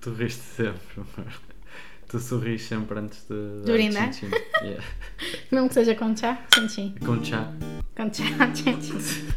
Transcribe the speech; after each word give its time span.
Tu 0.00 0.10
riste 0.10 0.42
sempre, 0.42 0.80
amor. 0.96 1.32
Tu 2.08 2.18
sorris 2.18 2.62
sempre 2.62 2.98
antes 2.98 3.26
de. 3.28 3.64
De 3.64 3.72
brindar? 3.72 4.10
tchim-tchim. 4.10 4.30
Yeah. 4.62 4.84
Mesmo 5.52 5.68
que 5.68 5.74
seja 5.74 5.94
com 5.94 6.16
chá, 6.16 6.40
sim, 6.54 6.68
sim. 6.68 6.94
Com 7.04 7.22
chá. 7.22 7.52
Com 7.96 8.12
chá, 8.12 8.54
sim, 8.54 8.80
sim. 8.80 9.28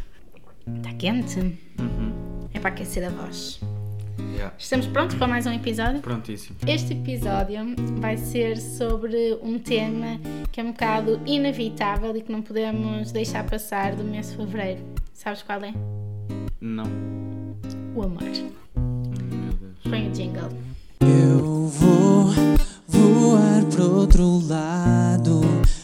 Está 0.76 0.92
quente? 0.94 1.40
Uhum. 1.40 2.48
É 2.54 2.60
para 2.60 2.70
aquecer 2.70 3.04
a 3.04 3.10
voz. 3.10 3.60
Yeah. 4.34 4.54
Estamos 4.56 4.86
prontos 4.86 5.16
para 5.16 5.26
mais 5.26 5.46
um 5.46 5.52
episódio? 5.52 6.00
Prontíssimo. 6.00 6.56
Este 6.66 6.94
episódio 6.94 7.58
vai 8.00 8.16
ser 8.16 8.56
sobre 8.58 9.38
um 9.42 9.58
tema 9.58 10.18
que 10.50 10.60
é 10.60 10.64
um 10.64 10.72
bocado 10.72 11.20
inevitável 11.26 12.16
e 12.16 12.22
que 12.22 12.32
não 12.32 12.40
podemos 12.40 13.12
deixar 13.12 13.44
passar 13.44 13.94
do 13.94 14.04
mês 14.04 14.30
de 14.30 14.36
fevereiro. 14.36 14.80
Sabes 15.12 15.42
qual 15.42 15.62
é? 15.62 15.74
Não. 16.60 16.84
O 17.94 18.02
amor. 18.02 18.22
Jingle. 20.12 20.50
Eu 21.00 21.66
vou 21.68 22.30
voar 22.86 23.64
pro 23.70 23.96
outro 23.96 24.46
lado, 24.46 25.40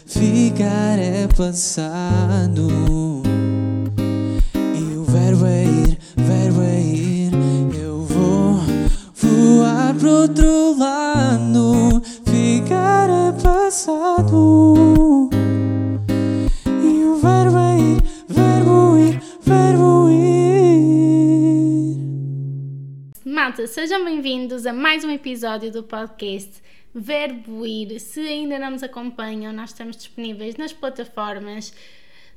ficar 0.06 0.98
é 0.98 1.26
passado. 1.28 2.68
E 4.54 4.96
o 4.96 5.04
verbo 5.04 5.46
é 5.46 5.64
ir, 5.64 5.98
verbo 6.16 6.62
é 6.62 6.80
ir. 6.80 7.32
Eu 7.74 8.02
vou 8.02 8.60
voar 9.14 9.94
pro 9.94 10.10
outro 10.10 10.78
lado, 10.78 12.02
ficar 12.24 13.08
é 13.10 13.32
passado. 13.32 14.67
Malta, 23.58 23.66
sejam 23.66 24.04
bem-vindos 24.04 24.66
a 24.66 24.72
mais 24.72 25.02
um 25.02 25.10
episódio 25.10 25.72
do 25.72 25.82
podcast 25.82 26.62
Verbo 26.94 27.66
Ir. 27.66 27.98
Se 27.98 28.20
ainda 28.20 28.56
não 28.56 28.70
nos 28.70 28.84
acompanham, 28.84 29.52
nós 29.52 29.70
estamos 29.70 29.96
disponíveis 29.96 30.54
nas 30.54 30.72
plataformas 30.72 31.74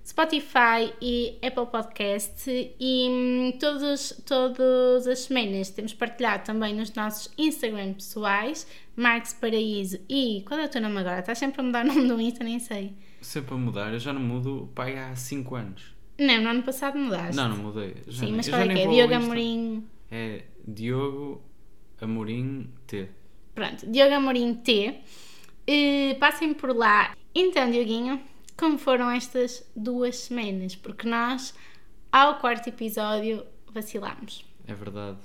Spotify 0.04 0.92
e 1.00 1.38
Apple 1.46 1.68
Podcast 1.68 2.50
e 2.50 3.08
hum, 3.08 3.54
todos, 3.60 4.20
todas 4.26 5.06
as 5.06 5.20
semanas 5.20 5.70
temos 5.70 5.94
partilhado 5.94 6.44
também 6.44 6.74
nos 6.74 6.92
nossos 6.96 7.32
Instagram 7.38 7.94
pessoais, 7.94 8.66
Marcos 8.96 9.34
Paraíso 9.34 10.00
e... 10.10 10.44
Qual 10.48 10.60
é 10.60 10.66
o 10.66 10.70
teu 10.70 10.82
nome 10.82 10.98
agora? 11.02 11.20
Estás 11.20 11.38
sempre 11.38 11.62
a 11.62 11.64
mudar 11.64 11.86
o 11.86 11.88
nome 11.88 12.08
do 12.08 12.20
Insta, 12.20 12.44
nem 12.44 12.58
sei. 12.58 12.96
Sempre 13.22 13.54
a 13.54 13.58
mudar. 13.58 13.94
Eu 13.94 14.00
já 14.00 14.12
não 14.12 14.22
mudo 14.22 14.72
pai 14.74 14.98
há 14.98 15.16
5 15.16 15.56
anos. 15.56 15.96
Não, 16.18 16.42
no 16.42 16.50
ano 16.50 16.64
passado 16.64 16.98
mudaste. 16.98 17.36
Não, 17.36 17.48
não 17.48 17.58
mudei. 17.58 17.98
Já 18.08 18.22
Sim, 18.22 18.26
nem- 18.26 18.36
mas 18.38 18.50
qual 18.50 18.62
é 18.62 18.68
que 18.68 18.80
é? 18.80 18.88
Diogo. 18.88 19.14
Amorim... 19.14 19.86
É 20.14 20.42
Diogo 20.66 21.42
Amorim 22.00 22.70
T. 22.88 23.10
Pronto, 23.54 23.86
Diogo 23.88 24.14
Amorim 24.14 24.56
T. 24.56 25.02
Eh, 25.68 26.16
passem 26.20 26.54
por 26.54 26.76
lá. 26.76 27.16
Então, 27.34 27.70
Dioguinho, 27.70 28.22
como 28.58 28.78
foram 28.78 29.10
estas 29.10 29.70
duas 29.76 30.18
semanas? 30.18 30.76
Porque 30.76 31.08
nós, 31.08 31.54
ao 32.12 32.40
quarto 32.40 32.68
episódio, 32.68 33.46
vacilámos. 33.72 34.46
É 34.68 34.74
verdade. 34.74 35.20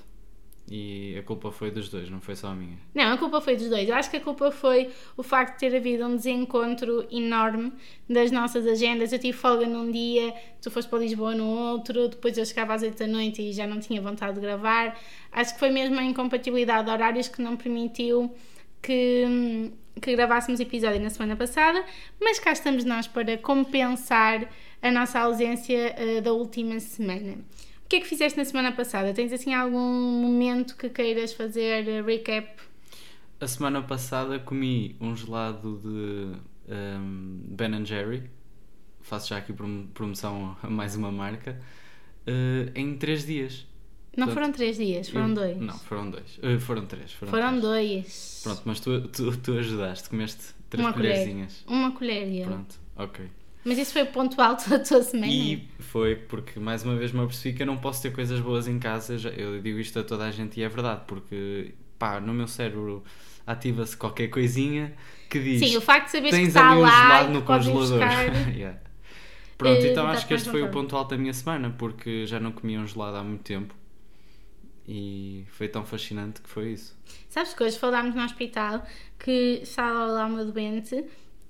E 0.69 1.17
a 1.17 1.23
culpa 1.23 1.53
foi 1.53 1.71
dos 1.71 1.89
dois, 1.89 2.11
não 2.11 2.21
foi 2.21 2.35
só 2.35 2.49
a 2.49 2.55
minha. 2.55 2.77
Não, 2.93 3.13
a 3.13 3.17
culpa 3.17 3.41
foi 3.41 3.55
dos 3.55 3.69
dois. 3.69 3.89
Eu 3.89 3.95
acho 3.95 4.11
que 4.11 4.17
a 4.17 4.21
culpa 4.21 4.51
foi 4.51 4.91
o 5.17 5.23
facto 5.23 5.53
de 5.55 5.61
ter 5.61 5.77
havido 5.77 6.05
um 6.05 6.17
desencontro 6.17 7.07
enorme 7.11 7.73
das 8.11 8.33
nossas 8.33 8.67
agendas. 8.67 9.13
Eu 9.13 9.19
tive 9.21 9.37
folga 9.37 9.65
num 9.67 9.93
dia, 9.93 10.35
tu 10.61 10.69
foste 10.69 10.89
para 10.89 10.99
Lisboa 10.99 11.37
no 11.37 11.47
outro, 11.47 12.09
depois 12.09 12.37
eu 12.37 12.45
chegava 12.45 12.75
às 12.75 12.83
8 12.83 12.99
da 12.99 13.07
noite 13.07 13.43
e 13.43 13.53
já 13.53 13.65
não 13.65 13.79
tinha 13.79 14.03
vontade 14.03 14.35
de 14.35 14.41
gravar. 14.41 14.99
Acho 15.31 15.55
que 15.55 15.61
foi 15.61 15.71
mesmo 15.71 16.01
a 16.01 16.03
incompatibilidade 16.03 16.87
de 16.87 16.91
horários 16.91 17.29
que 17.29 17.41
não 17.41 17.57
permitiu 17.57 18.35
que, 18.83 19.71
que 20.03 20.17
gravássemos 20.17 20.59
episódio 20.59 21.01
na 21.01 21.11
semana 21.11 21.37
passada, 21.37 21.85
mas 22.21 22.41
cá 22.41 22.51
estamos 22.51 22.85
nós 22.85 23.07
para 23.07 23.39
compensar 23.39 24.51
a 24.83 24.91
nossa 24.91 25.21
ausência 25.21 25.95
eh, 25.97 26.21
da 26.21 26.33
última 26.33 26.79
semana. 26.81 27.39
O 27.87 27.89
que 27.89 27.97
é 27.97 28.01
que 28.01 28.07
fizeste 28.07 28.37
na 28.37 28.45
semana 28.45 28.73
passada? 28.73 29.15
Tens 29.15 29.33
assim 29.33 29.55
algum 29.55 29.79
momento 30.21 30.77
que 30.77 30.89
queiras 30.91 31.33
fazer 31.33 31.87
eh, 31.89 32.03
recap? 32.03 32.49
A 33.41 33.47
semana 33.47 33.81
passada 33.81 34.41
comi 34.41 34.97
um 35.01 35.15
gelado 35.15 35.81
de 35.81 36.73
um, 36.75 37.41
Ben 37.49 37.85
Jerry. 37.87 38.25
Faço 39.03 39.29
já 39.29 39.37
aqui 39.37 39.53
prom- 39.53 39.87
promoção 39.95 40.57
a 40.61 40.69
mais 40.69 40.97
uma 40.97 41.13
marca. 41.13 41.61
eh, 42.27 42.73
em 42.75 42.97
3 42.97 43.25
dias. 43.25 43.65
Não 44.17 44.27
Portanto, 44.27 44.35
foram 44.35 44.53
três 44.53 44.77
dias, 44.79 45.09
foram 45.09 45.29
Eu- 45.29 45.35
dois. 45.35 45.57
Não, 45.59 45.79
foram 45.79 46.11
dois. 46.11 46.41
Eh, 46.43 46.59
foram 46.59 46.87
três. 46.87 47.13
Foram, 47.13 47.31
foram 47.31 47.49
três. 47.51 47.63
dois. 47.63 48.41
Pronto, 48.43 48.63
mas 48.65 48.81
tu, 48.81 49.01
tu, 49.09 49.37
tu 49.37 49.53
ajudaste, 49.59 50.09
comeste 50.09 50.55
três 50.71 50.85
Uma 50.85 50.93
colher. 50.93 51.13
colherzinhas. 51.13 51.63
Uma 51.69 51.93
colher. 51.93 52.47
Pronto, 52.47 52.75
ok. 52.97 53.27
Mas 53.67 53.79
isso 53.79 53.93
foi 53.93 54.03
o 54.03 54.07
ponto 54.07 54.41
alto 54.41 54.69
da 54.71 54.79
tua 54.79 55.03
semana? 55.03 55.27
E 55.27 55.69
foi 55.81 56.15
porque 56.17 56.59
mais 56.61 56.85
uma 56.85 56.95
vez 56.97 57.13
me 57.13 57.21
apercebi 57.21 57.57
que 57.57 57.63
eu 57.63 57.67
não 57.67 57.77
posso 57.77 58.01
ter 58.01 58.13
coisas 58.13 58.39
boas 58.41 58.69
em 58.69 58.79
casa. 58.79 59.17
Eu 59.37 59.61
digo 59.61 59.79
isto 59.81 59.99
a 59.99 60.05
toda 60.05 60.25
a 60.25 60.31
gente 60.31 60.61
e 60.61 60.63
é 60.63 60.69
verdade, 60.69 61.03
porque 61.07 61.75
pá, 61.99 62.21
no 62.21 62.33
meu 62.33 62.47
cérebro 62.47 63.03
ativa-se 63.47 63.97
qualquer 63.97 64.29
coisinha 64.29 64.95
que 65.29 65.41
diz 65.41 65.61
Sim, 65.61 65.77
o 65.77 65.81
facto 65.81 66.07
de 66.07 66.13
saberes 66.13 66.39
que 66.39 66.47
está 66.47 66.71
ali 66.71 66.79
um 66.79 66.83
lá 66.83 66.91
gelado 66.91 67.33
no 67.33 67.43
congelador. 67.43 68.01
Yeah. 68.55 68.79
Pronto, 69.59 69.85
Eh, 69.85 69.91
então 69.91 70.05
dá 70.05 70.13
acho 70.13 70.27
que 70.27 70.35
este 70.35 70.51
foi 70.51 70.63
o 70.63 70.71
ponto 70.71 70.97
alto 70.97 71.11
da 71.11 71.19
minha 71.19 71.33
semana, 71.33 71.75
porque 71.77 72.27
já 72.27 72.39
não 72.39 72.53
comia 72.53 72.79
um 72.81 72.87
gelado 72.87 73.17
há 73.17 73.25
muito 73.25 73.43
tempo. 73.43 73.75
E 74.89 75.45
foi 75.49 75.69
tão 75.69 75.85
fascinante 75.85 76.41
que 76.41 76.49
foi 76.49 76.73
isso. 76.73 76.97
Sabes 77.29 77.55
que 77.55 77.65
hoje 77.65 77.79
falámos 77.79 78.15
no 78.15 78.23
hospital 78.23 78.87
que 79.19 79.61
está 79.63 80.05
lá 80.07 80.27
uma 80.27 80.45
doente 80.45 81.05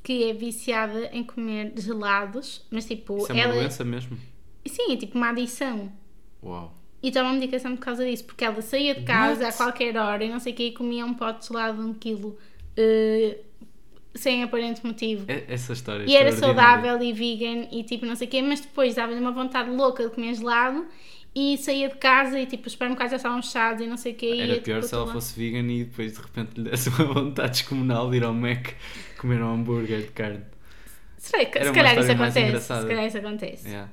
que 0.06 0.30
é 0.30 0.32
viciada 0.32 1.10
em 1.12 1.24
comer 1.24 1.72
gelados, 1.76 2.64
mas 2.70 2.86
tipo, 2.86 3.16
Isso 3.18 3.32
é 3.32 3.34
uma 3.34 3.42
ela. 3.42 3.54
doença 3.54 3.84
mesmo? 3.84 4.16
Sim, 4.64 4.92
é 4.92 4.96
tipo 4.96 5.18
uma 5.18 5.30
adição. 5.30 5.90
Uau. 6.40 6.72
E 7.02 7.10
toma 7.10 7.32
medicação 7.32 7.74
por 7.74 7.82
causa 7.84 8.04
disso, 8.08 8.24
porque 8.24 8.44
ela 8.44 8.62
saía 8.62 8.94
de 8.94 9.02
casa 9.02 9.42
What? 9.44 9.54
a 9.54 9.56
qualquer 9.56 9.96
hora 9.96 10.24
e 10.24 10.28
não 10.28 10.38
sei 10.38 10.52
o 10.52 10.56
que 10.56 10.62
e 10.68 10.72
comia 10.72 11.04
um 11.04 11.12
pote 11.14 11.40
de 11.40 11.48
gelado 11.48 11.82
de 11.82 11.88
um 11.88 11.92
quilo 11.94 12.38
eh, 12.76 13.38
sem 14.14 14.44
aparente 14.44 14.86
motivo. 14.86 15.24
É- 15.28 15.44
Essa 15.48 15.72
história 15.72 16.04
é 16.04 16.06
E 16.08 16.14
era 16.16 16.30
saudável 16.30 17.02
e 17.02 17.12
vegan 17.12 17.66
e 17.72 17.82
tipo 17.82 18.06
não 18.06 18.14
sei 18.14 18.28
o 18.28 18.30
quê, 18.30 18.40
mas 18.42 18.60
depois 18.60 18.94
dava-lhe 18.94 19.18
uma 19.20 19.32
vontade 19.32 19.70
louca 19.70 20.04
de 20.08 20.14
comer 20.14 20.34
gelado 20.34 20.86
e 21.38 21.58
saía 21.58 21.90
de 21.90 21.96
casa 21.96 22.40
e 22.40 22.46
tipo 22.46 22.66
os 22.66 22.72
supermercados 22.72 23.10
já 23.10 23.16
estavam 23.18 23.42
fechados 23.42 23.82
e 23.84 23.86
não 23.86 23.98
sei 23.98 24.12
o 24.12 24.14
quê. 24.16 24.34
e 24.36 24.40
Era 24.40 24.54
ia, 24.54 24.60
pior 24.62 24.76
tipo, 24.76 24.88
se 24.88 24.94
ela 24.94 25.12
fosse 25.12 25.38
vegan 25.38 25.70
e 25.70 25.84
depois 25.84 26.12
de 26.14 26.18
repente 26.22 26.58
lhe 26.60 26.70
desse 26.70 26.88
uma 26.88 27.04
vontade 27.12 27.50
descomunal 27.50 28.10
de 28.10 28.16
ir 28.16 28.24
ao 28.24 28.32
Mac 28.32 28.68
comer 29.18 29.42
um 29.42 29.52
hambúrguer 29.54 30.00
de 30.00 30.08
carne. 30.12 30.40
Será 31.18 31.44
que- 31.44 31.62
se 31.64 31.72
calhar 31.72 31.98
isso 31.98 32.10
acontece. 32.12 32.60
Se 32.60 32.86
calhar 32.86 33.06
isso 33.06 33.18
acontece. 33.18 33.68
Yeah. 33.68 33.90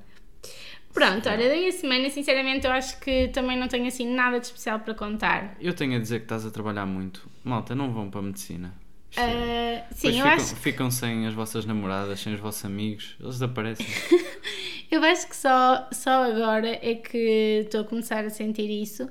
Pronto, 0.94 1.28
olha, 1.28 1.50
daí 1.50 1.68
a 1.68 1.72
semana, 1.72 2.08
sinceramente, 2.10 2.68
eu 2.68 2.72
acho 2.72 3.00
que 3.00 3.28
também 3.30 3.58
não 3.58 3.68
tenho 3.68 3.88
assim 3.88 4.08
nada 4.14 4.40
de 4.40 4.46
especial 4.46 4.80
para 4.80 4.94
contar. 4.94 5.58
Eu 5.60 5.74
tenho 5.74 5.96
a 5.96 6.00
dizer 6.00 6.20
que 6.20 6.26
estás 6.26 6.46
a 6.46 6.52
trabalhar 6.52 6.86
muito. 6.86 7.28
Malta, 7.44 7.74
não 7.74 7.92
vão 7.92 8.10
para 8.12 8.20
a 8.20 8.24
medicina. 8.24 8.74
Ah, 9.16 9.86
sim, 9.92 10.08
eu 10.08 10.14
ficam, 10.14 10.32
acho, 10.32 10.56
ficam 10.56 10.92
sem 10.92 11.28
as 11.28 11.34
vossas 11.34 11.66
namoradas, 11.66 12.20
sem 12.20 12.34
os 12.34 12.40
vossos 12.40 12.66
amigos, 12.66 13.16
eles 13.20 13.34
desaparecem. 13.34 13.86
eu 14.90 15.04
acho 15.04 15.28
que 15.28 15.36
só, 15.36 15.88
só 15.92 16.24
agora 16.24 16.80
é 16.82 16.96
que 16.96 17.62
estou 17.64 17.82
a 17.82 17.84
começar 17.84 18.26
a 18.26 18.30
sentir 18.30 18.70
isso, 18.70 19.08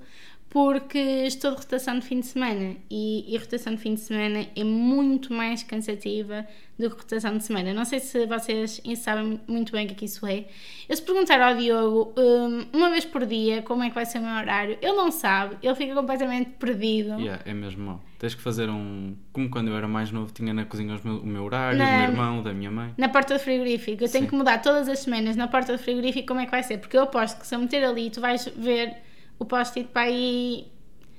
porque 0.53 0.99
estou 0.99 1.53
de 1.53 1.57
rotação 1.57 1.99
de 1.99 2.05
fim 2.05 2.21
de 2.21 2.27
semana 2.27 2.77
e, 2.91 3.25
e 3.35 3.39
rotação 3.39 3.75
de 3.75 3.81
fim 3.81 3.95
de 3.95 4.01
semana 4.01 4.47
é 4.55 4.63
muito 4.63 5.33
mais 5.33 5.63
cansativa 5.63 6.47
do 6.79 6.91
que 6.91 6.97
rotação 6.97 7.39
de 7.39 7.43
semana. 7.43 7.73
Não 7.73 7.87
sei 7.87 8.01
se 8.01 8.27
vocês 8.27 8.83
sabem 8.97 9.41
muito 9.49 9.73
bem 9.73 9.87
o 9.87 9.89
que 9.89 9.95
é 9.95 9.97
que 9.97 10.05
isso 10.05 10.27
é. 10.27 10.45
Eu 10.87 10.95
se 10.95 11.01
perguntar 11.01 11.41
ao 11.41 11.57
Diogo 11.57 12.13
hum, 12.19 12.67
uma 12.71 12.91
vez 12.91 13.07
por 13.07 13.25
dia 13.25 13.63
como 13.63 13.83
é 13.83 13.89
que 13.89 13.95
vai 13.95 14.05
ser 14.05 14.19
o 14.19 14.23
meu 14.23 14.35
horário, 14.35 14.77
ele 14.83 14.93
não 14.93 15.11
sabe, 15.11 15.57
ele 15.63 15.75
fica 15.75 15.95
completamente 15.95 16.51
perdido. 16.59 17.19
yeah, 17.19 17.43
é 17.47 17.55
mesmo 17.55 17.83
mau. 17.87 18.05
Tens 18.19 18.35
que 18.35 18.43
fazer 18.43 18.69
um. 18.69 19.17
Como 19.33 19.49
quando 19.49 19.69
eu 19.69 19.77
era 19.77 19.89
mais 19.89 20.11
novo, 20.13 20.31
tinha 20.35 20.53
na 20.53 20.67
cozinha 20.67 21.01
meu- 21.03 21.17
o 21.21 21.27
meu 21.27 21.45
horário, 21.45 21.79
Não. 21.79 21.87
do 21.87 21.93
meu 21.93 22.03
irmão, 22.03 22.43
da 22.43 22.53
minha 22.53 22.71
mãe. 22.71 22.93
Na 22.99 23.09
porta 23.09 23.33
do 23.35 23.41
frigorífico, 23.41 24.05
eu 24.05 24.09
tenho 24.11 24.25
Sim. 24.25 24.31
que 24.31 24.37
mudar 24.37 24.59
todas 24.61 24.87
as 24.87 24.99
semanas 24.99 25.35
na 25.35 25.49
porta 25.49 25.73
do 25.73 25.79
frigorífico 25.79 26.29
como 26.29 26.41
é 26.41 26.45
que 26.45 26.51
vai 26.51 26.63
ser, 26.63 26.77
porque 26.77 26.95
eu 26.97 27.05
aposto 27.05 27.41
que 27.41 27.47
se 27.47 27.55
eu 27.55 27.59
meter 27.59 27.83
ali, 27.83 28.11
tu 28.11 28.21
vais 28.21 28.45
ver 28.55 28.97
o 29.43 29.45
post-it 29.45 29.89
para 29.93 30.03
aí 30.03 30.67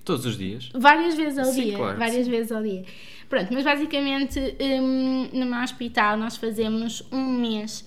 Todos 0.04 0.26
os 0.26 0.38
dias. 0.38 0.70
várias 0.74 1.16
vezes 1.16 1.40
ao 1.40 1.46
Sim, 1.46 1.64
dia. 1.64 1.78
claro 1.78 1.98
várias 1.98 2.28
vezes 2.28 2.52
ao 2.52 2.62
dia. 2.62 2.84
Pronto, 3.30 3.54
mas 3.54 3.64
basicamente 3.64 4.40
hum, 4.82 5.30
no 5.34 5.46
meu 5.46 5.60
hospital 5.62 6.18
nós 6.18 6.36
fazemos 6.38 7.04
um 7.12 7.40
mês 7.40 7.86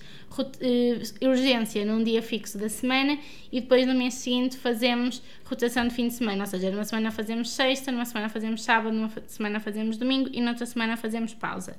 eh, 0.59 1.25
urgência 1.25 1.85
num 1.85 2.03
dia 2.03 2.21
fixo 2.21 2.57
da 2.57 2.69
semana 2.69 3.17
e 3.51 3.61
depois 3.61 3.87
no 3.87 3.93
mês 3.95 4.15
seguinte 4.15 4.57
fazemos 4.57 5.21
rotação 5.45 5.87
de 5.87 5.93
fim 5.93 6.07
de 6.07 6.13
semana, 6.15 6.41
ou 6.43 6.47
seja, 6.47 6.69
numa 6.69 6.83
semana 6.83 7.11
fazemos 7.11 7.49
sexta, 7.49 7.91
numa 7.91 8.05
semana 8.05 8.29
fazemos 8.29 8.61
sábado, 8.63 8.93
numa 8.93 9.09
semana 9.27 9.59
fazemos 9.59 9.97
domingo 9.97 10.29
e 10.33 10.41
noutra 10.41 10.65
semana 10.65 10.97
fazemos 10.97 11.33
pausa. 11.33 11.77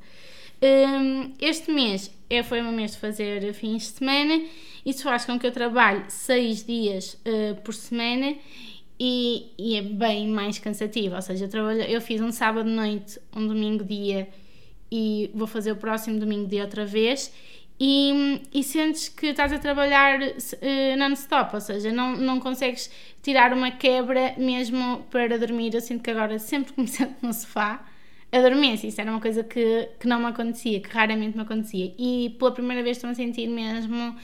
Hum, 0.62 1.32
este 1.40 1.70
mês 1.70 2.10
é, 2.28 2.42
foi 2.42 2.60
o 2.60 2.64
meu 2.64 2.72
mês 2.72 2.92
de 2.92 2.98
fazer 2.98 3.52
fins 3.52 3.82
de 3.82 3.98
semana. 3.98 4.42
Isso 4.88 5.02
faz 5.02 5.26
com 5.26 5.38
que 5.38 5.46
eu 5.46 5.52
trabalhe 5.52 6.02
seis 6.08 6.64
dias 6.64 7.20
eh, 7.22 7.52
por 7.62 7.74
semana 7.74 8.34
e, 8.98 9.52
e 9.58 9.76
é 9.76 9.82
bem 9.82 10.26
mais 10.28 10.58
cansativo. 10.58 11.14
Ou 11.14 11.20
seja, 11.20 11.44
eu, 11.44 11.48
trabalho, 11.50 11.82
eu 11.82 12.00
fiz 12.00 12.22
um 12.22 12.32
sábado 12.32 12.66
noite, 12.66 13.20
um 13.36 13.46
domingo 13.46 13.84
dia 13.84 14.26
e 14.90 15.30
vou 15.34 15.46
fazer 15.46 15.72
o 15.72 15.76
próximo 15.76 16.18
domingo 16.18 16.48
dia 16.48 16.62
outra 16.62 16.86
vez. 16.86 17.30
E, 17.78 18.40
e 18.50 18.62
sentes 18.62 19.10
que 19.10 19.26
estás 19.26 19.52
a 19.52 19.58
trabalhar 19.58 20.20
uh, 20.22 20.96
non-stop, 20.96 21.54
ou 21.54 21.60
seja, 21.60 21.92
não, 21.92 22.16
não 22.16 22.40
consegues 22.40 22.90
tirar 23.22 23.52
uma 23.52 23.70
quebra 23.70 24.34
mesmo 24.38 25.04
para 25.10 25.38
dormir. 25.38 25.74
Eu 25.74 25.82
sinto 25.82 26.02
que 26.02 26.10
agora, 26.10 26.38
sempre 26.38 26.72
que 26.72 26.80
me 26.80 26.88
sento 26.88 27.14
no 27.20 27.34
sofá, 27.34 27.86
adormeço. 28.32 28.86
Isso 28.86 29.02
era 29.02 29.10
uma 29.10 29.20
coisa 29.20 29.44
que, 29.44 29.90
que 30.00 30.08
não 30.08 30.18
me 30.18 30.26
acontecia, 30.28 30.80
que 30.80 30.88
raramente 30.88 31.36
me 31.36 31.42
acontecia. 31.42 31.94
E 31.98 32.34
pela 32.38 32.52
primeira 32.52 32.82
vez 32.82 32.96
estou 32.96 33.10
a 33.10 33.14
sentir 33.14 33.48
mesmo 33.48 34.16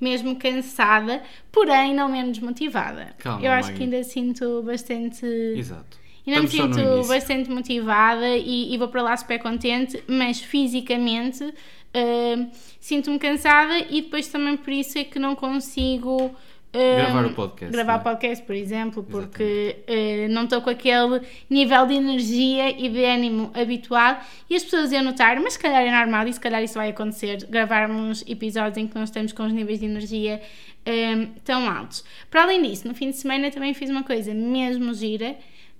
mesmo 0.00 0.36
cansada, 0.36 1.22
porém 1.50 1.94
não 1.94 2.08
menos 2.08 2.38
motivada. 2.38 3.14
Calma, 3.18 3.44
eu 3.44 3.52
acho 3.52 3.72
que 3.74 3.82
ainda 3.82 4.02
sinto 4.04 4.62
bastante. 4.62 5.26
Exato. 5.26 5.98
Ainda 6.26 6.42
me 6.42 6.48
sinto 6.48 7.06
bastante 7.08 7.50
motivada 7.50 8.36
e, 8.36 8.74
e 8.74 8.76
vou 8.76 8.88
para 8.88 9.00
lá 9.00 9.16
super 9.16 9.38
contente, 9.38 10.02
mas 10.06 10.40
fisicamente 10.40 11.54
ah, 11.94 12.48
sinto-me 12.80 13.18
cansada 13.18 13.78
e 13.78 14.02
depois 14.02 14.28
também 14.28 14.56
por 14.56 14.72
isso 14.72 14.98
é 14.98 15.04
que 15.04 15.18
não 15.18 15.34
consigo. 15.34 16.34
Gravar 16.72 17.24
o 17.26 17.32
podcast, 17.34 17.72
Gravar 17.72 17.92
não 17.94 17.98
o 17.98 18.00
é? 18.00 18.04
podcast, 18.04 18.44
por 18.44 18.54
exemplo, 18.54 19.02
porque 19.02 19.76
ah, 19.88 20.28
não 20.28 20.44
estou 20.44 20.60
com 20.60 20.68
aquele 20.70 21.22
nível 21.48 21.86
de 21.86 21.94
energia 21.94 22.70
e 22.70 22.88
de 22.88 23.04
ânimo 23.04 23.50
habitual 23.54 24.18
e 24.50 24.54
as 24.54 24.62
pessoas 24.64 24.92
iam 24.92 25.02
notar, 25.02 25.40
mas 25.40 25.54
se 25.54 25.58
calhar 25.58 25.82
é 25.82 25.90
normal 25.90 26.26
e 26.28 26.32
se 26.32 26.38
calhar 26.40 26.62
isso 26.62 26.74
vai 26.74 26.90
acontecer, 26.90 27.46
gravarmos 27.48 28.22
episódios 28.28 28.76
em 28.76 28.86
que 28.86 28.94
nós 28.94 29.08
estamos 29.08 29.32
com 29.32 29.44
os 29.44 29.52
níveis 29.52 29.80
de 29.80 29.86
energia 29.86 30.40
ah, 30.86 31.26
tão 31.44 31.68
altos. 31.70 32.04
Para 32.30 32.42
além 32.42 32.62
disso, 32.62 32.86
no 32.86 32.94
fim 32.94 33.10
de 33.10 33.16
semana 33.16 33.50
também 33.50 33.72
fiz 33.72 33.88
uma 33.88 34.02
coisa 34.02 34.34
mesmo 34.34 34.92
gira, 34.92 35.34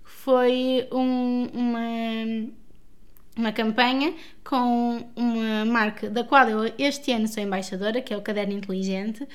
que 0.05 0.11
foi 0.11 0.89
um- 0.91 1.49
uma 1.53 2.49
uma 3.39 3.53
campanha 3.53 4.13
com 4.45 5.09
uma 5.15 5.65
marca 5.65 6.11
da 6.11 6.25
qual 6.25 6.49
eu 6.49 6.75
este 6.77 7.13
ano 7.13 7.29
sou 7.29 7.43
embaixadora, 7.43 8.03
que 8.03 8.13
é 8.13 8.17
o 8.17 8.21
Caderno 8.21 8.53
Inteligente, 8.53 9.27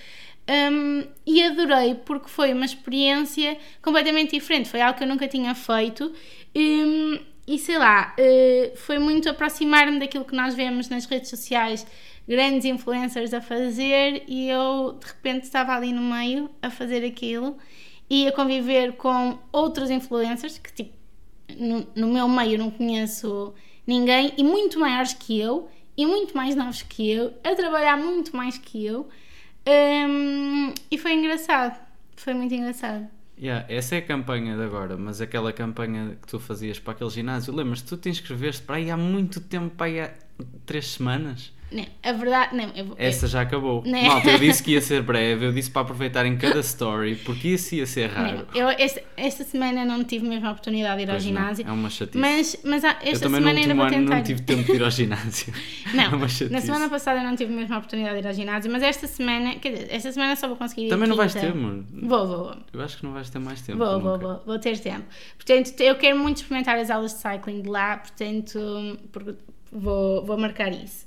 um, 0.50 1.08
e 1.26 1.42
adorei 1.42 1.96
porque 1.96 2.28
foi 2.28 2.54
uma 2.54 2.66
experiência 2.66 3.58
completamente 3.82 4.32
diferente, 4.32 4.68
foi 4.68 4.82
algo 4.82 4.98
que 4.98 5.04
eu 5.04 5.08
nunca 5.08 5.28
tinha 5.28 5.56
feito. 5.56 6.12
um, 6.56 7.34
e 7.46 7.60
sei 7.60 7.78
lá, 7.78 8.16
uh, 8.18 8.78
foi 8.78 9.00
muito 9.00 9.30
aproximar-me 9.30 10.00
daquilo 10.00 10.24
que 10.24 10.36
nós 10.36 10.56
vemos 10.56 10.88
nas 10.88 11.06
redes 11.06 11.30
sociais, 11.30 11.86
grandes 12.26 12.66
influencers 12.66 13.34
a 13.34 13.42
fazer, 13.42 14.24
e 14.28 14.50
eu 14.50 14.98
de 15.00 15.08
repente 15.08 15.44
estava 15.44 15.74
ali 15.74 15.92
no 15.92 16.02
meio 16.02 16.50
a 16.62 16.70
fazer 16.70 17.06
aquilo 17.06 17.58
e 18.10 18.28
a 18.28 18.32
conviver 18.32 18.94
com 18.94 19.38
outros 19.52 19.90
influencers 19.90 20.58
que, 20.58 20.72
tipo, 20.72 20.94
no, 21.58 21.86
no 21.96 22.14
meu 22.14 22.28
meio 22.30 22.58
não 22.58 22.72
conheço 22.72 23.54
ninguém 23.86 24.34
e 24.38 24.44
muito 24.44 24.80
maiores 24.80 25.14
que 25.14 25.40
eu 25.40 25.70
e 25.96 26.06
muito 26.06 26.36
mais 26.36 26.56
novos 26.56 26.82
que 26.82 27.12
eu, 27.12 27.34
a 27.44 27.56
trabalhar 27.56 27.98
muito 27.98 28.36
mais 28.36 28.58
que 28.58 28.86
eu. 28.86 29.08
Hum, 29.68 30.74
e 30.90 30.98
foi 30.98 31.14
engraçado. 31.14 31.80
Foi 32.16 32.34
muito 32.34 32.54
engraçado. 32.54 33.08
Yeah, 33.38 33.66
essa 33.68 33.96
é 33.96 33.98
a 33.98 34.02
campanha 34.02 34.56
de 34.56 34.64
agora, 34.64 34.96
mas 34.96 35.20
aquela 35.20 35.52
campanha 35.52 36.18
que 36.22 36.28
tu 36.28 36.40
fazias 36.40 36.80
para 36.80 36.94
aquele 36.94 37.10
ginásio, 37.10 37.54
lembras 37.54 37.82
tu 37.82 37.98
te 37.98 38.10
inscreveste 38.10 38.62
para 38.62 38.76
aí 38.76 38.92
há 38.92 38.98
muito 38.98 39.42
tempo, 39.42 39.76
para 39.76 39.88
aí 39.88 40.00
há 40.02 40.14
três 40.66 40.92
semanas? 40.92 41.52
Não, 41.74 41.86
a 42.04 42.12
verdade, 42.14 42.56
não, 42.56 42.70
eu, 42.76 42.94
Essa 42.98 43.28
já 43.28 43.42
acabou. 43.42 43.82
Né? 43.86 44.08
Malta, 44.08 44.30
eu 44.32 44.40
disse 44.40 44.62
que 44.62 44.72
ia 44.72 44.82
ser 44.82 45.02
breve, 45.04 45.46
eu 45.48 45.52
disse 45.52 45.72
para 45.72 45.82
aproveitar 45.82 46.26
em 46.26 46.38
cada 46.38 46.60
story, 46.60 47.16
porque 47.16 47.50
isso 47.50 47.74
ia 47.76 47.86
ser 47.86 48.10
raro. 48.12 48.46
não, 48.54 48.62
eu 48.62 48.70
esta, 48.70 49.02
esta 49.18 49.44
semana 49.44 49.84
não 49.84 50.04
tive 50.04 50.28
mesmo 50.28 50.48
a 50.48 50.52
oportunidade 50.52 50.98
de 50.98 51.04
ir 51.04 51.10
ao 51.10 51.16
Pois 51.16 51.26
não, 51.26 51.32
ginásio. 51.32 51.68
é 51.68 51.72
uma 51.72 51.90
chatice. 51.90 52.18
Mas, 52.18 52.58
mas 52.64 52.84
eu 52.84 52.90
esta 52.90 53.30
no 53.30 53.36
semana 53.38 53.60
ainda 53.60 53.74
vou 53.74 53.84
ano 53.86 53.94
tentar. 53.96 54.16
não 54.18 54.24
tive 54.24 54.42
tempo 54.44 54.64
de 54.64 54.72
ir 54.74 54.84
ao 54.84 54.92
ginásio. 54.92 55.54
Não, 55.94 56.04
é 56.04 56.08
uma 56.08 56.28
na 56.50 56.62
semana 56.62 56.90
passada 56.90 57.20
eu 57.20 57.24
não 57.24 57.36
tive 57.36 57.54
mesmo 57.54 57.74
a 57.76 57.78
oportunidade 57.78 58.16
de 58.16 58.22
ir 58.22 58.28
ao 58.28 58.34
ginásio, 58.34 58.72
mas 58.72 58.82
esta 58.82 59.06
semana, 59.06 59.56
quer 59.56 59.74
dizer, 59.74 59.88
esta 59.92 60.12
semana 60.12 60.36
só 60.36 60.48
vou 60.48 60.58
conseguir 60.58 60.86
ir 60.88 60.90
Também 60.90 61.08
não 61.08 61.16
vais 61.16 61.34
ter, 61.34 61.52
amor. 61.52 61.84
Vou, 61.92 62.28
vou, 62.28 62.38
vou. 62.46 62.56
Eu 62.74 62.82
acho 62.82 62.98
que 62.98 63.04
não 63.06 63.14
vais 63.14 63.30
ter 63.30 63.38
mais 63.40 63.62
tempo. 63.62 63.78
Vou, 63.78 64.00
vou, 64.00 64.18
vou, 64.20 64.42
vou 64.46 64.60
ter 64.60 64.80
tempo. 64.80 65.04
Portanto, 65.36 65.80
eu 65.82 65.96
quero 65.96 66.18
muito 66.18 66.38
experimentar 66.38 66.78
as 66.80 66.90
aulas 66.90 67.14
de 67.14 67.20
cycling 67.20 67.62
de 67.62 67.70
lá, 67.70 67.98
portanto, 67.98 68.98
por- 69.12 69.36
vou, 69.72 70.26
vou 70.26 70.38
marcar 70.38 70.72
isso. 70.72 71.06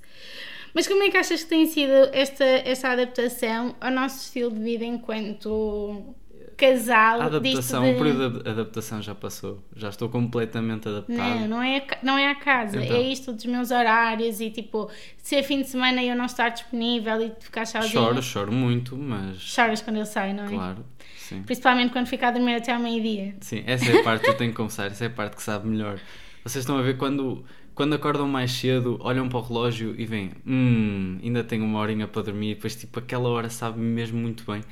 Mas 0.76 0.86
como 0.86 1.02
é 1.04 1.08
que 1.10 1.16
achas 1.16 1.42
que 1.42 1.48
tem 1.48 1.64
sido 1.66 1.90
esta, 2.12 2.44
esta 2.44 2.90
adaptação 2.90 3.74
ao 3.80 3.90
nosso 3.90 4.24
estilo 4.26 4.50
de 4.50 4.60
vida 4.60 4.84
enquanto 4.84 6.14
casal? 6.54 7.20
A 7.22 7.24
adaptação, 7.24 7.82
de- 7.82 7.90
o 7.92 7.96
período 7.96 8.42
de 8.42 8.48
adaptação 8.50 9.00
já 9.00 9.14
passou. 9.14 9.64
Já 9.74 9.88
estou 9.88 10.10
completamente 10.10 10.86
adaptado. 10.86 11.16
Não, 11.40 11.48
não 11.48 11.62
é, 11.62 11.78
a 11.78 11.98
não 12.02 12.18
é 12.18 12.28
a 12.30 12.34
casa, 12.34 12.82
Então. 12.82 12.94
é 12.94 13.00
isto 13.00 13.32
dos 13.32 13.46
meus 13.46 13.70
horários 13.70 14.38
e 14.40 14.50
tipo, 14.50 14.90
se 15.16 15.34
é 15.36 15.42
fim 15.42 15.62
de 15.62 15.68
semana 15.68 16.04
eu 16.04 16.14
não 16.14 16.26
estar 16.26 16.50
disponível 16.50 17.22
e 17.22 17.32
ficar 17.40 17.66
sozinha. 17.66 17.92
Choro, 17.92 18.22
choro 18.22 18.52
muito, 18.52 18.96
mas 18.98 19.38
Choras 19.38 19.80
quando 19.80 19.96
eu 19.96 20.04
saio, 20.06 20.34
não 20.34 20.44
é? 20.44 20.48
claro, 20.48 20.84
sim. 21.16 21.42
Principalmente 21.42 21.90
quando 21.90 22.06
fico 22.06 22.24
a 22.26 22.30
dormir 22.30 22.56
até 22.56 22.72
ao 22.74 22.80
meio-dia. 22.80 23.34
Sim, 23.40 23.64
essa 23.66 23.90
é 23.90 24.00
a 24.00 24.02
parte 24.04 24.24
que 24.24 24.30
eu 24.30 24.36
tenho 24.36 24.50
que 24.50 24.56
confessar, 24.58 24.88
essa 24.88 25.04
é 25.04 25.06
a 25.06 25.10
parte 25.10 25.36
que 25.36 25.42
sabe 25.42 25.66
melhor. 25.68 25.98
Vocês 26.44 26.62
estão 26.62 26.76
a 26.78 26.82
ver 26.82 26.96
quando, 26.96 27.44
quando 27.76 27.94
acordam 27.94 28.26
mais 28.26 28.52
cedo, 28.52 28.96
olham 29.00 29.28
para 29.28 29.38
o 29.38 29.42
relógio 29.42 29.94
e 29.98 30.06
veem, 30.06 30.32
hum, 30.46 31.18
ainda 31.22 31.44
tenho 31.44 31.62
uma 31.62 31.78
horinha 31.78 32.08
para 32.08 32.22
dormir, 32.22 32.52
e 32.52 32.54
depois 32.54 32.74
tipo 32.74 32.98
aquela 32.98 33.28
hora 33.28 33.50
sabe 33.50 33.78
mesmo 33.78 34.18
muito 34.18 34.50
bem. 34.50 34.64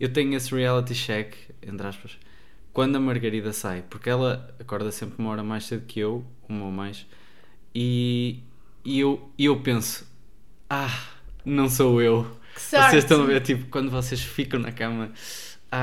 Eu 0.00 0.10
tenho 0.10 0.34
esse 0.34 0.54
reality 0.54 0.94
check, 0.94 1.34
entre 1.62 1.86
aspas, 1.86 2.18
quando 2.72 2.96
a 2.96 3.00
Margarida 3.00 3.52
sai, 3.52 3.84
porque 3.90 4.08
ela 4.08 4.54
acorda 4.58 4.90
sempre 4.90 5.16
uma 5.18 5.30
hora 5.30 5.44
mais 5.44 5.64
cedo 5.64 5.84
que 5.86 6.00
eu, 6.00 6.24
uma 6.48 6.64
ou 6.64 6.72
mais, 6.72 7.06
e, 7.74 8.40
e 8.82 9.00
eu, 9.00 9.30
e 9.36 9.44
eu 9.44 9.60
penso, 9.60 10.10
ah, 10.70 10.98
não 11.44 11.68
sou 11.68 12.00
eu. 12.00 12.26
Vocês 12.56 13.04
estão 13.04 13.22
a 13.22 13.26
ver, 13.26 13.42
tipo, 13.42 13.66
quando 13.66 13.90
vocês 13.90 14.22
ficam 14.22 14.58
na 14.58 14.72
cama, 14.72 15.12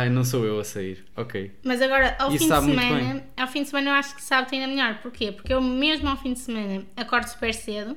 ah, 0.01 0.09
não 0.09 0.23
sou 0.23 0.45
eu 0.45 0.59
a 0.59 0.63
sair, 0.63 1.05
ok. 1.15 1.51
Mas 1.63 1.81
agora, 1.81 2.15
ao 2.17 2.29
Isso 2.33 2.45
fim 2.45 2.49
de 2.49 2.59
semana, 2.61 3.23
ao 3.37 3.47
fim 3.47 3.61
de 3.63 3.69
semana 3.69 3.89
eu 3.89 3.93
acho 3.93 4.15
que 4.15 4.23
sabe 4.23 4.47
ainda 4.51 4.67
melhor. 4.67 4.99
Porquê? 5.01 5.31
Porque 5.31 5.53
eu 5.53 5.61
mesmo 5.61 6.09
ao 6.09 6.17
fim 6.17 6.33
de 6.33 6.39
semana 6.39 6.83
acordo 6.95 7.27
super 7.27 7.53
cedo 7.53 7.95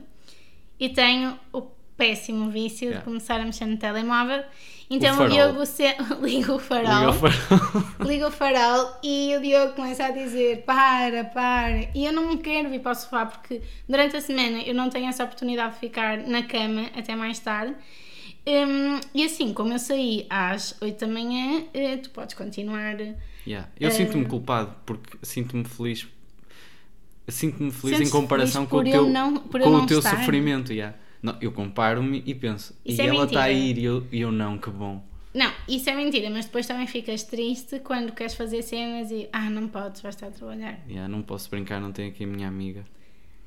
e 0.79 0.89
tenho 0.89 1.39
o 1.53 1.63
péssimo 1.97 2.51
vício 2.51 2.89
Yeah. 2.89 2.99
de 2.99 3.05
começar 3.05 3.41
a 3.41 3.45
mexer 3.45 3.65
no 3.65 3.77
telemóvel. 3.77 4.45
Então 4.91 5.15
o, 5.15 5.17
farol. 5.17 5.31
Diogo 5.31 5.67
se... 5.67 5.85
liga 6.23 6.55
o 6.55 6.59
farol. 6.59 6.99
Liga 6.99 7.11
o 7.11 7.13
farol. 7.15 7.85
liga 8.07 8.29
o 8.29 8.31
farol 8.31 8.99
e 9.03 9.35
o 9.37 9.41
Diogo 9.41 9.73
começa 9.73 10.05
a 10.05 10.11
dizer 10.11 10.63
para, 10.65 11.25
para. 11.25 11.89
E 11.95 12.05
eu 12.05 12.13
não 12.13 12.37
quero 12.37 12.69
vir 12.69 12.81
para 12.81 12.93
o 12.93 12.95
sofá 12.95 13.27
porque 13.27 13.63
durante 13.89 14.17
a 14.17 14.21
semana 14.21 14.61
eu 14.61 14.75
não 14.75 14.91
tenho 14.91 15.09
essa 15.09 15.25
oportunidade 15.25 15.75
de 15.75 15.81
ficar 15.81 16.19
na 16.19 16.43
cama 16.43 16.91
até 16.95 17.17
mais 17.17 17.39
tarde. 17.39 17.75
Hum, 18.49 19.01
e 19.15 19.25
assim, 19.25 19.53
como 19.53 19.73
eu 19.73 19.79
saí 19.79 20.25
às 20.31 20.77
8 20.81 21.01
da 21.05 21.13
manhã, 21.13 21.65
eh, 21.75 21.97
tu 21.97 22.11
podes 22.11 22.35
continuar. 22.35 22.97
Yeah. 23.47 23.69
Eu 23.79 23.89
Eh, 23.89 23.91
sinto-me 23.91 24.25
culpado 24.27 24.75
porque 24.87 25.19
sinto-me 25.23 25.65
feliz. 25.65 26.07
Sinto-me 27.29 27.73
feliz 27.73 28.01
em 28.01 28.11
comparação 28.11 28.67
feliz 28.67 28.71
com 28.71 28.89
o 28.89 28.93
teu, 28.93 29.07
eu 29.07 29.13
não- 29.13 29.37
com 29.39 29.59
o 29.59 29.87
teu 29.87 29.99
estar? 29.99 30.17
sofrimento. 30.19 30.73
yeah. 30.73 30.97
Não, 31.23 31.37
eu 31.41 31.51
comparo-me 31.51 32.23
e 32.25 32.35
penso, 32.35 32.73
Isso 32.85 33.03
e 33.03 33.05
é 33.05 33.09
ela 33.09 33.25
está 33.25 33.45
a 33.45 33.51
ir 33.53 33.79
e 33.79 33.85
eu, 33.85 34.07
eu 34.13 34.31
não, 34.31 34.59
que 34.59 34.71
bom. 34.71 35.03
Não, 35.35 35.51
isso 35.69 35.91
é 35.91 35.95
mentira, 35.97 36.31
mas 36.31 36.45
depois 36.45 36.67
também 36.67 36.87
ficas 36.87 37.25
triste 37.25 37.81
quando 37.81 38.13
queres 38.13 38.35
fazer 38.35 38.63
cenas 38.63 39.11
e 39.11 39.29
ah, 39.33 39.51
não 39.51 39.67
podes, 39.67 40.01
vais 40.03 40.15
estar 40.15 40.29
a 40.29 40.31
trabalhar. 40.31 40.79
Yeah, 40.89 41.09
não 41.09 41.23
posso 41.23 41.51
brincar, 41.51 41.81
não 41.81 41.91
tenho 41.91 42.11
aqui 42.11 42.23
a 42.25 42.27
minha 42.27 42.47
amiga. 42.47 42.85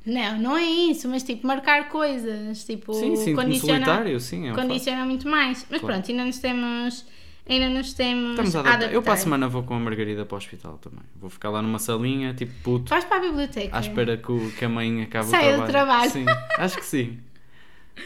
Não, 0.05 0.37
não 0.39 0.57
é 0.57 0.63
isso, 0.63 1.07
mas 1.09 1.23
tipo, 1.23 1.45
marcar 1.45 1.89
coisas, 1.89 2.63
tipo, 2.65 2.93
sim, 2.93 3.15
sinto-me 3.15 3.35
condiciona, 3.45 3.85
solitário, 3.85 4.19
sim. 4.19 4.47
É 4.47 4.51
um 4.51 4.55
condiciona 4.55 5.05
muito 5.05 5.27
mais. 5.27 5.65
Mas 5.69 5.79
Claro. 5.81 5.95
pronto, 5.95 6.09
ainda 6.11 6.25
nos 6.25 6.39
temos, 6.39 7.05
ainda 7.47 7.69
nos 7.69 7.93
temos 7.93 8.29
Estamos 8.31 8.55
a 8.55 8.59
adaptar. 8.61 8.93
Eu 8.93 9.01
para 9.03 9.13
a 9.13 9.17
semana 9.17 9.47
vou 9.47 9.61
com 9.63 9.73
a 9.75 9.79
Margarida 9.79 10.25
para 10.25 10.35
o 10.35 10.37
hospital 10.37 10.77
também. 10.81 11.03
Vou 11.15 11.29
ficar 11.29 11.49
lá 11.49 11.61
numa 11.61 11.79
salinha, 11.79 12.33
tipo 12.33 12.51
puto, 12.63 12.89
Vais 12.89 13.03
para 13.05 13.17
a 13.17 13.19
biblioteca. 13.19 13.75
à 13.77 13.79
espera 13.81 14.17
que, 14.17 14.31
o- 14.31 14.51
que 14.57 14.65
a 14.65 14.69
mãe 14.69 15.03
acabe 15.03 15.27
Saia 15.27 15.57
o 15.57 15.61
do 15.61 15.67
trabalho. 15.67 16.09
trabalho. 16.09 16.11
Sim, 16.11 16.25
acho 16.57 16.77
que 16.77 16.85
sim. 16.85 17.19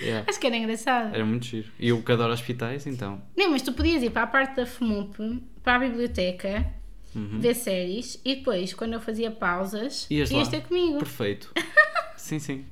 Yeah. 0.02 0.26
Acho 0.28 0.40
que 0.40 0.48
era 0.48 0.58
engraçado. 0.58 1.14
Era 1.14 1.24
muito 1.24 1.46
giro. 1.46 1.68
E 1.80 1.90
eu 1.90 2.02
que 2.02 2.12
adoro 2.12 2.34
hospitais, 2.34 2.88
então. 2.88 3.22
Não, 3.38 3.52
mas 3.52 3.62
tu 3.62 3.72
podias 3.72 4.02
ir 4.02 4.10
para 4.10 4.24
a 4.24 4.28
parte 4.28 4.56
da 4.56 4.66
FMUP, 4.66 5.40
para 5.64 5.76
a 5.76 5.80
biblioteca, 5.80 6.66
Uhum. 7.16 7.40
ver 7.40 7.54
séries 7.54 8.20
e 8.26 8.36
depois, 8.36 8.74
quando 8.74 8.94
eu 8.94 9.00
fazia 9.00 9.30
pausas, 9.30 10.08
Ias 10.10 10.32
ias, 10.32 10.48
ter 10.48 10.62
comigo. 10.62 10.98
Perfeito. 11.00 11.52
sim, 12.18 12.40
sim. 12.40 12.66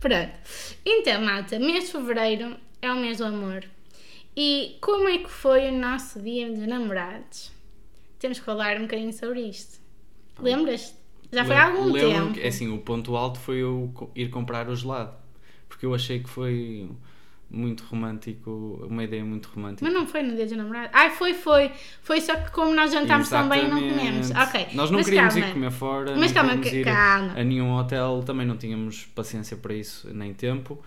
Pronto. 0.00 0.32
Então, 0.84 1.20
malta, 1.20 1.58
mês 1.58 1.84
de 1.84 1.92
fevereiro 1.92 2.56
é 2.80 2.92
o 2.92 2.96
mês 2.96 3.18
do 3.18 3.24
amor. 3.24 3.64
E 4.36 4.76
como 4.80 5.08
é 5.08 5.18
que 5.18 5.28
foi 5.28 5.68
o 5.68 5.72
nosso 5.72 6.20
dia 6.20 6.48
dos 6.48 6.66
namorados? 6.66 7.50
Temos 8.18 8.38
que 8.38 8.44
falar 8.44 8.76
um 8.76 8.82
bocadinho 8.82 9.12
sobre 9.12 9.40
isto. 9.40 9.80
Lembras? 10.40 10.94
Já 11.32 11.44
foi 11.44 11.56
há 11.56 11.66
algum 11.66 11.92
tempo. 11.92 12.32
que, 12.34 12.40
é 12.40 12.48
assim, 12.48 12.72
o 12.72 12.78
ponto 12.78 13.16
alto 13.16 13.38
foi 13.38 13.56
eu 13.56 13.92
ir 14.14 14.30
comprar 14.30 14.68
o 14.68 14.76
gelado. 14.76 15.14
Porque 15.68 15.84
eu 15.84 15.94
achei 15.94 16.20
que 16.20 16.28
foi 16.28 16.88
muito 17.50 17.82
romântico, 17.84 18.86
uma 18.88 19.02
ideia 19.04 19.24
muito 19.24 19.46
romântica. 19.54 19.84
Mas 19.84 19.94
não 19.94 20.06
foi 20.06 20.22
no 20.22 20.34
dia 20.36 20.44
dos 20.46 20.56
namorados. 20.56 20.90
Ai, 20.92 21.10
foi, 21.10 21.32
foi. 21.34 21.70
Foi 22.02 22.20
só 22.20 22.36
que 22.36 22.50
como 22.50 22.74
nós 22.74 22.92
jantámos 22.92 23.28
tão 23.28 23.48
bem, 23.48 23.68
não 23.68 23.80
comemos. 23.80 24.30
Ok. 24.30 24.66
Nós 24.74 24.90
não 24.90 24.98
mas 24.98 25.06
queríamos 25.06 25.34
calma. 25.34 25.48
ir 25.48 25.52
comer 25.54 25.70
fora, 25.70 26.16
Mas 26.16 26.32
calma, 26.32 26.54
ir 26.54 26.84
calma. 26.84 27.32
a 27.38 27.44
nenhum 27.44 27.72
hotel, 27.74 28.22
também 28.26 28.46
não 28.46 28.56
tínhamos 28.56 29.06
paciência 29.14 29.56
para 29.56 29.72
isso, 29.74 30.08
nem 30.12 30.34
tempo. 30.34 30.78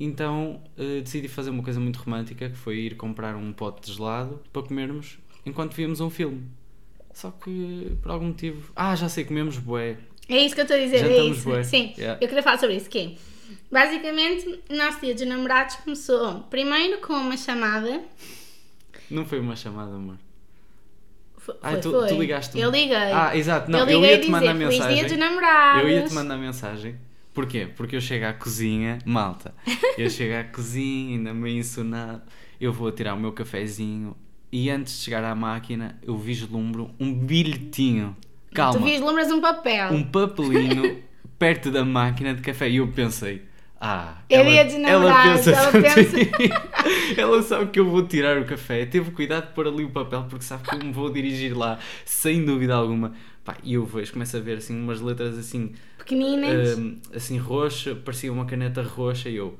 Então 0.00 0.60
eh, 0.76 1.00
decidi 1.02 1.28
fazer 1.28 1.50
uma 1.50 1.62
coisa 1.62 1.78
muito 1.78 1.98
romântica, 2.00 2.48
que 2.48 2.56
foi 2.56 2.76
ir 2.78 2.96
comprar 2.96 3.36
um 3.36 3.52
pote 3.52 3.88
de 3.88 3.96
gelado 3.96 4.40
para 4.52 4.62
comermos 4.62 5.18
enquanto 5.46 5.74
víamos 5.74 6.00
um 6.00 6.10
filme. 6.10 6.42
Só 7.12 7.30
que, 7.30 7.92
por 8.00 8.10
algum 8.10 8.28
motivo... 8.28 8.72
Ah, 8.74 8.96
já 8.96 9.06
sei, 9.08 9.22
comemos 9.24 9.58
bué. 9.58 9.98
É 10.28 10.38
isso 10.46 10.54
que 10.54 10.62
eu 10.62 10.64
estou 10.64 10.76
a 10.78 10.80
dizer, 10.80 11.04
é 11.04 11.24
isso. 11.26 11.44
bué. 11.44 11.62
Sim, 11.62 11.92
Yeah. 11.98 12.18
eu 12.22 12.26
queria 12.26 12.42
falar 12.42 12.56
sobre 12.58 12.76
isso. 12.76 12.88
Que 12.88 12.98
é, 12.98 13.12
basicamente, 13.70 14.60
o 14.70 14.76
nosso 14.76 15.00
dia 15.00 15.14
dos 15.14 15.26
namorados 15.26 15.76
começou 15.76 16.40
primeiro 16.50 16.98
com 17.00 17.12
uma 17.14 17.36
chamada. 17.36 18.02
Não 19.10 19.24
foi 19.24 19.40
uma 19.40 19.56
chamada, 19.56 19.94
amor. 19.94 20.16
Foi, 21.36 21.54
Ah, 21.62 21.72
foi, 21.72 21.80
tu, 21.80 21.90
foi. 21.90 22.08
tu 22.08 22.14
ligaste 22.20 22.58
Eu 22.58 22.70
liguei. 22.70 22.96
Ah, 22.96 23.36
exato. 23.36 23.70
Não, 23.70 23.80
eu 23.80 23.86
eu, 23.88 24.00
liguei 24.00 24.10
ia 24.10 24.14
a 24.16 24.18
te 24.18 24.20
dizer 24.20 24.32
mandar 24.32 24.54
Feliz 24.56 24.68
mensagem. 24.78 24.94
dia 24.98 25.08
dos 25.08 25.18
namorados. 25.18 25.82
Eu 25.82 25.88
ia 25.90 26.02
te 26.04 26.14
mandar 26.14 26.36
mensagem. 26.36 26.96
Porquê? 27.34 27.66
Porque 27.76 27.96
eu 27.96 28.00
chego 28.00 28.26
à 28.26 28.32
cozinha, 28.32 28.98
malta. 29.04 29.54
Eu 29.98 30.08
chego 30.10 30.34
à 30.36 30.44
cozinha, 30.44 31.16
ainda 31.16 31.34
meio 31.34 31.58
ensonado. 31.58 32.22
Eu 32.60 32.72
vou 32.72 32.92
tirar 32.92 33.14
o 33.14 33.18
meu 33.18 33.32
cafezinho 33.32 34.16
e 34.52 34.70
antes 34.70 34.98
de 34.98 35.04
chegar 35.04 35.24
à 35.24 35.34
máquina, 35.34 35.98
eu 36.02 36.16
vislumbro 36.16 36.90
um 37.00 37.12
bilhetinho. 37.12 38.16
Calma. 38.54 38.78
Tu 38.78 38.84
vislumbras 38.84 39.32
um 39.32 39.40
papel. 39.40 39.92
Um 39.92 40.04
papelinho 40.04 41.02
perto 41.42 41.72
da 41.72 41.84
máquina 41.84 42.32
de 42.32 42.40
café. 42.40 42.70
E 42.70 42.76
eu 42.76 42.86
pensei. 42.86 43.42
Ah, 43.80 44.18
ela, 44.28 44.48
dia 44.48 44.64
dos 44.64 44.74
ela 44.74 45.22
pensa 45.24 45.50
ela 45.50 45.88
assim. 45.88 46.30
ela 47.18 47.42
sabe 47.42 47.70
que 47.72 47.80
eu 47.80 47.90
vou 47.90 48.06
tirar 48.06 48.38
o 48.40 48.44
café. 48.44 48.86
Teve 48.86 49.10
cuidado 49.10 49.48
de 49.48 49.52
pôr 49.54 49.66
ali 49.66 49.82
o 49.82 49.90
papel 49.90 50.24
porque 50.30 50.44
sabe 50.44 50.62
que 50.62 50.76
eu 50.76 50.78
me 50.78 50.92
vou 50.92 51.10
dirigir 51.10 51.58
lá, 51.58 51.80
sem 52.04 52.44
dúvida 52.44 52.76
alguma. 52.76 53.12
E 53.64 53.74
eu 53.74 53.84
vejo, 53.84 54.12
começo 54.12 54.36
a 54.36 54.40
ver 54.40 54.58
assim 54.58 54.80
umas 54.80 55.00
letras 55.00 55.36
assim, 55.36 55.72
Pequeninas. 55.98 56.78
hum, 56.78 56.98
assim 57.12 57.38
roxa, 57.38 57.92
parecia 57.92 58.32
uma 58.32 58.44
caneta 58.44 58.82
roxa 58.82 59.28
e 59.28 59.34
eu. 59.34 59.58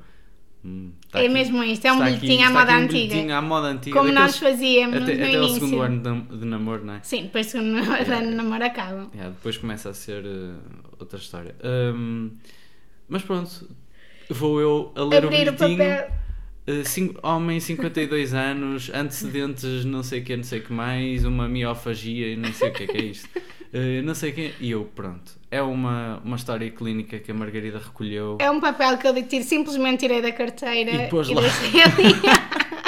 Hum, 0.65 0.91
tá 1.11 1.19
é 1.19 1.25
aqui- 1.25 1.33
mesmo 1.33 1.63
isto, 1.63 1.85
é 1.85 1.91
um 1.93 2.03
bilhetinho 2.03 2.47
à 2.47 2.49
moda 2.49 2.71
um 2.71 2.75
antiga. 2.77 3.37
à 3.37 3.41
moda 3.41 3.67
antiga. 3.67 3.99
Como 3.99 4.11
nós 4.11 4.33
daqueles- 4.33 4.57
fazíamos 4.59 4.95
até, 5.03 5.15
no 5.15 5.23
até 5.23 5.31
o 5.39 5.43
início. 5.43 5.53
segundo 5.67 5.81
ano 5.81 6.01
de, 6.29 6.37
de 6.37 6.45
namoro, 6.45 6.85
não 6.85 6.93
é? 6.95 6.99
Sim, 7.03 7.23
depois 7.23 7.51
que 7.51 7.57
no 7.59 7.77
ano 7.93 8.29
de 8.29 8.35
namoro 8.35 8.65
acaba. 8.65 9.09
Yeah, 9.13 9.29
depois 9.31 9.57
começa 9.57 9.89
a 9.89 9.93
ser 9.93 10.23
uh, 10.25 10.55
outra 10.99 11.17
história. 11.19 11.55
Um, 11.63 12.31
mas 13.09 13.21
pronto, 13.23 13.69
vou 14.29 14.59
eu 14.61 14.91
a 14.95 15.03
ler 15.03 15.23
Abrir 15.25 15.47
o 15.47 15.51
o 15.51 15.55
bilhetinho. 15.55 15.77
papel. 15.77 16.23
Uh, 16.65 16.85
cin- 16.85 17.13
homem, 17.21 17.59
52 17.59 18.33
anos, 18.33 18.89
antecedentes, 18.93 19.83
não 19.83 20.01
sei 20.01 20.21
o 20.21 20.23
que, 20.23 20.37
não 20.37 20.43
sei 20.45 20.59
o 20.59 20.63
que 20.63 20.71
mais, 20.71 21.25
uma 21.25 21.47
miofagia 21.47 22.27
e 22.29 22.37
não 22.37 22.53
sei 22.53 22.69
o 22.69 22.73
que 22.73 22.83
é 22.83 22.87
que 22.87 22.97
é 22.97 23.01
isto. 23.05 23.27
Uh, 23.73 24.03
não 24.03 24.13
sei 24.13 24.29
o 24.31 24.33
que. 24.33 24.53
E 24.59 24.71
eu, 24.71 24.85
pronto. 24.95 25.31
É 25.49 25.61
uma, 25.61 26.21
uma 26.23 26.35
história 26.35 26.69
clínica 26.69 27.17
que 27.19 27.31
a 27.31 27.33
Margarida 27.33 27.79
recolheu. 27.79 28.37
É 28.39 28.49
um 28.51 28.59
papel 28.59 28.97
que 28.97 29.07
eu 29.07 29.23
tiro, 29.27 29.43
simplesmente 29.43 29.99
tirei 30.01 30.21
da 30.21 30.31
carteira 30.31 30.91
E 31.05 31.07
pôs 31.09 31.27
lá. 31.29 31.41
deixei 31.41 31.81
ali. 31.81 32.13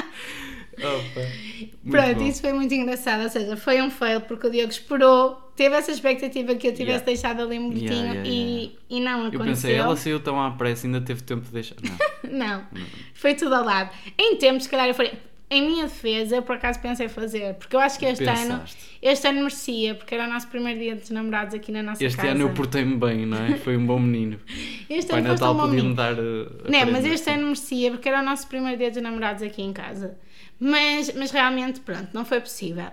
Pronto, 1.89 2.15
bom. 2.19 2.27
isso 2.27 2.41
foi 2.41 2.51
muito 2.53 2.73
engraçado. 2.73 3.23
Ou 3.23 3.29
seja, 3.29 3.55
foi 3.55 3.81
um 3.81 3.89
fail 3.89 4.21
porque 4.21 4.47
o 4.47 4.51
Diogo 4.51 4.69
esperou, 4.71 5.35
teve 5.55 5.73
essa 5.75 5.91
expectativa 5.91 6.53
que 6.55 6.67
eu 6.67 6.73
tivesse 6.73 6.85
Yeah. 7.03 7.05
deixado 7.05 7.41
ali 7.43 7.57
um 7.59 7.71
Yeah, 7.71 7.95
yeah, 8.13 8.29
e, 8.29 8.77
e 8.89 8.99
não 8.99 9.21
Eu 9.21 9.27
aconteceu. 9.27 9.45
pensei, 9.45 9.75
ela 9.75 9.95
saiu 9.95 10.19
tão 10.19 10.41
à 10.41 10.51
pressa, 10.51 10.85
ainda 10.85 10.99
teve 11.01 11.21
tempo 11.23 11.45
de 11.45 11.51
deixar. 11.51 11.75
Não. 11.81 11.95
Não, 12.37 12.65
foi 13.13 13.35
tudo 13.35 13.55
ao 13.55 13.63
lado. 13.63 13.89
Em 14.17 14.35
tempos, 14.37 14.63
se 14.63 14.69
calhar, 14.69 14.87
eu 14.87 14.93
falei. 14.93 15.13
Em 15.47 15.61
minha 15.61 15.83
defesa, 15.83 16.37
eu 16.37 16.41
por 16.41 16.55
acaso 16.55 16.79
pensei 16.79 17.07
fazer, 17.07 17.53
porque 17.53 17.75
eu 17.75 17.79
acho 17.79 17.99
que 17.99 18.05
este 18.05 18.23
ano, 18.23 18.59
Pensaste. 18.59 18.97
este 18.99 19.27
ano 19.27 19.39
merecia, 19.41 19.93
porque 19.93 20.15
era 20.15 20.25
o 20.25 20.27
nosso 20.29 20.47
primeiro 20.47 20.79
dia 20.79 20.95
dos 20.95 21.09
namorados 21.11 21.53
aqui 21.53 21.71
na 21.71 21.83
nossa 21.83 22.03
Este 22.03 22.17
casa. 22.17 22.31
ano 22.31 22.41
eu 22.41 22.49
portei-me 22.53 22.95
bem, 22.97 23.27
não 23.27 23.37
é? 23.37 23.55
Foi 23.57 23.77
um 23.77 23.85
bom 23.85 23.99
menino. 23.99 24.39
Este 24.89 25.11
Pai 25.11 25.19
ano 25.19 25.27
Natal 25.29 25.55
um 25.55 25.59
podia-me 25.59 25.93
dar. 25.93 26.13
a 26.13 26.69
Não, 26.69 26.91
mas 26.91 27.05
este 27.05 27.29
ano 27.29 27.43
merecia, 27.43 27.91
porque 27.91 28.09
era 28.09 28.21
o 28.21 28.25
nosso 28.25 28.47
primeiro 28.47 28.77
dia 28.77 28.89
dos 28.89 29.01
namorados 29.01 29.43
aqui 29.43 29.61
em 29.61 29.71
casa. 29.71 30.17
Mas, 30.59 31.13
mas 31.13 31.29
realmente, 31.31 31.79
pronto, 31.81 32.07
não 32.13 32.25
foi 32.25 32.39
possível. 32.39 32.87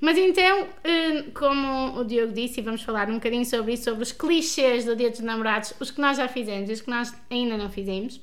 Mas 0.00 0.16
então, 0.16 0.68
eh, 0.82 1.24
como 1.34 1.98
o 1.98 2.04
Diogo 2.04 2.32
disse, 2.32 2.60
e 2.60 2.62
vamos 2.62 2.82
falar 2.82 3.10
um 3.10 3.14
bocadinho 3.14 3.44
sobre 3.44 3.74
isso, 3.74 3.84
sobre 3.84 4.02
os 4.02 4.12
clichês 4.12 4.86
do 4.86 4.96
dia 4.96 5.10
dos 5.10 5.20
namorados, 5.20 5.74
os 5.78 5.90
que 5.90 6.00
nós 6.00 6.16
já 6.16 6.26
fizemos 6.28 6.70
e 6.70 6.72
os 6.72 6.80
que 6.80 6.88
nós 6.88 7.14
ainda 7.30 7.58
não 7.58 7.68
fizemos. 7.68 8.20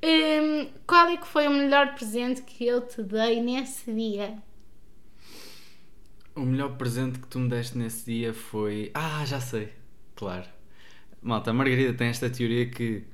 Eh, 0.00 0.68
qual 0.86 1.08
é 1.08 1.16
que 1.16 1.26
foi 1.26 1.46
o 1.48 1.50
melhor 1.50 1.94
presente 1.94 2.42
que 2.42 2.64
eu 2.66 2.80
te 2.86 3.02
dei 3.02 3.40
nesse 3.42 3.92
dia? 3.92 4.38
O 6.34 6.40
melhor 6.42 6.76
presente 6.76 7.18
que 7.18 7.26
tu 7.26 7.38
me 7.40 7.48
deste 7.48 7.76
nesse 7.76 8.04
dia 8.04 8.32
foi. 8.32 8.90
Ah, 8.94 9.24
já 9.26 9.40
sei. 9.40 9.72
Claro. 10.14 10.46
Malta, 11.20 11.50
a 11.50 11.54
Margarida 11.54 11.94
tem 11.94 12.08
esta 12.08 12.30
teoria 12.30 12.66
que. 12.70 13.04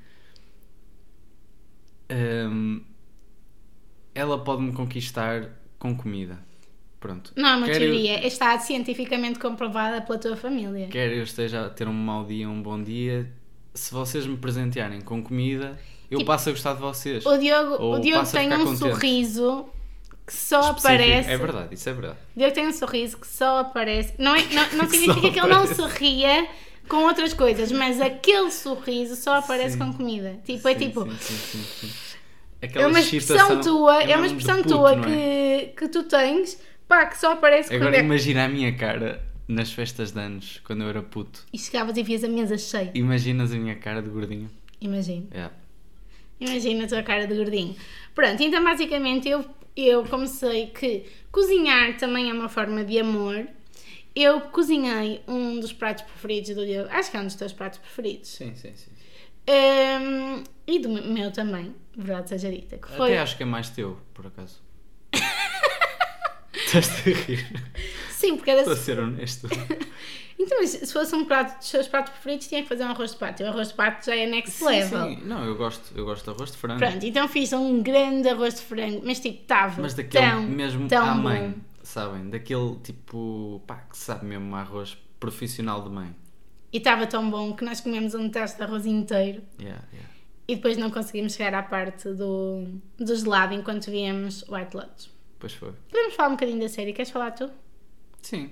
hum, 2.10 2.82
ela 4.14 4.42
pode-me 4.44 4.72
conquistar 4.72 5.50
com 5.78 5.96
comida. 5.96 6.38
Pronto. 7.00 7.32
Não 7.36 7.48
é 7.48 7.56
uma 7.56 7.66
Quer 7.66 7.76
eu- 7.82 7.90
teoria, 7.90 8.26
está 8.26 8.58
cientificamente 8.58 9.38
comprovada 9.38 10.00
pela 10.00 10.18
tua 10.18 10.36
família. 10.36 10.88
quer 10.88 11.12
eu 11.12 11.22
esteja 11.22 11.66
a 11.66 11.70
ter 11.70 11.86
um 11.88 11.92
mau 11.92 12.24
dia, 12.24 12.48
um 12.48 12.62
bom 12.62 12.82
dia, 12.82 13.30
se 13.74 13.92
vocês 13.92 14.26
me 14.26 14.36
presentearem 14.38 15.00
com 15.02 15.22
comida, 15.22 15.78
eu 16.10 16.18
Tipo, 16.18 16.30
passo 16.30 16.48
a 16.48 16.52
gostar 16.52 16.74
de 16.74 16.80
vocês. 16.80 17.24
O 17.26 17.36
Diogo, 17.38 17.82
Ou 17.82 17.94
o 17.94 18.00
Diogo 18.00 18.26
tem 18.30 18.52
um 18.52 18.58
contente. 18.64 18.78
sorriso 18.78 19.66
que 20.26 20.32
só 20.32 20.60
Específico. 20.60 20.86
aparece. 20.88 21.30
É 21.30 21.36
verdade, 21.36 21.74
isso 21.74 21.88
é 21.88 21.92
verdade. 21.92 22.18
O 22.34 22.38
Diogo 22.38 22.54
tem 22.54 22.66
um 22.68 22.72
sorriso 22.72 23.18
que 23.18 23.26
só 23.26 23.58
aparece. 23.58 24.14
Não, 24.18 24.34
é, 24.34 24.42
não, 24.52 24.72
não 24.78 24.86
Que 24.88 24.96
significa 24.98 25.30
que 25.30 25.38
ele 25.40 25.48
não 25.48 25.62
aparece. 25.64 25.74
se 25.82 25.98
ria 25.98 26.48
com 26.88 26.96
outras 27.04 27.32
coisas, 27.34 27.72
mas 27.72 28.00
aquele 28.00 28.50
sorriso 28.50 29.16
só 29.16 29.36
aparece 29.36 29.72
Sim. 29.72 29.78
com 29.78 29.92
comida. 29.94 30.38
Tipo, 30.44 30.68
é 30.68 30.72
Sim, 30.74 30.78
tipo. 30.78 31.10
sim. 31.20 31.90
É 32.60 32.86
uma 32.86 32.98
expressão 33.00 33.60
tua, 33.60 34.02
é, 34.02 34.16
uma 34.16 34.26
de 34.26 34.34
expressão 34.34 34.62
puto, 34.62 34.68
tua 34.74 34.92
é? 34.92 35.00
que, 35.66 35.72
que 35.76 35.88
tu 35.88 36.02
tens, 36.04 36.58
pá, 36.88 37.04
que 37.04 37.18
só 37.18 37.32
aparece 37.32 37.74
Agora 37.74 37.94
é... 37.96 38.00
imagina 38.00 38.44
a 38.46 38.48
minha 38.48 38.74
cara 38.74 39.22
nas 39.46 39.70
festas 39.70 40.12
de 40.12 40.18
anos, 40.20 40.62
quando 40.64 40.82
eu 40.82 40.88
era 40.88 41.02
puto. 41.02 41.40
E 41.52 41.58
chegavas 41.58 41.94
e 41.98 42.02
vias 42.02 42.24
a 42.24 42.28
mesa 42.28 42.56
cheia. 42.56 42.90
Imaginas 42.94 43.52
a 43.52 43.56
minha 43.56 43.74
cara 43.76 44.00
de 44.00 44.08
gordinho? 44.08 44.50
Imagina. 44.80 45.26
É. 45.30 45.50
Imagina 46.40 46.84
a 46.84 46.88
tua 46.88 47.02
cara 47.02 47.26
de 47.26 47.34
gordinho. 47.34 47.76
Pronto, 48.14 48.42
então 48.42 48.62
basicamente 48.62 49.28
eu, 49.28 49.44
eu 49.76 50.04
comecei 50.04 50.68
que 50.68 51.04
cozinhar 51.30 51.96
também 51.96 52.30
é 52.30 52.32
uma 52.32 52.48
forma 52.48 52.84
de 52.84 52.98
amor. 52.98 53.46
Eu 54.14 54.40
cozinhei 54.42 55.22
um 55.26 55.58
dos 55.58 55.72
pratos 55.72 56.04
preferidos 56.04 56.54
do 56.54 56.64
Diogo. 56.64 56.88
Acho 56.90 57.10
que 57.10 57.16
é 57.16 57.20
um 57.20 57.24
dos 57.24 57.34
teus 57.34 57.52
pratos 57.52 57.78
preferidos. 57.78 58.28
Sim, 58.28 58.54
sim, 58.54 58.72
sim. 58.76 58.90
Hum, 59.48 60.44
e 60.66 60.78
do 60.78 60.88
meu 60.88 61.30
também, 61.32 61.74
verdade 61.96 62.30
seja 62.30 62.50
dita. 62.50 62.78
Que 62.78 62.88
foi... 62.88 63.12
Até 63.12 63.18
acho 63.18 63.36
que 63.36 63.42
é 63.42 63.46
mais 63.46 63.68
teu, 63.70 63.98
por 64.14 64.26
acaso. 64.26 64.62
Estás-te 66.54 67.10
a 67.10 67.14
rir? 67.14 67.62
Sim, 68.24 68.36
porque 68.36 68.50
era. 68.50 68.60
Estou 68.60 68.74
a 68.74 68.76
ser 68.76 68.98
honesto. 68.98 69.48
Então, 70.36 70.58
mas 70.60 70.70
se 70.70 70.92
fosse 70.92 71.14
um 71.14 71.24
prato 71.24 71.58
dos 71.58 71.68
seus 71.68 71.86
pratos 71.86 72.12
preferidos, 72.12 72.48
tinha 72.48 72.60
que 72.60 72.68
fazer 72.68 72.82
um 72.84 72.88
arroz 72.88 73.12
de 73.12 73.18
pato. 73.18 73.40
E 73.40 73.46
o 73.46 73.48
arroz 73.50 73.68
de 73.68 73.74
pato 73.74 74.04
já 74.06 74.16
é 74.16 74.26
next 74.26 74.50
Sim, 74.58 74.64
level. 74.66 75.08
sim. 75.10 75.20
Não, 75.24 75.44
eu 75.44 75.54
gosto, 75.56 75.96
eu 75.96 76.04
gosto 76.04 76.24
de 76.24 76.30
arroz 76.30 76.50
de 76.50 76.56
frango. 76.56 76.80
Pronto, 76.80 77.06
então 77.06 77.28
fiz 77.28 77.52
um 77.52 77.80
grande 77.80 78.28
arroz 78.28 78.54
de 78.56 78.62
frango, 78.62 79.00
mas 79.04 79.20
tipo, 79.20 79.42
estava 79.42 79.80
Mas 79.80 79.94
daquele 79.94 80.26
tão, 80.28 80.42
mesmo 80.42 80.88
tão 80.88 81.04
à 81.08 81.14
bom. 81.14 81.22
mãe, 81.22 81.54
sabem? 81.84 82.30
Daquele 82.30 82.74
tipo, 82.82 83.62
pá, 83.64 83.76
que 83.88 83.96
sabe 83.96 84.26
mesmo 84.26 84.54
arroz 84.56 84.98
profissional 85.20 85.80
de 85.82 85.90
mãe. 85.90 86.14
E 86.72 86.78
estava 86.78 87.06
tão 87.06 87.30
bom 87.30 87.54
que 87.54 87.64
nós 87.64 87.80
comemos 87.80 88.12
um 88.16 88.28
teste 88.28 88.56
de 88.56 88.64
arroz 88.64 88.84
inteiro 88.86 89.40
Yeah, 89.60 89.80
yeah. 89.92 90.10
e 90.48 90.56
depois 90.56 90.76
não 90.76 90.90
conseguimos 90.90 91.34
chegar 91.34 91.54
à 91.54 91.62
parte 91.62 92.08
do, 92.08 92.66
do 92.98 93.14
gelado 93.16 93.54
enquanto 93.54 93.88
víamos 93.88 94.44
White 94.48 94.76
Lotus. 94.76 95.10
Pois 95.38 95.52
foi. 95.54 95.70
Podemos 95.88 96.14
falar 96.16 96.30
um 96.30 96.32
bocadinho 96.32 96.58
da 96.58 96.68
série, 96.68 96.92
queres 96.92 97.12
falar 97.12 97.30
tu? 97.30 97.48
Sim, 98.24 98.50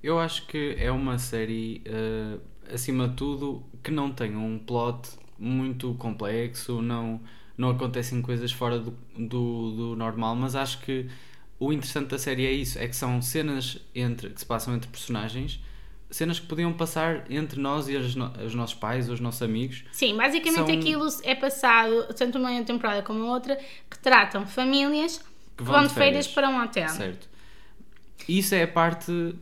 eu 0.00 0.18
acho 0.20 0.46
que 0.46 0.76
é 0.78 0.92
uma 0.92 1.18
série, 1.18 1.82
eh, 1.84 2.38
acima 2.72 3.08
de 3.08 3.16
tudo, 3.16 3.64
que 3.82 3.90
não 3.90 4.12
tem 4.12 4.36
um 4.36 4.60
plot 4.60 5.08
muito 5.36 5.94
complexo, 5.94 6.80
não, 6.80 7.20
não 7.56 7.70
acontecem 7.70 8.22
coisas 8.22 8.52
fora 8.52 8.78
do, 8.78 8.92
do, 9.16 9.70
do 9.72 9.96
normal, 9.96 10.36
mas 10.36 10.54
acho 10.54 10.78
que 10.82 11.08
o 11.58 11.72
interessante 11.72 12.10
da 12.10 12.18
série 12.18 12.46
é 12.46 12.52
isso, 12.52 12.78
é 12.78 12.86
que 12.86 12.94
são 12.94 13.20
cenas 13.20 13.78
entre, 13.92 14.30
que 14.30 14.38
se 14.38 14.46
passam 14.46 14.72
entre 14.72 14.88
personagens, 14.88 15.60
cenas 16.08 16.38
que 16.38 16.46
podiam 16.46 16.72
passar 16.72 17.28
entre 17.28 17.60
nós 17.60 17.88
e 17.88 17.96
as 17.96 18.14
no- 18.14 18.32
os 18.46 18.54
nossos 18.54 18.76
pais, 18.76 19.10
os 19.10 19.18
nossos 19.18 19.42
amigos. 19.42 19.82
Sim, 19.90 20.16
basicamente 20.16 20.54
São- 20.54 20.78
aquilo 20.78 21.08
é 21.24 21.34
passado, 21.34 22.06
tanto 22.14 22.38
uma 22.38 22.62
temporada 22.62 23.02
como 23.02 23.24
a 23.24 23.32
outra, 23.32 23.58
que 23.90 23.98
tratam 23.98 24.46
famílias 24.46 25.18
que 25.56 25.64
vão, 25.64 25.82
de 25.82 25.88
férias, 25.92 26.28
para 26.28 26.48
um 26.48 26.62
hotel. 26.62 26.88
Certo. 26.88 27.28
Isso 28.28 28.54
é 28.54 28.62
a 28.62 28.68
parte, 28.68 29.34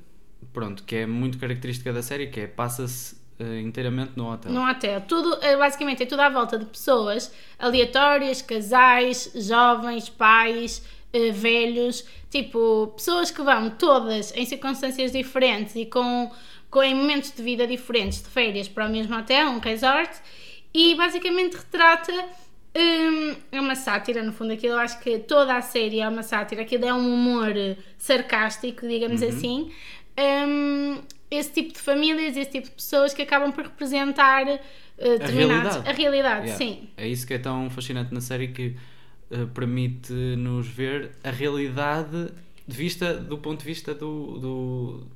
pronto, 0.52 0.82
que 0.84 0.96
é 0.96 1.06
muito 1.06 1.38
característica 1.38 1.92
da 1.92 2.02
série, 2.02 2.26
que 2.26 2.40
é 2.40 2.46
passa-se 2.46 3.16
eh, 3.38 3.60
inteiramente 3.60 4.12
no 4.16 4.32
hotel. 4.32 4.50
num 4.50 4.68
hotel. 4.68 5.02
Tudo, 5.02 5.38
eh, 5.42 5.56
basicamente, 5.56 6.02
é 6.02 6.06
tudo 6.06 6.20
à 6.20 6.28
volta 6.30 6.58
de 6.58 6.64
pessoas 6.64 7.30
aleatórias, 7.58 8.40
casais, 8.40 9.30
jovens, 9.34 10.08
pais, 10.08 10.82
eh, 11.12 11.30
velhos, 11.32 12.04
tipo, 12.30 12.94
pessoas 12.96 13.30
que 13.30 13.42
vão 13.42 13.70
todas 13.70 14.34
em 14.34 14.44
circunstâncias 14.46 15.12
diferentes 15.12 15.74
e 15.76 15.84
com, 15.84 16.30
com 16.70 16.82
em 16.82 16.94
momentos 16.94 17.30
de 17.30 17.42
vida 17.42 17.66
diferentes 17.66 18.22
de 18.22 18.28
férias 18.28 18.68
para 18.68 18.86
o 18.86 18.90
mesmo 18.90 19.14
hotel, 19.14 19.48
um 19.50 19.58
resort, 19.58 20.10
e 20.72 20.94
basicamente 20.94 21.56
retrata. 21.56 22.12
Hum, 22.76 23.34
é 23.52 23.60
uma 23.60 23.74
sátira, 23.74 24.22
no 24.22 24.32
fundo, 24.32 24.52
aquilo 24.52 24.74
eu 24.74 24.78
acho 24.78 25.00
que 25.00 25.18
toda 25.20 25.56
a 25.56 25.62
série 25.62 26.00
é 26.00 26.08
uma 26.08 26.22
sátira, 26.22 26.62
aquilo 26.62 26.84
é 26.84 26.92
um 26.94 27.12
humor 27.14 27.52
sarcástico, 27.98 28.86
digamos 28.86 29.22
assim. 29.22 29.70
Hum, 30.18 30.98
esse 31.30 31.50
tipo 31.52 31.72
de 31.72 31.78
famílias, 31.80 32.36
esse 32.36 32.50
tipo 32.50 32.66
de 32.68 32.72
pessoas 32.74 33.12
que 33.12 33.22
acabam 33.22 33.50
por 33.52 33.64
representar 33.64 34.44
uh, 34.46 34.58
determinados- 35.18 35.34
realidade. 35.74 35.88
a 35.88 35.92
realidade, 35.92 36.46
Yeah. 36.46 36.56
sim. 36.64 36.88
É 36.96 37.06
isso 37.08 37.26
que 37.26 37.34
é 37.34 37.38
tão 37.38 37.68
fascinante 37.70 38.14
na 38.14 38.20
série 38.20 38.48
que 38.48 38.76
eh, 39.30 39.44
permite-nos 39.52 40.68
ver 40.68 41.10
a 41.24 41.30
realidade 41.30 42.28
de 42.66 42.76
vista 42.76 43.14
do 43.14 43.38
ponto 43.38 43.58
de 43.60 43.64
vista 43.66 43.92
do, 43.94 44.38
do- 44.38 45.06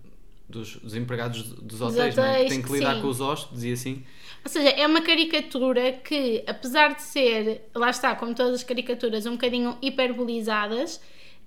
dos, 0.50 0.76
dos 0.76 0.94
empregados 0.94 1.42
dos 1.42 1.80
hotéis, 1.80 2.14
não 2.16 2.24
é? 2.24 2.28
que 2.28 2.34
hotéis, 2.34 2.48
têm 2.50 2.62
que 2.62 2.72
lidar 2.72 2.96
sim. 2.96 3.00
com 3.02 3.08
os 3.08 3.20
hóspedes 3.20 3.64
e 3.64 3.72
assim. 3.72 4.04
Ou 4.44 4.50
seja, 4.50 4.68
é 4.70 4.86
uma 4.86 5.02
caricatura 5.02 5.92
que, 5.92 6.42
apesar 6.46 6.94
de 6.94 7.02
ser, 7.02 7.68
lá 7.74 7.90
está, 7.90 8.14
como 8.14 8.34
todas 8.34 8.54
as 8.54 8.62
caricaturas, 8.62 9.26
um 9.26 9.32
bocadinho 9.32 9.76
hiperbolizadas, 9.82 11.00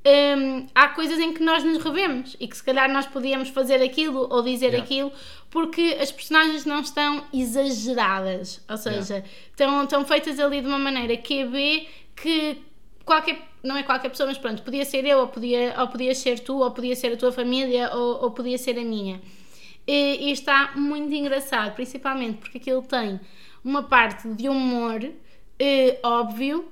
hum, 0.05 0.67
há 0.75 0.89
coisas 0.89 1.19
em 1.19 1.33
que 1.33 1.43
nós 1.43 1.63
nos 1.63 1.83
revemos 1.83 2.37
e 2.39 2.47
que 2.47 2.55
se 2.55 2.63
calhar 2.63 2.91
nós 2.91 3.05
podíamos 3.07 3.49
fazer 3.49 3.81
aquilo 3.81 4.27
ou 4.29 4.41
dizer 4.43 4.67
Yeah. 4.67 4.83
aquilo 4.83 5.11
porque 5.53 5.97
as 6.01 6.11
personagens 6.11 6.65
não 6.65 6.81
estão 6.81 7.25
exageradas. 7.31 8.59
Ou 8.67 8.75
seja, 8.75 9.23
estão, 9.51 9.83
estão 9.83 10.03
feitas 10.03 10.39
ali 10.39 10.61
de 10.61 10.67
uma 10.67 10.79
maneira 10.79 11.15
QB 11.15 11.87
que 12.15 12.57
qualquer. 13.05 13.52
Não 13.63 13.77
é 13.77 13.83
qualquer 13.83 14.09
pessoa, 14.09 14.27
mas 14.27 14.37
pronto, 14.37 14.61
podia 14.63 14.83
ser 14.85 15.05
eu, 15.05 15.19
ou 15.19 15.27
podia, 15.27 15.73
ou 15.79 15.87
podia 15.87 16.13
ser 16.13 16.39
tu, 16.39 16.57
ou 16.59 16.71
podia 16.71 16.95
ser 16.95 17.13
a 17.13 17.17
tua 17.17 17.31
família, 17.31 17.89
ou, 17.95 18.23
ou 18.23 18.31
podia 18.31 18.57
ser 18.57 18.77
a 18.77 18.83
minha. 18.83 19.21
E, 19.87 20.29
e 20.29 20.31
está 20.31 20.73
muito 20.75 21.13
engraçado, 21.13 21.73
principalmente 21.75 22.37
porque 22.39 22.57
aquilo 22.57 22.81
tem 22.81 23.19
uma 23.63 23.83
parte 23.83 24.27
de 24.29 24.49
humor 24.49 25.01
eh, 25.59 25.99
óbvio, 26.03 26.65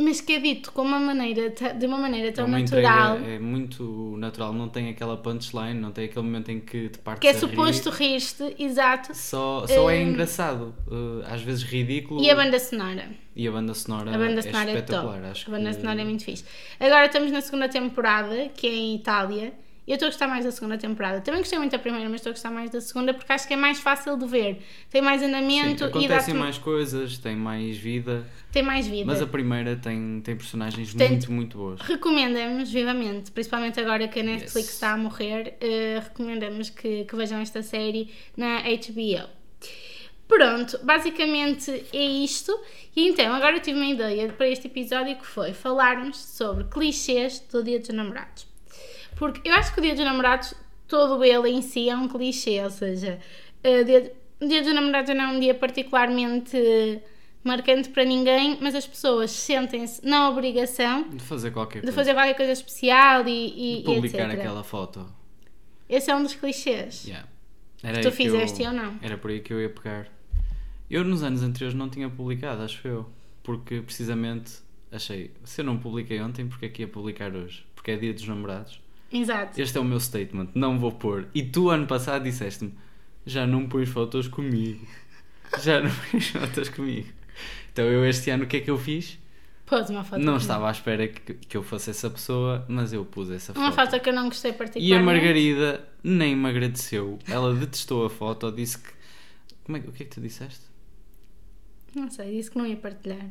mas 0.00 0.20
que 0.20 0.32
é 0.34 0.38
dito 0.38 0.70
com 0.72 0.82
uma 0.82 0.98
maneira, 1.00 1.50
de 1.50 1.86
uma 1.86 1.98
maneira 1.98 2.28
É 2.28 2.32
tão 2.32 2.46
uma 2.46 2.58
natural 2.60 3.18
é 3.18 3.38
muito 3.38 4.14
natural, 4.16 4.52
não 4.52 4.68
tem 4.68 4.88
aquela 4.90 5.16
punchline, 5.16 5.74
não 5.74 5.90
tem 5.90 6.04
aquele 6.04 6.24
momento 6.24 6.50
em 6.50 6.60
que 6.60 6.88
te 6.88 6.98
partes 6.98 7.20
que 7.20 7.26
é 7.26 7.30
a 7.30 7.32
rir. 7.34 7.40
suposto 7.40 7.90
rir-te, 7.90 8.54
exato. 8.62 9.14
Só, 9.14 9.66
só 9.66 9.90
é 9.90 9.98
Hum. 9.98 10.08
engraçado, 10.10 10.74
eh, 10.90 11.26
às 11.34 11.42
vezes 11.42 11.62
ridículo. 11.64 12.22
E 12.22 12.30
a 12.30 12.34
banda 12.34 12.58
sonora? 12.58 13.08
E 13.34 13.46
a 13.46 13.50
banda 13.50 13.74
sonora, 13.74 14.14
A 14.14 14.18
banda 14.18 14.38
é 14.40 14.42
sonora 14.42 14.70
é, 14.70 14.74
espetacular. 14.74 15.24
Acho 15.24 15.48
a 15.50 15.56
banda 15.56 15.70
que- 15.70 15.80
sonora 15.80 16.00
é 16.00 16.04
muito 16.04 16.24
fixe. 16.24 16.44
Agora 16.78 17.06
estamos 17.06 17.30
na 17.32 17.40
segunda 17.40 17.68
temporada, 17.68 18.48
que 18.54 18.66
é 18.66 18.74
em 18.74 18.94
Itália. 18.96 19.52
Eu 19.88 19.94
estou 19.94 20.06
a 20.06 20.10
gostar 20.10 20.28
mais 20.28 20.44
da 20.44 20.52
segunda 20.52 20.76
temporada. 20.76 21.20
Também 21.22 21.40
gostei 21.40 21.58
muito 21.58 21.72
da 21.72 21.78
primeira, 21.78 22.06
mas 22.08 22.16
estou 22.16 22.30
a 22.30 22.34
gostar 22.34 22.50
mais 22.50 22.70
da 22.70 22.80
segunda 22.80 23.14
porque 23.14 23.32
acho 23.32 23.48
que 23.48 23.54
é 23.54 23.56
mais 23.56 23.80
fácil 23.80 24.16
de 24.18 24.26
ver. 24.26 24.62
Tem 24.90 25.00
mais 25.00 25.20
Sim, 25.20 25.28
andamento 25.28 25.82
e 25.82 25.86
acontecem 25.86 26.34
mais 26.34 26.58
coisas, 26.58 27.16
tem 27.18 27.34
mais 27.34 27.76
vida, 27.78 28.26
tem 28.52 28.62
mais 28.62 28.86
vida. 28.86 29.06
mas 29.06 29.22
a 29.22 29.26
primeira 29.26 29.76
tem, 29.76 30.20
tem 30.22 30.36
personagens 30.36 30.90
Portanto, 30.92 31.10
muito, 31.12 31.32
muito 31.32 31.56
boas. 31.58 31.80
Recomendamos 31.80 32.70
vivamente, 32.70 33.30
principalmente 33.30 33.80
agora 33.80 34.06
que 34.08 34.20
a 34.20 34.22
Netflix 34.22 34.66
Yes. 34.66 34.74
está 34.74 34.92
a 34.92 34.96
morrer, 34.98 35.54
eh, 35.60 36.00
recomendamos 36.02 36.68
que, 36.70 37.04
que 37.04 37.16
vejam 37.16 37.40
esta 37.40 37.62
série 37.62 38.10
na 38.36 38.60
HBO. 38.62 39.28
Pronto, 40.26 40.78
basicamente 40.84 41.70
é 41.92 42.04
isto. 42.04 42.52
E 42.94 43.08
então, 43.08 43.34
agora 43.34 43.56
eu 43.56 43.60
tive 43.60 43.78
uma 43.78 43.86
ideia 43.88 44.28
para 44.30 44.46
este 44.48 44.66
episódio 44.66 45.16
que 45.16 45.24
foi 45.26 45.54
falarmos 45.54 46.18
sobre 46.18 46.64
clichês 46.64 47.40
do 47.50 47.62
Dia 47.64 47.78
dos 47.78 47.88
Namorados. 47.88 48.47
Porque 49.16 49.48
eu 49.48 49.54
acho 49.54 49.72
que 49.72 49.80
o 49.80 49.82
Dia 49.82 49.94
dos 49.94 50.04
Namorados, 50.04 50.54
todo 50.86 51.22
ele 51.24 51.50
em 51.50 51.62
si 51.62 51.88
é 51.88 51.96
um 51.96 52.08
clichê, 52.08 52.62
ou 52.62 52.70
seja, 52.70 53.18
eh, 53.62 53.84
dia, 53.84 54.12
o 54.40 54.46
dia 54.46 54.62
dos 54.62 54.74
Namorados 54.74 55.14
não 55.14 55.24
é 55.24 55.28
um 55.28 55.40
dia 55.40 55.54
particularmente 55.54 56.56
marcante 57.42 57.88
para 57.88 58.04
ninguém, 58.04 58.58
mas 58.60 58.74
as 58.74 58.86
pessoas 58.86 59.30
sentem-se 59.30 60.04
na 60.06 60.28
obrigação 60.28 61.08
De 61.08 61.22
fazer 61.22 61.50
qualquer 61.50 61.78
de 61.80 61.86
coisa. 61.86 61.96
fazer 61.96 62.14
qualquer 62.14 62.34
coisa 62.34 62.52
especial 62.52 63.26
e, 63.26 63.78
e, 63.80 63.82
De 63.82 63.90
e 63.90 63.94
publicar 63.94 64.26
etc. 64.28 64.40
aquela 64.40 64.62
foto. 64.64 65.06
Esse 65.88 66.10
é 66.10 66.16
um 66.16 66.22
dos 66.22 66.34
clichês. 66.34 67.04
Yeah. 67.06 67.26
Que 67.80 68.00
tu 68.00 68.12
fizeste 68.12 68.62
eu, 68.62 68.70
ou 68.70 68.76
não? 68.76 68.98
Era 69.00 69.16
por 69.16 69.30
aí 69.30 69.40
que 69.40 69.52
eu 69.52 69.60
ia 69.60 69.70
pegar. 69.70 70.08
Eu 70.90 71.04
nos 71.04 71.22
anos 71.22 71.42
anteriores 71.42 71.74
não 71.76 71.88
tinha 71.88 72.10
publicado, 72.10 72.62
acho 72.62 72.86
eu. 72.86 73.08
Porque 73.42 73.80
precisamente 73.80 74.58
achei, 74.90 75.30
se 75.44 75.60
eu 75.60 75.64
não 75.64 75.78
publiquei 75.78 76.20
ontem, 76.20 76.46
porque 76.46 76.66
é 76.66 76.68
que 76.68 76.82
ia 76.82 76.88
publicar 76.88 77.34
hoje? 77.34 77.64
Porque 77.74 77.92
é 77.92 77.96
dia 77.96 78.12
dos 78.12 78.26
namorados. 78.26 78.80
Exato. 79.12 79.60
Este 79.60 79.78
é 79.78 79.80
o 79.80 79.84
meu 79.84 79.98
statement, 80.00 80.48
não 80.54 80.78
vou 80.78 80.92
pôr. 80.92 81.28
E 81.34 81.42
tu 81.42 81.70
ano 81.70 81.86
passado 81.86 82.24
disseste-me, 82.24 82.74
já 83.24 83.46
não 83.46 83.68
pões 83.68 83.88
fotos 83.88 84.28
comigo. 84.28 84.86
Já 85.62 85.80
não 85.80 85.90
pões 85.90 86.28
fotos 86.28 86.68
comigo. 86.68 87.08
Então 87.72 87.86
eu 87.86 88.04
este 88.04 88.28
ano 88.28 88.44
o 88.44 88.46
que 88.46 88.58
é 88.58 88.60
que 88.60 88.70
eu 88.70 88.76
fiz? 88.76 89.18
Pôs 89.64 89.88
uma 89.88 90.04
foto. 90.04 90.18
Não 90.18 90.24
comigo. 90.34 90.36
estava 90.42 90.68
à 90.68 90.70
espera 90.70 91.08
que, 91.08 91.32
que 91.34 91.56
eu 91.56 91.62
fosse 91.62 91.88
essa 91.88 92.10
pessoa, 92.10 92.66
mas 92.68 92.92
eu 92.92 93.02
pus 93.06 93.30
essa 93.30 93.54
foto. 93.54 93.62
Uma 93.62 93.72
foto 93.72 93.98
que 93.98 94.10
eu 94.10 94.12
não 94.14 94.24
gostei 94.28 94.50
E 94.50 94.54
a 94.54 94.58
particularmente. 94.58 95.04
Margarida 95.06 95.88
nem 96.04 96.36
me 96.36 96.48
agradeceu. 96.50 97.18
Ela 97.26 97.54
detestou 97.54 98.04
a 98.04 98.10
foto, 98.10 98.52
disse 98.52 98.78
que. 98.78 98.90
Como 99.64 99.78
é, 99.78 99.80
que- 99.80 99.88
o 99.88 99.92
que 99.92 100.02
é 100.02 100.06
que 100.06 100.14
tu 100.14 100.20
disseste? 100.20 100.60
Não 101.94 102.10
sei, 102.10 102.36
disse 102.36 102.50
que 102.50 102.58
não 102.58 102.66
ia 102.66 102.76
partilhar. 102.76 103.30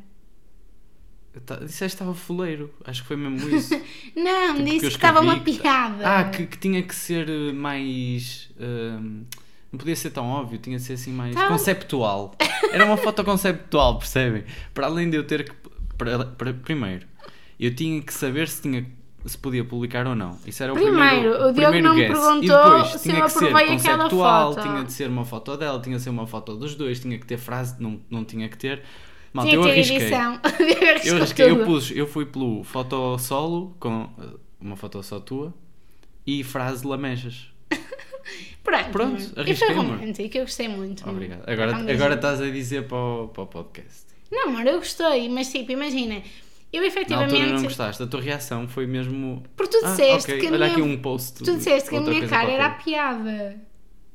Disseste 1.60 1.78
que 1.78 1.84
estava 2.02 2.14
fuleiro. 2.14 2.72
Acho 2.84 3.02
que 3.02 3.08
foi 3.08 3.16
mesmo 3.16 3.48
isso. 3.54 3.74
Não, 4.16 4.54
Tipo, 4.54 4.56
que 4.56 4.70
disse 4.70 4.80
que 4.88 4.94
estava 4.94 5.20
uma 5.20 5.38
que- 5.38 5.58
piada. 5.58 6.02
Ah, 6.18 6.24
que, 6.24 6.46
que 6.46 6.58
tinha 6.58 6.82
que 6.82 6.94
ser 6.94 7.28
eh, 7.28 7.52
mais. 7.52 8.50
ehm, 8.58 9.22
não 9.70 9.78
podia 9.78 9.94
ser 9.94 10.10
tão 10.10 10.26
óbvio, 10.26 10.58
tinha 10.58 10.78
de 10.78 10.82
ser 10.82 10.94
assim 10.94 11.12
mais 11.12 11.34
Tá. 11.34 11.46
conceptual. 11.48 12.34
Era 12.72 12.84
uma 12.86 12.96
foto 12.96 13.22
conceptual, 13.22 13.98
percebem? 13.98 14.44
Para 14.74 14.86
além 14.86 15.10
de 15.10 15.16
eu 15.16 15.24
ter 15.24 15.44
que. 15.44 15.52
Para, 15.96 16.24
para- 16.24 16.54
primeiro, 16.54 17.06
eu 17.60 17.74
tinha 17.74 18.00
que 18.00 18.12
saber 18.14 18.48
se 18.48 18.62
tinha 18.62 18.86
se 19.26 19.36
podia 19.36 19.62
publicar 19.64 20.06
ou 20.06 20.14
não. 20.14 20.38
Isso 20.46 20.62
era 20.62 20.72
o 20.72 20.76
Primeiro, 20.76 20.96
primeiro. 20.98 21.30
o 21.30 21.52
Diogo 21.52 21.54
primeiro 21.54 21.86
não 21.88 21.94
me 21.94 22.00
guess. 22.00 22.18
perguntou 22.18 22.42
e 22.42 22.48
depois 22.48 22.86
se 22.92 23.02
tinha 23.02 23.18
eu 23.18 23.24
que 23.24 23.30
ser 23.30 23.52
conceptual, 23.52 24.54
tinha 24.56 24.84
de 24.84 24.92
ser 24.92 25.08
uma 25.10 25.24
foto 25.24 25.56
dela, 25.56 25.80
tinha 25.82 25.96
de 25.96 26.02
ser 26.02 26.10
uma 26.10 26.26
foto 26.26 26.56
dos 26.56 26.74
dois, 26.74 26.98
tinha 27.00 27.18
que 27.18 27.26
ter 27.26 27.36
frase, 27.36 27.76
não, 27.78 28.00
não 28.08 28.24
tinha 28.24 28.48
que 28.48 28.56
ter. 28.56 28.82
Malta, 29.32 29.52
eu 29.54 29.62
que 29.62 29.70
arrisquei. 29.70 29.96
edição. 29.98 30.40
Eu, 31.04 31.16
arrisquei, 31.16 31.50
eu, 31.50 31.64
pus, 31.64 31.90
eu 31.90 32.06
fui 32.06 32.24
pelo 32.26 32.64
foto 32.64 33.18
solo, 33.18 33.76
com 33.78 34.08
eh, 34.20 34.26
uma 34.60 34.74
foto 34.76 35.02
só 35.02 35.20
tua, 35.20 35.54
e 36.26 36.42
frase 36.42 36.86
lamechas. 36.86 37.52
Pronto, 38.64 38.90
Pronto. 38.90 39.32
E 39.36 39.40
arrisquei, 39.40 39.66
foi 39.68 39.76
romântico, 39.76 40.36
eu 40.38 40.42
gostei 40.44 40.68
muito. 40.68 41.08
Obrigado. 41.08 41.42
Agora, 41.48 41.76
agora 41.76 42.14
estás 42.14 42.40
a 42.40 42.50
dizer 42.50 42.86
para 42.86 42.96
o, 42.98 43.28
para 43.28 43.42
o 43.42 43.46
podcast. 43.46 44.06
Não, 44.30 44.48
amor, 44.48 44.66
eu 44.66 44.78
gostei, 44.78 45.28
mas 45.28 45.50
tipo, 45.50 45.72
imagina, 45.72 46.22
eu 46.72 46.80
Na 46.82 46.86
efetivamente. 46.86 47.32
altura 47.34 47.52
não 47.54 47.62
gostaste, 47.62 48.02
a 48.02 48.06
tua 48.06 48.20
reação 48.20 48.68
foi 48.68 48.86
mesmo. 48.86 49.42
Porque 49.56 49.78
tu 49.78 49.84
Ah, 49.86 49.90
disseste 49.90 50.30
ok, 50.32 50.40
que 50.40 50.46
a 50.46 50.50
Olha 50.50 50.58
minha- 50.58 50.72
aqui 50.72 50.82
um 50.82 50.98
post. 51.00 51.42
Tu 51.44 51.56
disseste 51.56 51.88
que 51.90 51.96
a 51.96 52.00
minha 52.00 52.28
cara 52.28 52.50
era 52.50 52.66
a 52.66 52.70
piada. 52.70 53.60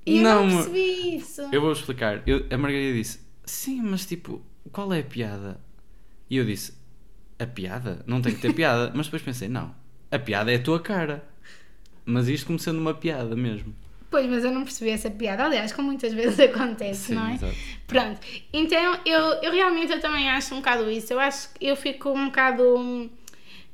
E 0.05 0.17
eu 0.17 0.23
Não, 0.23 0.45
não 0.47 0.55
percebi 0.57 1.15
isso. 1.17 1.41
Eu 1.51 1.61
vou 1.61 1.71
explicar. 1.71 2.21
Eu- 2.27 2.45
a 2.51 2.57
Margarida 2.57 2.93
disse: 2.97 3.19
Sim, 3.45 3.81
mas 3.81 4.05
tipo, 4.05 4.41
qual 4.73 4.91
é 4.91 4.99
a 4.99 5.03
piada? 5.03 5.59
E 6.29 6.35
eu 6.35 6.43
disse: 6.45 6.73
A 7.39 7.45
piada? 7.45 8.03
Não 8.05 8.21
tem 8.21 8.33
que 8.35 8.41
ter 8.41 8.53
piada. 8.53 8.91
mas 8.93 9.05
depois 9.05 9.21
pensei: 9.21 9.47
Não, 9.47 9.73
a 10.11 10.19
piada 10.19 10.51
é 10.51 10.55
a 10.55 10.61
tua 10.61 10.79
cara. 10.81 11.23
Mas 12.05 12.27
isto 12.27 12.47
como 12.47 12.59
sendo 12.59 12.79
uma 12.79 12.93
piada 12.93 13.33
mesmo. 13.35 13.73
Pois, 14.11 14.27
mas 14.29 14.43
eu 14.43 14.51
não 14.51 14.63
percebi 14.63 14.91
essa 14.91 15.09
piada. 15.09 15.45
Aliás, 15.45 15.71
como 15.71 15.87
muitas 15.87 16.13
vezes 16.13 16.37
acontece, 16.41 17.07
Sim, 17.07 17.15
não 17.15 17.27
é? 17.27 17.33
exato. 17.35 17.55
Pronto. 17.87 18.19
Então, 18.51 18.99
eu, 19.05 19.19
eu 19.41 19.51
realmente 19.51 19.91
eu 19.91 19.99
também 20.01 20.29
acho 20.29 20.53
um 20.53 20.57
bocado 20.57 20.89
isso. 20.91 21.13
Eu 21.13 21.19
acho 21.19 21.53
que 21.53 21.65
eu 21.65 21.75
fico 21.75 22.09
um 22.11 22.25
bocado 22.25 23.09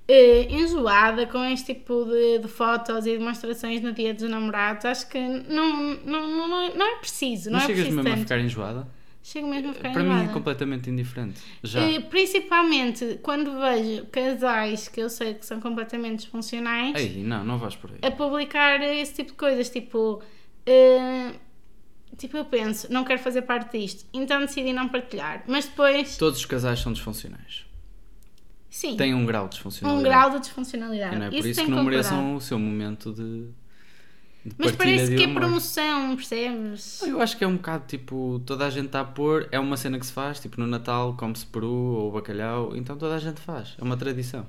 eh, 0.07 0.43
enjoada 0.49 1.25
com 1.27 1.43
este 1.45 1.73
tipo 1.73 2.05
de, 2.05 2.39
de 2.39 2.47
fotos 2.47 3.05
e 3.05 3.17
demonstrações 3.17 3.81
no 3.81 3.91
dia 3.91 4.13
dos 4.13 4.29
namorados. 4.29 4.85
Acho 4.85 5.09
que 5.09 5.19
não, 5.19 5.95
não, 6.05 6.27
não, 6.27 6.47
não 6.47 6.61
é, 6.61 6.73
não 6.75 6.99
preciso. 6.99 7.49
Não 7.49 7.59
Mas 7.59 7.63
é 7.63 7.67
chegas 7.67 7.81
preciso 7.85 7.95
mesmo 7.97 8.09
a 8.09 8.15
tanto. 8.15 8.23
ficar 8.23 8.39
enjoada? 8.39 8.87
Chego 9.31 9.47
mesmo 9.47 9.69
a 9.69 9.73
ficar 9.73 9.91
Para 9.91 10.03
mim 10.03 10.23
é 10.23 10.27
completamente 10.29 10.89
indiferente. 10.89 11.39
Já. 11.61 11.81
Eh, 11.81 11.99
principalmente 11.99 13.19
quando 13.21 13.59
vejo 13.59 14.05
casais 14.07 14.87
que 14.87 14.99
eu 15.01 15.07
sei 15.09 15.35
que 15.35 15.45
são 15.45 15.59
completamente 15.61 16.21
disfuncionais 16.21 16.95
Ei, 16.95 17.23
não, 17.23 17.43
não 17.43 17.57
vais 17.59 17.75
por 17.75 17.91
aí. 17.91 17.99
a 18.01 18.09
publicar 18.09 18.81
esse 18.81 19.13
tipo 19.13 19.29
de 19.31 19.37
coisas, 19.37 19.69
tipo, 19.69 20.19
eh, 20.65 21.33
tipo 22.17 22.37
eu 22.37 22.45
penso, 22.45 22.91
não 22.91 23.03
quero 23.03 23.19
fazer 23.21 23.43
parte 23.43 23.77
disto, 23.77 24.03
então 24.11 24.39
decidi 24.41 24.73
não 24.73 24.89
partilhar, 24.89 25.43
mas 25.47 25.65
depois, 25.67 26.17
Todos 26.17 26.39
os 26.39 26.45
casais 26.45 26.79
são 26.79 26.91
disfuncionais. 26.91 27.65
sim, 28.67 28.97
Têm 28.97 29.13
um 29.13 29.25
grau 29.27 29.43
de 29.43 29.47
um 29.47 29.49
disfuncionalidade. 29.49 30.03
grau 30.09 30.29
de 30.31 30.39
disfuncionalidade. 30.39 31.15
E 31.15 31.19
não 31.19 31.25
é 31.27 31.29
por 31.29 31.45
isso 31.45 31.61
que 31.63 31.69
não 31.69 31.77
concordar. 31.77 31.91
mereçam 31.91 32.35
o 32.35 32.41
seu 32.41 32.57
momento 32.57 33.13
de. 33.13 33.47
Mas 34.57 34.75
parece 34.75 35.15
que 35.15 35.23
é 35.23 35.33
promoção, 35.33 36.15
percebes? 36.15 37.01
Eu 37.01 37.21
acho 37.21 37.37
que 37.37 37.43
é 37.43 37.47
um 37.47 37.57
bocado 37.57 37.85
tipo, 37.87 38.41
toda 38.45 38.65
a 38.65 38.69
gente 38.69 38.87
está 38.87 39.01
a 39.01 39.05
pôr, 39.05 39.47
é 39.51 39.59
uma 39.59 39.75
cena 39.75 39.99
que 39.99 40.05
se 40.05 40.13
faz, 40.13 40.39
tipo 40.39 40.59
no 40.59 40.67
Natal 40.67 41.15
come-se 41.17 41.45
peru 41.45 41.71
ou 41.71 42.11
bacalhau, 42.11 42.75
então 42.75 42.97
toda 42.97 43.15
a 43.15 43.19
gente 43.19 43.41
faz, 43.41 43.75
é 43.77 43.83
uma 43.83 43.97
tradição. 43.97 44.45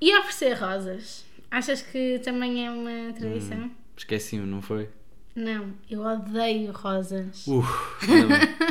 E 0.00 0.16
oferecer 0.18 0.54
rosas? 0.54 1.24
Achas 1.50 1.82
que 1.82 2.18
também 2.20 2.66
é 2.66 2.70
uma 2.70 3.12
tradição? 3.12 3.58
Hum. 3.58 3.70
Esqueci-me, 3.96 4.46
não 4.46 4.60
foi? 4.60 4.88
Não, 5.36 5.72
eu 5.90 6.00
odeio 6.04 6.70
rosas. 6.70 7.44
Uf, 7.48 8.06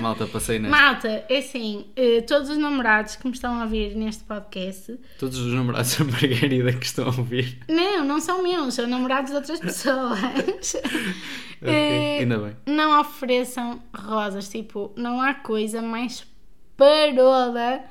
malta, 0.02 0.26
passei 0.26 0.60
nesta. 0.60 0.78
Malta, 0.78 1.26
é 1.28 1.38
assim, 1.40 1.86
eh, 1.94 2.22
todos 2.22 2.50
os 2.50 2.58
namorados 2.58 3.18
que 3.18 3.28
me 3.28 3.34
estão 3.34 3.60
a 3.60 3.64
ouvir 3.64 3.96
neste 3.98 4.24
podcast, 4.24 4.98
Todos 5.20 5.38
os 5.40 5.54
namorados 5.54 5.96
da 6.00 6.06
Margarida 6.06 6.72
que 6.72 6.86
estão 6.86 7.04
a 7.04 7.08
ouvir. 7.08 7.60
não, 7.68 8.06
não 8.06 8.20
são 8.22 8.42
meus, 8.42 8.76
são 8.76 8.88
namorados 8.88 9.32
de 9.32 9.36
outras 9.38 9.60
pessoas. 9.60 10.20
Ok, 11.64 11.72
Eh, 11.72 12.20
ainda 12.20 12.38
bem. 12.40 12.56
não 12.66 13.00
ofereçam 13.00 13.82
rosas, 13.96 14.50
tipo, 14.50 14.92
não 14.98 15.22
há 15.22 15.34
coisa 15.34 15.82
mais 15.82 16.26
parola. 16.76 17.82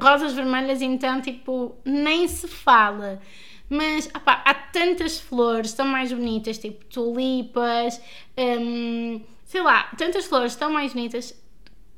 Rosas 0.00 0.32
vermelhas, 0.32 0.80
então, 0.82 1.20
tipo, 1.20 1.76
nem 1.84 2.26
se 2.28 2.46
fala. 2.46 3.20
Mas, 3.70 4.06
opá, 4.08 4.42
há 4.44 4.52
tantas 4.52 5.20
flores 5.20 5.72
tão 5.72 5.86
mais 5.86 6.12
bonitas, 6.12 6.58
tipo 6.58 6.84
tulipas, 6.86 8.02
hum, 8.36 9.22
sei 9.44 9.62
lá, 9.62 9.84
tantas 9.96 10.26
flores 10.26 10.56
tão 10.56 10.72
mais 10.72 10.92
bonitas. 10.92 11.40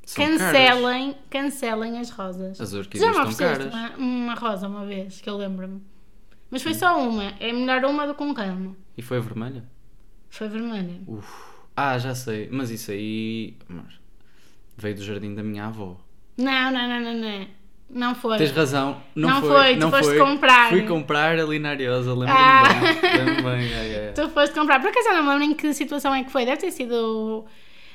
São 0.05 0.25
caras. 0.25 0.41
cancelem, 0.41 1.17
cancelem 1.31 1.99
as 1.99 2.11
rosas. 2.11 2.61
As 2.61 2.75
orquídeas 2.75 3.15
já 3.15 3.19
me 3.19 3.27
ofereceste 3.27 3.69
uma, 3.69 3.97
uma 3.97 4.35
rosa 4.35 4.69
uma 4.69 4.85
vez, 4.85 5.21
que 5.21 5.31
eu 5.31 5.37
lembro-me. 5.37 5.81
Mas 6.51 6.63
foi 6.63 6.75
só 6.75 7.01
uma. 7.01 7.33
É 7.41 7.51
melhor 7.51 7.83
uma 7.87 8.07
do 8.07 8.15
que 8.15 8.23
um 8.23 8.35
ramo. 8.35 8.77
E 8.97 9.01
foi 9.01 9.19
vermelha? 9.21 9.65
Foi 10.29 10.49
vermelha. 10.49 11.01
Uf. 11.07 11.53
Ah, 11.75 11.97
já 11.97 12.15
sei, 12.15 12.51
mas 12.51 12.71
isso 12.71 12.91
aí 12.91 13.57
mas, 13.67 13.99
veio 14.77 14.95
do 14.95 15.03
jardim 15.03 15.35
da 15.35 15.43
minha 15.43 15.67
avó. 15.67 15.99
Não, 16.37 16.71
não, 16.71 16.87
não, 16.87 17.01
não, 17.01 17.15
não. 17.15 17.62
Não 17.93 18.15
foi. 18.15 18.39
Tens 18.39 18.51
razão, 18.53 19.03
não, 19.15 19.29
Não 19.29 19.41
foi. 19.43 19.51
foi, 19.51 19.75
tu 19.75 19.81
não 19.81 19.91
foste 19.91 20.07
foi. 20.07 20.19
comprar. 20.19 20.69
Fui 20.71 20.83
comprar 20.83 21.39
ali 21.39 21.59
na 21.59 21.71
Ariosa, 21.71 22.11
lembro-me 22.15 22.33
Ah. 22.41 22.63
bem. 22.63 23.43
Bem, 23.43 23.45
ai, 23.45 23.75
ai, 23.75 24.07
ai. 24.07 24.13
Tu 24.15 24.29
foste 24.31 24.55
comprar. 24.55 24.81
Por 24.81 24.89
acaso 24.89 25.09
eu 25.09 25.15
não 25.17 25.23
me 25.25 25.29
lembro 25.29 25.45
em 25.45 25.55
que 25.55 25.75
situação 25.75 26.15
é 26.15 26.25
que 26.25 26.31
foi. 26.31 26.47
Deve 26.47 26.57
ter 26.57 26.71
sido 26.71 27.45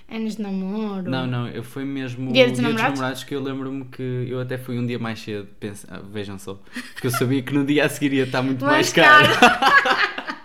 anos 0.09 0.35
de 0.35 0.41
namoro. 0.43 1.09
Não, 1.09 1.25
não, 1.25 1.47
eu 1.49 1.63
fui 1.63 1.83
mesmo 1.83 2.31
Dia 2.31 2.45
dos 2.47 2.53
dia 2.59 2.61
namorados? 2.63 2.91
dos 2.91 2.99
namorados 2.99 3.23
que 3.23 3.35
eu 3.35 3.41
lembro-me 3.41 3.85
que 3.85 4.27
eu 4.29 4.39
até 4.39 4.57
fui 4.57 4.77
um 4.77 4.85
dia 4.85 4.99
mais 4.99 5.19
cedo, 5.19 5.47
pensa, 5.59 5.87
ah, 5.91 5.99
vejam 6.11 6.37
só, 6.37 6.59
porque 6.93 7.07
eu 7.07 7.11
sabia 7.11 7.41
que 7.41 7.51
no 7.53 7.65
dia 7.65 7.83
a 7.85 7.89
seguir 7.89 8.13
ia 8.13 8.23
estar 8.23 8.41
muito 8.43 8.63
mais, 8.63 8.93
Mais 8.93 8.93
caro. 8.93 9.27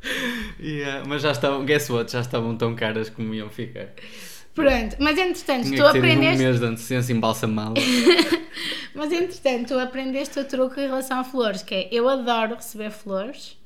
Yeah, 0.62 1.04
mas 1.06 1.22
já 1.22 1.30
estavam, 1.32 1.64
guess 1.64 1.90
what, 1.90 2.10
já 2.12 2.20
estavam 2.20 2.56
tão 2.56 2.74
caras 2.74 3.08
como 3.10 3.34
iam 3.34 3.48
ficar. 3.48 3.88
Pronto, 4.54 4.96
mas 4.98 5.16
entretanto, 5.18 5.64
Tinha 5.64 5.76
tu 5.76 5.92
ter 5.92 5.98
um 5.98 6.02
aprendeste. 6.02 6.42
mês 6.42 6.58
de 6.58 6.66
antecedência 6.66 7.12
embalsamá-la. 7.12 7.74
Mas 8.92 9.12
entretanto, 9.12 9.68
tu 9.68 9.78
aprendeste 9.78 10.38
o 10.40 10.44
truque 10.44 10.80
em 10.80 10.86
relação 10.86 11.20
a 11.20 11.24
flores, 11.24 11.62
que 11.62 11.74
é 11.74 11.88
eu 11.92 12.08
adoro 12.08 12.56
receber 12.56 12.90
flores, 12.90 13.56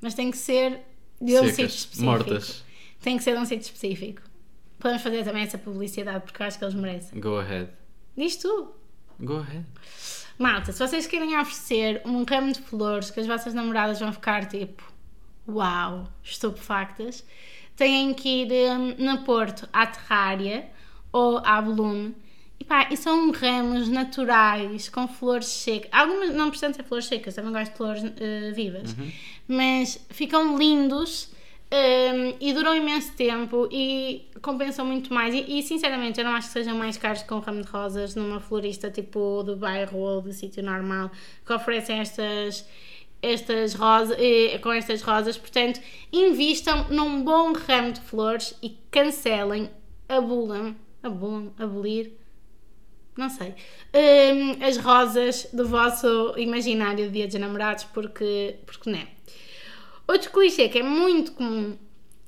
mas 0.00 0.12
tem 0.12 0.30
que 0.30 0.36
ser 0.36 0.80
de 1.20 1.32
um 1.32 1.38
Secas, 1.38 1.50
sítio 1.56 1.64
específico. 1.66 2.04
mortas. 2.04 2.64
Tem 3.00 3.16
que 3.16 3.24
ser 3.24 3.32
de 3.34 3.38
um 3.40 3.44
sítio 3.46 3.64
específico. 3.64 4.20
Podemos 4.78 5.02
fazer 5.02 5.24
também 5.24 5.42
essa 5.42 5.56
publicidade 5.56 6.24
porque 6.24 6.42
eu 6.42 6.46
acho 6.46 6.58
que 6.58 6.64
eles 6.64 6.74
merecem. 6.74 7.18
Go 7.18 7.38
ahead. 7.38 7.70
Diz 8.16 8.36
tu. 8.36 8.74
Go 9.18 9.38
ahead. 9.38 9.64
Malta, 10.38 10.70
se 10.70 10.78
vocês 10.78 11.06
querem 11.06 11.36
oferecer 11.40 12.02
um 12.04 12.22
ramo 12.24 12.52
de 12.52 12.60
flores 12.60 13.10
que 13.10 13.18
as 13.18 13.26
vossas 13.26 13.54
namoradas 13.54 13.98
vão 13.98 14.12
ficar 14.12 14.44
tipo 14.46 14.84
uau, 15.48 16.06
estupefactas, 16.22 17.24
têm 17.76 18.14
que 18.14 18.42
ir 18.42 18.70
hum, 18.72 18.94
no 18.98 19.18
Porto 19.18 19.68
à 19.72 19.86
Terrária 19.86 20.66
ou 21.12 21.38
à 21.38 21.60
Volume. 21.60 22.14
E 22.58 22.64
pá, 22.64 22.88
e 22.90 22.96
são 22.96 23.30
ramos 23.32 23.88
naturais 23.88 24.88
com 24.88 25.06
flores 25.06 25.46
secas. 25.46 25.90
Algumas 25.92 26.34
não 26.34 26.48
precisam 26.48 26.72
ser 26.72 26.82
flores 26.84 27.06
secas, 27.06 27.34
também 27.34 27.52
gosto 27.52 27.70
de 27.70 27.76
flores 27.76 28.04
eh, 28.18 28.50
vivas. 28.52 28.96
Mas 29.46 30.04
ficam 30.08 30.56
lindos 30.56 31.30
hum, 31.70 32.34
e 32.40 32.52
duram 32.54 32.74
imenso 32.74 33.12
tempo 33.12 33.68
e 33.70 34.26
compensam 34.40 34.86
muito 34.86 35.12
mais. 35.12 35.34
E, 35.34 35.58
e, 35.58 35.62
sinceramente, 35.62 36.18
eu 36.18 36.24
não 36.24 36.34
acho 36.34 36.48
que 36.48 36.54
sejam 36.54 36.76
mais 36.76 36.96
caros 36.96 37.22
que 37.22 37.34
um 37.34 37.40
ramo 37.40 37.62
de 37.62 37.68
rosas 37.68 38.14
numa 38.14 38.40
florista 38.40 38.90
tipo 38.90 39.42
do 39.42 39.54
bairro 39.54 39.98
ou 39.98 40.22
do 40.22 40.32
sítio 40.32 40.62
normal 40.62 41.10
que 41.44 41.52
oferecem 41.52 42.00
estas. 42.00 42.66
Estas 43.22 43.74
rosas, 43.74 44.16
com 44.62 44.72
estas 44.72 45.02
rosas, 45.02 45.36
portanto, 45.36 45.80
invistam 46.12 46.86
num 46.90 47.24
bom 47.24 47.52
ramo 47.52 47.92
de 47.92 48.00
flores 48.00 48.54
e 48.62 48.76
cancelem, 48.90 49.70
abulam, 50.08 50.76
abulam, 51.02 51.52
abolir, 51.58 52.12
não 53.16 53.30
sei, 53.30 53.54
hum, 53.94 54.62
as 54.62 54.76
rosas 54.76 55.48
do 55.52 55.66
vosso 55.66 56.34
imaginário 56.36 57.06
de 57.06 57.10
Dia 57.10 57.26
dos 57.26 57.36
Namorados, 57.36 57.84
porque, 57.84 58.56
porque 58.66 58.90
não 58.90 58.98
é. 58.98 59.08
Outro 60.06 60.30
clichê 60.30 60.68
que 60.68 60.78
é 60.78 60.82
muito 60.82 61.32
comum 61.32 61.76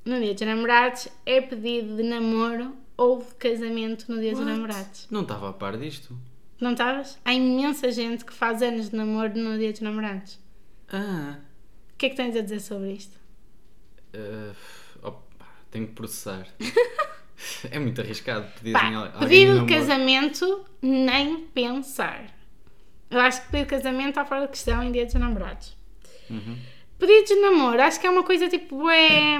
no 0.03 0.19
Dia 0.19 0.33
dos 0.33 0.45
Namorados 0.45 1.07
é 1.25 1.39
pedido 1.39 1.95
de 1.95 2.03
namoro 2.03 2.75
ou 2.97 3.19
de 3.19 3.33
casamento 3.35 4.11
no 4.11 4.19
Dia 4.19 4.31
dos 4.31 4.39
What? 4.41 4.51
Namorados. 4.51 5.07
Não 5.09 5.21
estava 5.21 5.49
a 5.49 5.53
par 5.53 5.77
disto. 5.77 6.17
Não 6.59 6.71
estavas? 6.71 7.17
Há 7.23 7.33
imensa 7.33 7.89
gente 7.91 8.25
que 8.25 8.33
faz 8.33 8.61
anos 8.61 8.89
de 8.89 8.95
namoro 8.95 9.37
no 9.37 9.57
Dia 9.57 9.71
dos 9.71 9.81
Namorados. 9.81 10.39
Ah. 10.91 11.35
O 11.93 11.97
que 11.97 12.05
é 12.07 12.09
que 12.09 12.15
tens 12.15 12.35
a 12.35 12.41
dizer 12.41 12.59
sobre 12.61 12.93
isto? 12.93 13.17
Uh, 14.13 14.55
opa, 15.03 15.45
tenho 15.69 15.87
que 15.87 15.93
processar. 15.93 16.47
é 17.69 17.79
muito 17.79 18.01
arriscado 18.01 18.47
pedir 18.57 18.73
Pá, 18.73 18.85
em 18.87 19.19
pedido 19.19 19.65
de 19.65 19.73
casamento, 19.73 20.65
nem 20.81 21.41
pensar. 21.47 22.25
Eu 23.09 23.19
acho 23.19 23.41
que 23.41 23.51
pedido 23.51 23.69
de 23.69 23.75
casamento 23.75 24.09
está 24.09 24.25
fora 24.25 24.41
de 24.41 24.47
questão 24.49 24.81
em 24.83 24.91
Dia 24.91 25.05
dos 25.05 25.13
Namorados. 25.15 25.75
Uhum. 26.29 26.57
Pedidos 26.99 27.29
de 27.29 27.35
namoro, 27.39 27.81
acho 27.81 27.97
que 27.97 28.05
é 28.05 28.09
uma 28.09 28.23
coisa 28.23 28.49
tipo 28.49 28.89
é 28.89 29.37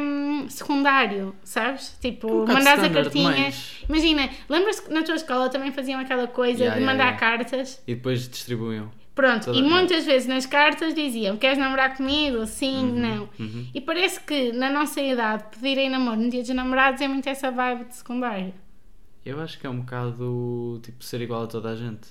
secundário, 0.47 1.35
sabes? 1.43 1.97
Tipo, 1.99 2.43
um 2.43 2.47
mandares 2.47 2.81
a 2.83 2.89
cartinha. 2.89 3.31
mas- 3.31 3.83
Imagina, 3.87 4.29
lembras 4.47 4.79
que 4.79 4.91
na 4.93 5.03
tua 5.03 5.15
escola 5.15 5.49
também 5.49 5.69
faziam 5.73 5.99
aquela 5.99 6.25
coisa 6.25 6.59
Yeah, 6.63 6.75
de 6.79 6.81
yeah, 6.83 6.85
mandar 6.85 7.11
yeah. 7.13 7.19
cartas? 7.19 7.81
E 7.85 7.95
depois 7.95 8.29
distribuíam. 8.29 8.89
Pronto, 9.19 9.45
Toda- 9.45 9.57
e 9.57 9.61
muitas 9.61 10.05
vezes 10.05 10.27
nas 10.27 10.45
cartas 10.45 10.93
diziam: 10.93 11.35
Queres 11.37 11.57
namorar 11.57 11.95
comigo? 11.97 12.45
Sim, 12.45 12.85
Uhum, 12.91 12.95
não. 12.99 13.29
E 13.73 13.81
parece 13.81 14.19
que 14.21 14.51
na 14.53 14.69
nossa 14.69 15.01
idade 15.01 15.43
pedirem 15.51 15.89
namoro 15.89 16.19
no 16.21 16.29
dia 16.29 16.41
dos 16.41 16.49
namorados 16.51 17.01
é 17.01 17.07
muito 17.07 17.27
essa 17.27 17.51
vibe 17.51 17.85
de 17.85 17.95
secundário. 17.97 18.53
Eu 19.25 19.41
acho 19.41 19.59
que 19.59 19.67
é 19.67 19.69
um 19.69 19.81
bocado 19.81 20.79
tipo 20.83 21.03
ser 21.03 21.19
igual 21.21 21.43
a 21.43 21.47
toda 21.47 21.69
a 21.69 21.75
gente. 21.75 22.07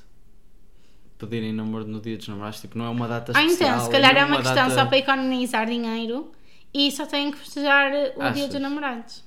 Pedirem 1.18 1.52
namoro 1.52 1.84
no 1.86 2.00
dia 2.00 2.16
dos 2.16 2.28
namorados, 2.28 2.60
tipo, 2.60 2.78
não 2.78 2.84
é 2.84 2.88
uma 2.90 3.08
data 3.08 3.32
Ah, 3.34 3.42
especial. 3.42 3.70
então, 3.70 3.84
se 3.86 3.90
calhar 3.90 4.10
é 4.12 4.14
mesmo 4.20 4.28
uma 4.28 4.36
questão 4.42 4.68
data- 4.68 4.74
só 4.74 4.86
para 4.86 4.98
economizar 4.98 5.66
dinheiro 5.66 6.30
e 6.72 6.90
só 6.92 7.06
têm 7.06 7.32
que 7.32 7.38
festejar 7.38 7.90
o 7.90 8.18
dia 8.20 8.44
Achas? 8.44 8.48
dos 8.50 8.60
namorados. 8.60 9.24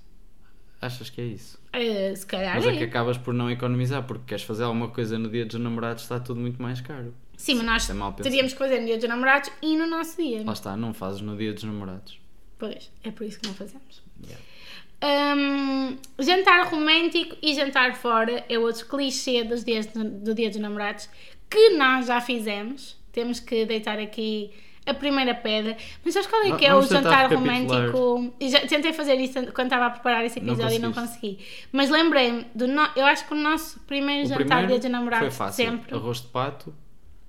Achas 0.81 1.09
que 1.09 1.19
é 1.19 1.25
isso? 1.25 1.59
Eh, 1.73 2.13
se 2.15 2.25
calhar 2.25 2.55
Mas 2.55 2.65
é. 2.65 2.69
é 2.73 2.77
que 2.77 2.83
acabas 2.85 3.17
por 3.17 3.33
não 3.33 3.51
economizar, 3.51 4.03
porque 4.03 4.23
queres 4.25 4.43
fazer 4.43 4.63
alguma 4.63 4.87
coisa 4.87 5.17
no 5.19 5.29
dia 5.29 5.45
dos 5.45 5.59
namorados, 5.59 6.03
está 6.03 6.19
tudo 6.19 6.39
muito 6.39 6.61
mais 6.61 6.79
caro. 6.79 7.13
Sim, 7.41 7.55
mas 7.55 7.65
nós 7.65 7.89
é 7.89 8.21
teríamos 8.21 8.53
que 8.53 8.59
fazer 8.59 8.79
no 8.81 8.85
dia 8.85 8.97
dos 8.99 9.09
namorados 9.09 9.49
e 9.63 9.75
no 9.75 9.87
nosso 9.87 10.21
dia. 10.21 10.43
Lá 10.45 10.53
está, 10.53 10.77
não 10.77 10.93
fazes 10.93 11.21
no 11.21 11.35
dia 11.35 11.51
dos 11.51 11.63
namorados. 11.63 12.19
Pois, 12.59 12.91
é 13.03 13.09
por 13.09 13.25
isso 13.25 13.39
que 13.39 13.47
não 13.47 13.55
fazemos. 13.55 14.03
Yeah. 14.23 15.35
Hum, 15.35 15.97
jantar 16.19 16.67
romântico 16.67 17.35
e 17.41 17.55
jantar 17.55 17.95
fora 17.95 18.45
é 18.47 18.59
outro 18.59 18.85
clichê 18.85 19.43
dos 19.43 19.63
dias 19.63 19.87
do, 19.87 20.03
do 20.03 20.35
dia 20.35 20.51
dos 20.51 20.59
namorados 20.59 21.09
que 21.49 21.71
nós 21.71 22.05
já 22.05 22.21
fizemos. 22.21 22.95
Temos 23.11 23.39
que 23.39 23.65
deitar 23.65 23.97
aqui 23.97 24.51
a 24.85 24.93
primeira 24.93 25.33
pedra. 25.33 25.75
Mas 26.05 26.13
sabes 26.13 26.29
qual 26.29 26.43
é 26.43 26.55
que 26.55 26.63
é 26.63 26.75
o 26.75 26.75
vamos 26.75 26.91
jantar 26.91 27.33
romântico? 27.33 28.35
Já, 28.39 28.59
tentei 28.67 28.93
fazer 28.93 29.15
isso 29.15 29.51
quando 29.51 29.65
estava 29.65 29.87
a 29.87 29.89
preparar 29.89 30.23
esse 30.23 30.39
Não 30.39 30.53
episódio 30.53 30.75
e 30.75 30.79
não 30.79 30.93
consegui. 30.93 31.39
Mas 31.71 31.89
lembrei-me. 31.89 32.45
No... 32.53 32.87
Eu 32.95 33.05
acho 33.07 33.25
que 33.27 33.33
o 33.33 33.37
nosso 33.37 33.79
primeiro 33.79 34.25
O 34.25 34.29
jantar 34.29 34.45
primeiro 34.45 34.67
dia 34.67 34.79
dos 34.79 34.91
namorados 34.91 35.35
foi 35.35 35.35
fácil. 35.35 35.65
sempre. 35.65 35.95
Arroz 35.95 36.21
de 36.21 36.27
pato 36.27 36.71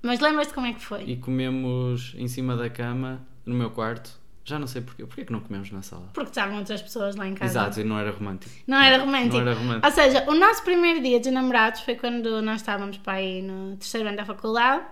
Mas 0.03 0.21
lembras-te 0.21 0.53
como 0.53 0.67
é 0.67 0.73
que 0.73 0.81
foi? 0.81 1.05
e 1.05 1.17
comemos 1.17 2.15
em 2.17 2.27
cima 2.27 2.57
da 2.57 2.69
cama, 2.69 3.25
no 3.47 3.55
meu 3.55 3.71
quarto. 3.71 4.21
Já 4.45 4.59
não 4.59 4.67
sei 4.67 4.83
porquê. 4.83 5.07
Porquê 5.07 5.25
que 5.25 5.33
não 5.33 5.39
comemos 5.39 5.71
na 5.71 5.83
sala? 5.83 6.11
Porque 6.13 6.31
estavam 6.31 6.59
outras 6.59 6.83
pessoas 6.83 7.15
lá 7.15 7.29
em 7.29 7.35
casa. 7.35 7.53
Exato, 7.53 7.81
e 7.81 7.85
não 7.85 7.97
era 7.97 8.11
romântico. 8.11 8.53
Não 8.67 8.77
era 8.81 8.99
romântico. 8.99 9.35
Não 9.37 9.43
era 9.43 9.55
romântico. 9.55 9.87
Ou 9.87 9.93
seja, 9.93 10.25
o 10.29 10.35
nosso 10.35 10.65
primeiro 10.65 11.01
dia 11.01 11.21
de 11.21 11.31
namorados 11.31 11.83
foi 11.83 11.95
quando 11.95 12.43
nós 12.43 12.61
estávamos 12.61 12.99
para 12.99 13.15
aí 13.15 13.41
no 13.41 13.77
terceiro 13.77 14.09
ano 14.09 14.17
da 14.17 14.25
faculdade 14.25 14.85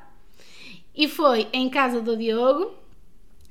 e 0.95 1.09
foi 1.09 1.49
em 1.53 1.69
casa 1.69 2.01
do 2.01 2.17
Diogo. 2.17 2.75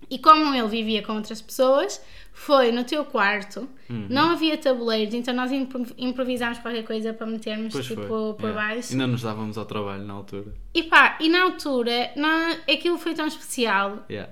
E 0.09 0.17
como 0.17 0.55
ele 0.55 0.67
vivia 0.69 1.03
com 1.03 1.13
outras 1.17 1.41
pessoas, 1.41 2.01
foi 2.41 2.71
no 2.71 2.83
teu 2.85 3.03
quarto, 3.03 3.67
Uhum. 3.89 4.07
não 4.09 4.29
havia 4.31 4.57
tabuleiros, 4.57 5.13
então 5.13 5.33
nós 5.33 5.51
impro- 5.51 5.85
improvisámos 5.97 6.57
qualquer 6.59 6.83
coisa 6.85 7.13
para 7.13 7.27
metermos 7.27 7.73
Pois 7.73 7.85
tipo 7.85 8.01
foi. 8.01 8.07
por 8.07 8.35
Yeah. 8.47 8.53
baixo. 8.75 8.91
Ainda 8.93 9.07
nos 9.07 9.21
dávamos 9.23 9.57
ao 9.57 9.65
trabalho 9.65 10.03
na 10.05 10.13
altura. 10.13 10.53
E 10.73 10.83
pá, 10.83 11.17
e 11.19 11.27
na 11.27 11.43
altura 11.43 12.11
não, 12.15 12.51
aquilo 12.73 12.97
foi 12.97 13.13
tão 13.13 13.27
especial 13.27 14.05
Yeah. 14.09 14.31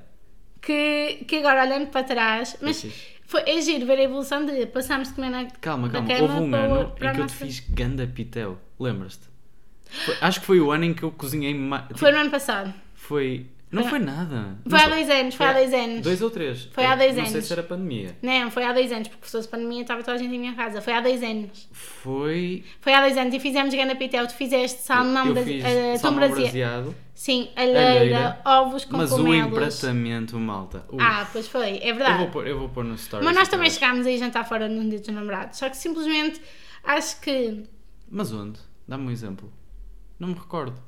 que, 0.62 1.26
que 1.28 1.36
agora 1.38 1.64
olhando 1.66 1.88
para 1.88 2.04
trás, 2.04 2.58
mas. 2.62 2.86
Foi, 3.30 3.42
é 3.46 3.60
giro 3.60 3.86
ver 3.86 4.00
a 4.00 4.04
evolução 4.04 4.46
de 4.46 4.66
passarmos 4.68 5.10
de 5.10 5.16
comer 5.16 5.30
na, 5.30 5.46
Calma, 5.60 5.90
calma. 5.90 6.08
Houve 6.22 6.34
um 6.40 6.50
para, 6.50 6.64
ano 6.64 6.92
para 6.98 7.12
em 7.12 7.16
que 7.16 7.22
eu 7.22 7.28
te 7.28 7.34
fiz 7.34 7.60
ganda 7.60 8.08
pitel. 8.08 8.58
Lembras-te? 8.80 9.28
Acho 10.22 10.40
que 10.40 10.46
foi 10.46 10.62
o 10.62 10.72
ano 10.72 10.86
em 10.86 10.94
que 10.94 11.04
eu 11.04 11.12
cozinhei 11.12 11.54
mais. 11.54 11.84
Foi 11.98 12.10
no 12.14 12.20
ano 12.20 12.32
passado. 12.32 12.74
Foi. 12.96 13.46
Não 13.70 13.82
Foi- 13.82 13.90
foi 13.92 14.00
nada. 14.00 14.58
Foi 14.66 14.80
Não 14.80 14.86
há 14.86 14.90
dois 14.90 15.10
anos, 15.10 15.36
foi 15.36 15.46
há 15.46 15.54
dois 15.54 15.74
anos. 15.74 16.02
Dois 16.02 16.22
ou 16.22 16.30
três. 16.30 16.70
Foi 16.72 16.86
há 16.86 16.96
dois 16.96 17.16
Não 17.18 17.26
sei 17.26 17.34
anos. 17.34 17.46
se 17.48 17.52
era 17.54 17.64
pandemia. 17.64 18.18
Não, 18.22 18.50
foi 18.50 18.64
há 18.64 18.72
dois 18.72 18.92
anos, 18.94 19.10
porque 19.10 19.26
se 19.26 19.32
fosse 19.34 19.48
pandemia 19.50 19.82
estava 19.82 20.02
toda 20.02 20.14
a 20.16 20.18
gente 20.18 20.34
em 20.34 20.40
minha 20.40 20.54
casa. 20.56 20.80
Foi 20.80 20.94
há 20.94 21.02
dois 21.02 21.22
anos. 21.22 21.68
Foi. 21.74 22.64
Foi 22.80 22.94
há 22.94 23.02
dois 23.02 23.18
anos 23.18 23.34
e 23.34 23.40
fizemos 23.42 23.74
ganda 23.74 23.94
pitel. 23.96 24.26
Tu 24.26 24.36
fizeste 24.36 24.82
salmão, 24.84 25.34
brasi- 25.34 25.62
fiz 25.62 25.64
tom 25.64 25.98
salmão 26.14 26.30
braseado, 26.30 26.96
Sim, 27.14 27.50
alheira, 27.58 27.90
Alheira, 28.00 28.42
ovos 28.46 28.86
com 28.86 28.96
mas 28.96 29.12
o 29.12 29.34
empratamento, 29.34 30.40
malta. 30.40 30.86
Ui. 30.90 31.00
Ah, 31.02 31.28
pois 31.34 31.48
foi, 31.48 31.78
é 31.80 31.90
eu, 31.92 31.96
verdade. 31.96 32.18
vou 32.20 32.28
pôr, 32.30 32.48
eu 32.48 32.60
vou 32.60 32.70
pôr 32.70 32.84
no 32.86 32.96
story. 32.96 33.26
Mas 33.26 33.36
nós 33.36 33.48
também 33.50 33.70
chegámos 33.70 34.06
a 34.06 34.12
ir 34.12 34.18
jantar 34.18 34.48
fora 34.48 34.70
no 34.70 34.88
dia 34.90 35.00
dos 35.00 35.10
namorados. 35.10 35.58
Só 35.58 35.68
que 35.70 35.76
simplesmente 35.76 36.40
acho 36.86 37.20
que. 37.20 37.64
Mas 38.10 38.32
onde? 38.32 38.60
Dá-me 38.88 39.08
um 39.08 39.12
exemplo. 39.12 39.52
Não 40.20 40.30
me 40.30 40.36
recordo. 40.36 40.82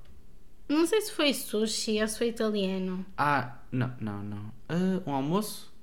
Não 0.69 0.85
sei 0.85 1.01
se 1.01 1.11
foi 1.11 1.33
sushi 1.33 1.99
ou 2.01 2.07
se 2.07 2.17
foi 2.17 2.27
italiano. 2.29 3.05
Ah, 3.17 3.55
não, 3.71 3.91
não, 3.99 4.23
não. 4.23 4.51
Ah, 4.69 5.01
um 5.05 5.13
almoço? 5.13 5.73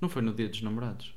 Não 0.00 0.08
foi 0.08 0.20
no 0.22 0.34
dia 0.34 0.48
dos 0.48 0.60
namorados. 0.60 1.14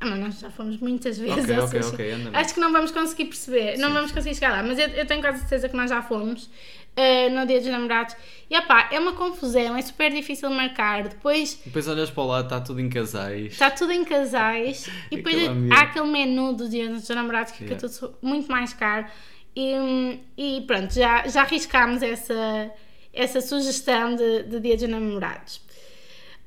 Ah, 0.00 0.06
mas 0.06 0.18
nós 0.18 0.40
já 0.40 0.50
fomos 0.50 0.78
muitas 0.78 1.18
vezes 1.18 1.44
Ok, 1.44 1.54
ao 1.56 1.64
ok, 1.66 1.82
sushi. 1.82 1.94
ok, 1.94 2.12
anda 2.12 2.30
bem. 2.30 2.40
Acho 2.40 2.54
que 2.54 2.60
não 2.60 2.72
vamos 2.72 2.90
conseguir 2.90 3.26
perceber, 3.26 3.78
não 3.78 3.88
Sim. 3.88 3.94
vamos 3.94 4.12
conseguir 4.12 4.34
chegar 4.34 4.50
lá, 4.52 4.62
mas 4.62 4.78
eu, 4.78 4.88
eu 4.88 5.06
tenho 5.06 5.20
quase 5.20 5.38
certeza 5.40 5.68
que 5.68 5.76
nós 5.76 5.88
já 5.88 6.02
fomos 6.02 6.50
eh, 6.96 7.28
no 7.30 7.46
dia 7.46 7.60
dos 7.60 7.68
namorados. 7.70 8.14
E 8.50 8.58
opá, 8.58 8.88
é 8.92 8.98
uma 8.98 9.12
confusão, 9.12 9.76
é 9.76 9.82
super 9.82 10.10
difícil 10.10 10.50
marcar. 10.50 11.04
Depois 11.08 11.60
Depois 11.64 11.86
olhas 11.88 12.10
para 12.10 12.22
o 12.22 12.26
lado, 12.26 12.44
está 12.44 12.60
tudo 12.60 12.80
em 12.80 12.88
casais. 12.88 13.52
está 13.52 13.70
tudo 13.70 13.92
em 13.92 14.04
casais 14.04 14.88
e 15.10 15.16
depois 15.18 15.36
Aquele 15.36 15.72
há 15.72 15.80
aquele 15.82 16.06
menu 16.06 16.52
do 16.54 16.68
dia 16.68 16.88
dos 16.88 17.08
namorados 17.08 17.52
que 17.52 17.58
fica 17.58 17.74
Yeah. 17.74 17.88
tudo 17.98 18.14
muito 18.20 18.50
mais 18.50 18.72
caro. 18.74 19.06
E, 19.56 20.18
e 20.36 20.60
pronto, 20.66 20.92
já, 20.92 21.26
já 21.28 21.42
arriscámos 21.42 22.02
essa, 22.02 22.70
essa 23.12 23.40
sugestão 23.40 24.16
de, 24.16 24.42
de 24.44 24.60
dia 24.60 24.76
dos 24.76 24.88
namorados. 24.88 25.60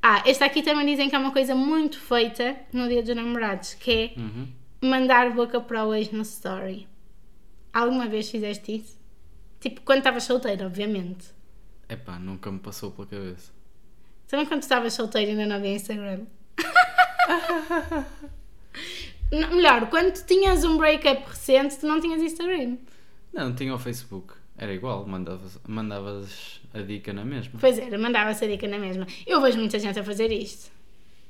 Ah, 0.02 0.22
esta 0.26 0.46
aqui 0.46 0.62
também 0.62 0.86
dizem 0.86 1.10
que 1.10 1.16
é 1.16 1.20
uma 1.20 1.32
coisa 1.32 1.56
muito 1.56 2.00
feita 2.00 2.56
no 2.72 2.88
dia 2.88 3.02
dos 3.02 3.16
namorados, 3.16 3.74
que 3.76 3.92
é 4.16 4.20
Uhum. 4.20 4.48
mandar 4.82 5.32
boca 5.34 5.60
para 5.60 5.86
o 5.86 5.94
ex 5.94 6.12
no 6.12 6.22
story. 6.22 6.88
Alguma 7.74 8.08
vez 8.08 8.30
fizeste 8.30 8.78
isso? 8.78 8.98
Tipo, 9.60 9.82
quando 9.82 10.00
estavas 10.00 10.24
solteiro, 10.24 10.66
obviamente. 10.66 11.28
Epá, 11.90 12.20
nunca 12.20 12.52
me 12.52 12.60
passou 12.60 12.92
pela 12.92 13.08
cabeça. 13.08 13.52
Também 14.28 14.46
quando 14.46 14.62
estavas 14.62 14.94
solteiro 14.94 15.30
e 15.30 15.32
ainda 15.32 15.46
não 15.48 15.56
havia 15.56 15.74
Instagram. 15.76 16.26
Melhor, 19.32 19.90
quando 19.90 20.14
tinhas 20.26 20.64
um 20.64 20.78
breakup 20.78 21.30
recente, 21.30 21.78
tu 21.78 21.88
não 21.88 22.00
tinhas 22.00 22.22
Instagram. 22.22 22.78
Não, 23.34 23.54
tinha 23.54 23.74
o 23.74 23.80
Facebook. 23.80 24.34
Era 24.58 24.74
igual, 24.74 25.06
mandavas, 25.06 25.60
mandavas 25.68 26.60
a 26.74 26.82
dica 26.82 27.14
na 27.14 27.24
mesma. 27.24 27.60
Pois 27.60 27.78
era, 27.78 27.98
mandava-se 27.98 28.44
a 28.44 28.48
dica 28.48 28.68
na 28.68 28.80
mesma. 28.80 29.06
Eu 29.26 29.40
vejo 29.40 29.60
muita 29.60 29.78
gente 29.78 30.00
a 30.00 30.04
fazer 30.04 30.32
isto. 30.32 30.72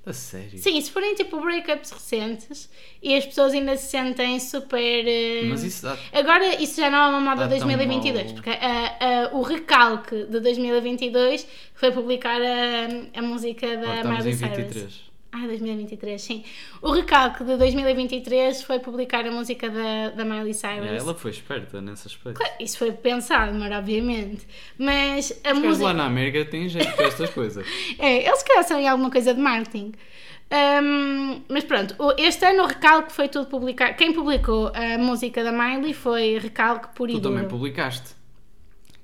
A 0.05 0.13
sério? 0.13 0.57
Sim, 0.57 0.79
se 0.79 0.89
forem 0.89 1.13
tipo 1.15 1.41
breakups 1.41 1.91
recentes 1.91 2.69
e 3.03 3.13
as 3.13 3.25
pessoas 3.25 3.51
ainda 3.51 3.75
se 3.75 3.89
sentem 3.89 4.39
super. 4.39 5.05
eh, 5.05 5.43
Mas 5.49 5.63
isso 5.65 5.83
dá. 5.83 5.97
Agora, 6.13 6.63
isso 6.63 6.79
já 6.79 6.89
não 6.89 6.97
é 6.97 7.07
uma 7.09 7.19
moda 7.19 7.41
tão 7.41 7.49
2022, 7.49 8.25
mal. 8.27 8.33
porque 8.35 8.49
ah, 8.51 8.97
ah, 9.01 9.29
o 9.35 9.41
recalque 9.41 10.23
de 10.23 10.39
2022 10.39 11.45
foi 11.73 11.91
publicar 11.91 12.39
a, 12.41 13.19
a 13.19 13.21
música 13.21 13.67
da 13.75 14.29
em 14.29 14.33
Cyrus. 14.33 15.06
23. 15.31 15.43
Ah, 15.43 15.47
2023, 15.47 16.21
sim. 16.21 16.43
O 16.81 16.91
recalque 16.91 17.43
de 17.43 17.57
2023 17.57 18.63
foi 18.63 18.79
publicar 18.79 19.25
a 19.25 19.31
música 19.31 19.69
da, 19.69 20.09
da 20.09 20.25
Miley 20.25 20.53
Cyrus. 20.53 20.87
Ela 20.89 21.13
foi 21.13 21.31
esperta 21.31 21.81
nesse 21.81 22.07
aspecto. 22.07 22.37
Claro, 22.37 22.53
Isso 22.59 22.77
foi 22.77 22.91
pensado, 22.91 23.53
mas 23.53 23.71
obviamente. 23.71 24.47
Mas 24.77 25.39
a 25.43 25.53
Os 25.53 25.59
música. 25.59 25.85
lá 25.85 25.93
na 25.93 26.05
América 26.05 26.45
têm 26.45 26.69
jeito 26.69 26.95
para 26.95 27.07
estas 27.07 27.29
coisas. 27.29 27.65
É, 27.99 28.27
eles 28.27 28.43
calhar 28.43 28.63
sabem 28.63 28.87
alguma 28.87 29.09
coisa 29.09 29.33
de 29.33 29.39
marketing. 29.39 29.93
Ahm, 30.49 31.41
mas 31.49 31.63
pronto, 31.63 31.95
este 32.17 32.45
ano 32.45 32.63
o 32.63 32.67
recalque 32.67 33.11
foi 33.11 33.27
tudo 33.27 33.47
publicado. 33.47 33.95
Quem 33.95 34.13
publicou 34.13 34.71
a 34.73 34.97
música 34.97 35.43
da 35.43 35.51
Miley 35.51 35.93
foi 35.93 36.37
recalque 36.37 36.95
por 36.95 37.09
Tu 37.09 37.19
também 37.19 37.45
publicaste. 37.47 38.16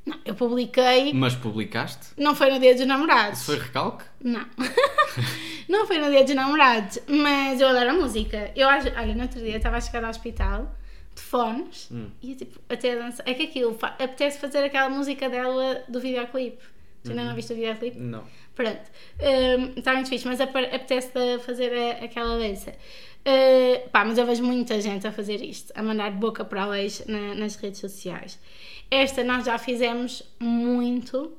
Não, 0.05 0.17
eu 0.25 0.35
publiquei. 0.35 1.13
Mas 1.13 1.33
publicaste? 1.35 2.07
Não 2.17 2.35
foi 2.35 2.51
no 2.51 2.59
dia 2.59 2.75
dos 2.75 2.85
namorados. 2.85 3.39
Isso 3.39 3.45
foi 3.45 3.59
recalque? 3.59 4.03
Não. 4.21 4.45
não 5.69 5.87
foi 5.87 5.97
no 5.97 6.09
dia 6.11 6.23
dos 6.23 6.35
namorados, 6.35 6.99
mas 7.07 7.61
eu 7.61 7.67
adoro 7.69 7.91
a 7.91 7.93
música. 7.93 8.51
Eu 8.55 8.67
olha, 8.67 9.15
no 9.15 9.21
outro 9.21 9.39
dia 9.41 9.57
estava 9.57 9.77
a 9.77 9.81
chegar 9.81 10.03
ao 10.03 10.09
hospital 10.09 10.75
de 11.15 11.21
fones 11.21 11.89
Hum. 11.91 12.09
e 12.21 12.35
tipo, 12.35 12.59
até 12.69 12.93
a 12.93 12.95
dançar. 12.95 13.27
É 13.27 13.33
que 13.33 13.43
aquilo 13.43 13.77
apetece 13.81 14.39
fazer 14.39 14.59
aquela 14.63 14.89
música 14.89 15.29
dela 15.29 15.83
do 15.87 15.99
videoclipe. 15.99 16.61
Tu 17.03 17.09
ainda 17.11 17.21
Uhum. 17.21 17.27
não 17.29 17.35
viste 17.35 17.51
o 17.53 17.55
videoclipe? 17.55 17.97
Não. 17.99 18.23
Pronto, 18.55 18.81
Hum, 19.19 19.73
está 19.77 19.93
muito 19.93 20.09
fixe, 20.09 20.27
mas 20.27 20.39
apetece 20.41 21.11
fazer 21.45 21.71
a- 21.73 22.05
aquela 22.05 22.37
dança. 22.37 22.71
Uh, 23.25 23.89
pá, 23.89 24.03
mas 24.03 24.17
eu 24.17 24.25
vejo 24.25 24.43
muita 24.43 24.79
gente 24.81 25.07
a 25.07 25.11
fazer 25.11 25.41
isto, 25.41 25.71
a 25.75 25.81
mandar 25.81 26.11
boca 26.11 26.43
para 26.43 26.67
o 26.67 26.71
na- 27.07 27.33
nas 27.35 27.55
redes 27.55 27.79
sociais. 27.79 28.37
Esta 28.89 29.23
nós 29.23 29.45
já 29.45 29.57
fizemos 29.57 30.23
muito 30.39 31.31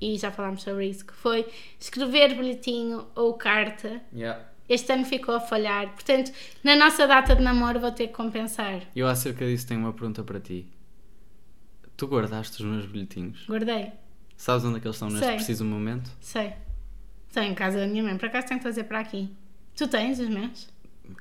e 0.00 0.16
já 0.18 0.30
falámos 0.32 0.62
sobre 0.62 0.86
isso, 0.88 1.06
que 1.06 1.12
foi 1.12 1.46
escrever 1.78 2.34
bilhetinho 2.34 3.06
ou 3.14 3.34
carta. 3.34 4.00
Yeah. 4.12 4.44
Este 4.68 4.92
ano 4.92 5.04
ficou 5.04 5.34
a 5.34 5.40
falhar, 5.40 5.92
portanto, 5.92 6.32
na 6.64 6.74
nossa 6.74 7.06
data 7.06 7.36
de 7.36 7.42
namoro 7.42 7.78
vou 7.78 7.92
ter 7.92 8.08
que 8.08 8.14
compensar. 8.14 8.82
Eu 8.96 9.06
acerca 9.06 9.44
disso 9.46 9.66
tenho 9.66 9.80
uma 9.80 9.92
pergunta 9.92 10.24
para 10.24 10.40
ti. 10.40 10.66
Tu 11.96 12.06
guardaste 12.06 12.62
os 12.62 12.68
meus 12.68 12.86
bilhetinhos? 12.86 13.46
Guardei, 13.46 13.92
Sabes 14.36 14.64
onde 14.64 14.78
é 14.78 14.80
que 14.80 14.86
eles 14.88 14.96
estão 14.96 15.08
neste 15.08 15.24
Sei. 15.24 15.34
preciso 15.36 15.64
momento? 15.64 16.10
sei. 16.20 16.52
Estou 17.28 17.44
em 17.44 17.54
casa 17.54 17.78
da 17.78 17.86
minha 17.86 18.02
mãe, 18.02 18.16
por 18.18 18.26
acaso 18.26 18.48
tenho 18.48 18.58
que 18.58 18.64
trazer 18.64 18.84
para 18.84 18.98
aqui. 18.98 19.30
Tu 19.76 19.86
tens 19.86 20.18
os 20.18 20.28
meus? 20.28 20.68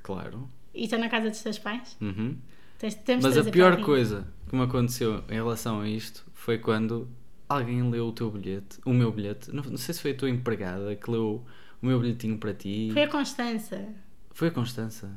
Claro. 0.01 0.49
E 0.73 0.85
estou 0.85 0.97
na 0.97 1.07
casa 1.07 1.29
dos 1.29 1.41
teus 1.41 1.59
pais? 1.59 1.95
Uhum. 2.01 2.35
Tens, 2.81 2.95
temos 2.95 3.23
Mas 3.23 3.37
a 3.37 3.43
pior 3.43 3.79
coisa 3.79 4.25
que 4.49 4.55
me 4.55 4.63
aconteceu 4.63 5.23
em 5.29 5.35
relação 5.35 5.81
a 5.81 5.87
isto 5.87 6.25
foi 6.33 6.57
quando 6.57 7.07
alguém 7.47 7.87
leu 7.87 8.07
o 8.07 8.11
teu 8.11 8.31
bilhete, 8.31 8.79
o 8.83 8.91
meu 8.91 9.11
bilhete. 9.11 9.53
Não, 9.53 9.61
não 9.61 9.77
sei 9.77 9.93
se 9.93 10.01
foi 10.01 10.11
a 10.11 10.15
tua 10.15 10.31
empregada 10.31 10.95
que 10.95 11.11
leu 11.11 11.45
o 11.79 11.85
meu 11.85 11.99
bilhetinho 11.99 12.39
para 12.39 12.55
ti. 12.55 12.89
Foi 12.91 13.03
a 13.03 13.07
Constança. 13.07 13.87
Foi 14.31 14.47
a 14.47 14.51
Constança. 14.51 15.11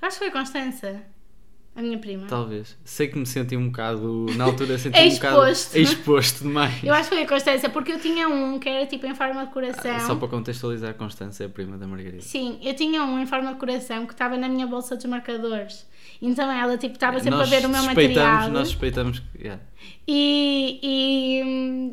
Eu 0.00 0.06
acho 0.06 0.16
que 0.16 0.26
foi 0.26 0.28
a 0.28 0.30
Constança. 0.30 1.02
A 1.74 1.82
minha 1.82 1.98
prima. 1.98 2.28
Talvez. 2.28 2.78
Sei 2.84 3.08
que 3.08 3.18
me 3.18 3.26
senti 3.26 3.56
um 3.56 3.66
bocado. 3.66 4.26
Na 4.36 4.44
altura 4.44 4.78
senti 4.78 4.94
um 5.02 5.14
bocado. 5.14 5.48
Exposto. 5.48 5.76
Exposto 5.76 6.42
demais. 6.44 6.84
Eu 6.84 6.94
acho 6.94 7.08
que 7.08 7.16
foi 7.16 7.24
a 7.24 7.28
Constança, 7.28 7.68
porque 7.68 7.92
eu 7.92 7.98
tinha 7.98 8.28
um 8.28 8.60
que 8.60 8.68
era 8.68 8.86
tipo 8.86 9.06
em 9.06 9.14
forma 9.16 9.44
de 9.44 9.52
coração. 9.52 9.96
Ah, 9.96 10.00
Só 10.06 10.14
para 10.14 10.28
contextualizar, 10.28 10.90
a 10.90 10.94
Constança 10.94 11.42
é 11.42 11.46
a 11.46 11.48
prima 11.48 11.76
da 11.76 11.88
Margarida. 11.88 12.20
Sim, 12.20 12.60
eu 12.62 12.76
tinha 12.76 13.02
um 13.02 13.18
em 13.18 13.26
forma 13.26 13.52
de 13.54 13.58
coração 13.58 14.06
que 14.06 14.12
estava 14.12 14.36
na 14.36 14.48
minha 14.48 14.68
bolsa 14.68 14.94
dos 14.94 15.06
marcadores. 15.06 15.90
Então 16.22 16.50
ela 16.50 16.78
tipo 16.78 16.94
estava 16.94 17.18
sempre 17.18 17.38
nós 17.38 17.52
a 17.52 17.56
ver 17.56 17.66
o 17.66 17.68
meu 17.68 17.82
material 17.82 18.48
Nós 18.48 18.68
suspeitamos 18.68 19.18
que. 19.18 19.42
yeah. 19.42 19.60
e, 20.06 20.78
e, 20.80 21.90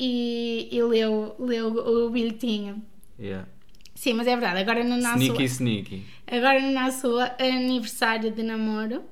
e, 0.00 0.68
e 0.76 0.82
leu, 0.82 1.36
leu 1.38 1.68
o 1.68 2.10
bilhetinho. 2.10 2.82
Yeah. 3.18 3.46
Sim, 3.94 4.14
mas 4.14 4.26
é 4.26 4.36
verdade. 4.36 4.60
Agora 4.60 4.82
no 4.82 4.96
nosso, 4.96 5.18
Sneaky, 5.18 5.44
sneaky. 5.44 6.04
agora 6.26 6.60
no 6.60 6.72
nosso 6.72 7.08
aniversário 7.38 8.32
de 8.32 8.42
namoro 8.42 9.02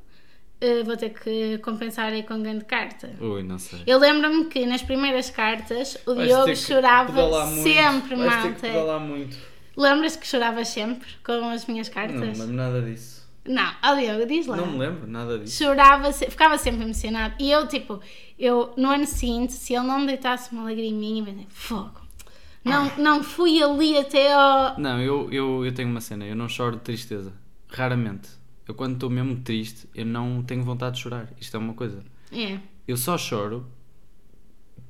eh, 0.61 0.83
vou 0.83 0.97
ter 0.97 1.11
que 1.11 1.59
compensar 1.59 2.13
aí 2.13 2.23
com 2.23 2.43
grande 2.43 2.65
carta. 2.65 3.11
Ui, 3.21 3.43
não 3.43 3.59
sei. 3.59 3.83
Eu 3.87 3.99
lembro-me 3.99 4.47
que 4.47 4.65
nas 4.65 4.83
primeiras 4.83 5.29
cartas 5.31 5.99
o 6.07 6.15
Vais 6.15 6.29
Diogo 6.29 6.57
chorava 6.57 7.47
muito. 7.47 7.63
sempre, 7.63 8.09
que 8.09 8.17
malta. 8.17 8.99
muito. 8.99 9.37
Lembras 9.77 10.17
que 10.17 10.27
choravas 10.27 10.69
sempre 10.69 11.07
com 11.23 11.49
as 11.51 11.67
minhas 11.67 11.89
cartas? 11.89 12.21
Não 12.21 12.47
lembro 12.47 12.57
nada 12.57 12.81
disso. 12.81 13.16
Não, 13.49 13.75
ó 13.83 13.95
Diogo, 13.95 14.27
diz 14.27 14.47
lá. 14.47 14.57
Não 14.57 14.67
me 14.67 14.79
lembro 14.79 15.07
nada 15.07 15.39
disso. 15.39 15.63
Chorava, 15.63 16.13
ficava 16.13 16.59
sempre 16.59 16.83
emocionado. 16.83 17.35
E 17.39 17.51
eu, 17.51 17.67
tipo, 17.67 18.01
eu 18.39 18.73
no 18.77 18.89
ano 18.89 19.07
seguinte, 19.07 19.53
se 19.53 19.75
ele 19.75 19.87
não 19.87 20.05
deitasse 20.05 20.53
uma 20.53 20.65
lagriminha, 20.65 21.23
eu 21.23 21.27
pensei, 21.27 21.47
fogo. 21.49 22.01
Não, 22.65 22.91
não 22.99 23.23
fui 23.23 23.63
ali 23.63 23.97
até 23.97 24.33
ao. 24.33 24.79
Não, 24.79 25.01
eu, 25.01 25.31
eu, 25.31 25.65
eu 25.65 25.73
tenho 25.73 25.89
uma 25.89 26.01
cena, 26.01 26.27
eu 26.27 26.35
não 26.35 26.49
choro 26.49 26.77
de 26.77 26.83
tristeza. 26.83 27.33
Raramente. 27.69 28.29
Eu 28.67 28.75
quando 28.75 28.95
estou 28.95 29.09
mesmo 29.09 29.37
triste, 29.37 29.89
eu 29.95 30.05
não 30.05 30.43
tenho 30.43 30.65
vontade 30.65 30.97
de 30.97 31.03
chorar. 31.03 31.33
Isto 31.41 31.57
é 31.57 31.61
uma 31.61 31.75
coisa. 31.75 32.03
É. 32.33 32.59
Eu 32.87 32.97
só 32.97 33.17
choro 33.17 33.67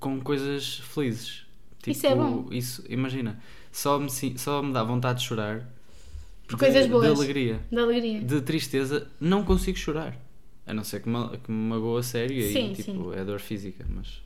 com 0.01 0.19
coisas 0.21 0.79
felizes. 0.79 1.47
Tipo, 1.79 1.90
Isso 1.90 2.07
é 2.07 2.14
bom. 2.14 2.49
Isso, 2.51 2.85
imagina, 2.88 3.38
só 3.71 3.99
me, 3.99 4.09
só 4.11 4.62
me 4.62 4.73
dá 4.73 4.83
vontade 4.83 5.21
de 5.21 5.27
chorar 5.27 5.69
de- 6.49 6.57
coisas 6.57 6.87
boas. 6.87 7.05
De 7.05 7.15
alegria. 7.23 7.61
De 7.71 7.79
alegria. 7.79 8.21
De 8.21 8.41
tristeza, 8.43 9.11
não 9.21 9.45
consigo 9.45 9.77
chorar. 9.79 10.17
A 10.67 10.75
não 10.75 10.83
ser 10.85 11.01
que 11.03 11.09
me, 11.09 11.39
que 11.39 11.51
me 11.51 11.69
magoa 11.71 12.01
a 12.01 12.03
sério 12.03 12.37
e 12.37 12.53
Sim, 12.53 12.69
aí, 12.69 12.75
tipo, 12.75 13.13
é 13.13 13.25
dor 13.25 13.39
física, 13.41 13.85
mas... 13.89 14.21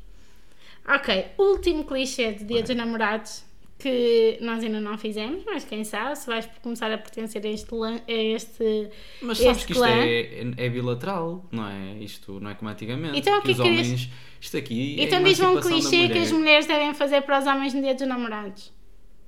Ok, 0.89 1.27
último 1.39 1.85
clichê 1.85 2.33
de 2.33 2.45
Dia 2.45 2.63
dos 2.63 2.75
Namorados 2.75 3.45
que 3.79 4.39
nós 4.43 4.63
ainda 4.63 4.81
não 4.81 4.97
fizemos, 4.99 5.43
mas 5.47 5.65
quem 5.65 5.85
sabe 5.85 6.17
se 6.17 6.27
vais 6.27 6.47
começar 6.63 6.91
a 6.93 6.99
pertencer 6.99 7.45
a 7.47 7.49
este, 7.49 7.75
lan- 7.75 8.01
a 8.07 8.13
este 8.13 8.91
Mas 9.23 9.39
sabes 9.39 9.57
este 9.59 9.67
que 9.69 9.73
isto 9.73 9.85
é, 9.85 10.65
é 10.67 10.69
bilateral, 10.69 11.47
não 11.51 11.67
é? 11.67 11.97
Isto 12.03 12.41
não 12.41 12.51
é 12.51 12.55
como 12.55 12.71
antigamente. 12.71 13.19
Então, 13.19 13.39
o 13.39 13.43
que 13.43 13.53
os 13.53 13.59
é 13.59 13.63
que 13.63 13.69
querias- 13.69 13.87
homens. 13.87 14.11
Isto 14.41 14.57
aqui. 14.59 15.01
é 15.01 15.05
Então 15.05 15.19
a 15.21 15.23
diz-me 15.23 15.47
um 15.47 15.61
clichê 15.61 16.09
que 16.09 16.19
as 16.19 16.33
mulheres 16.33 16.67
devem 16.67 16.93
fazer 16.95 17.23
para 17.23 17.39
os 17.39 17.47
homens 17.47 17.73
no 17.75 17.81
dia 17.83 17.95
dos 17.95 18.07
namorados. 18.07 18.71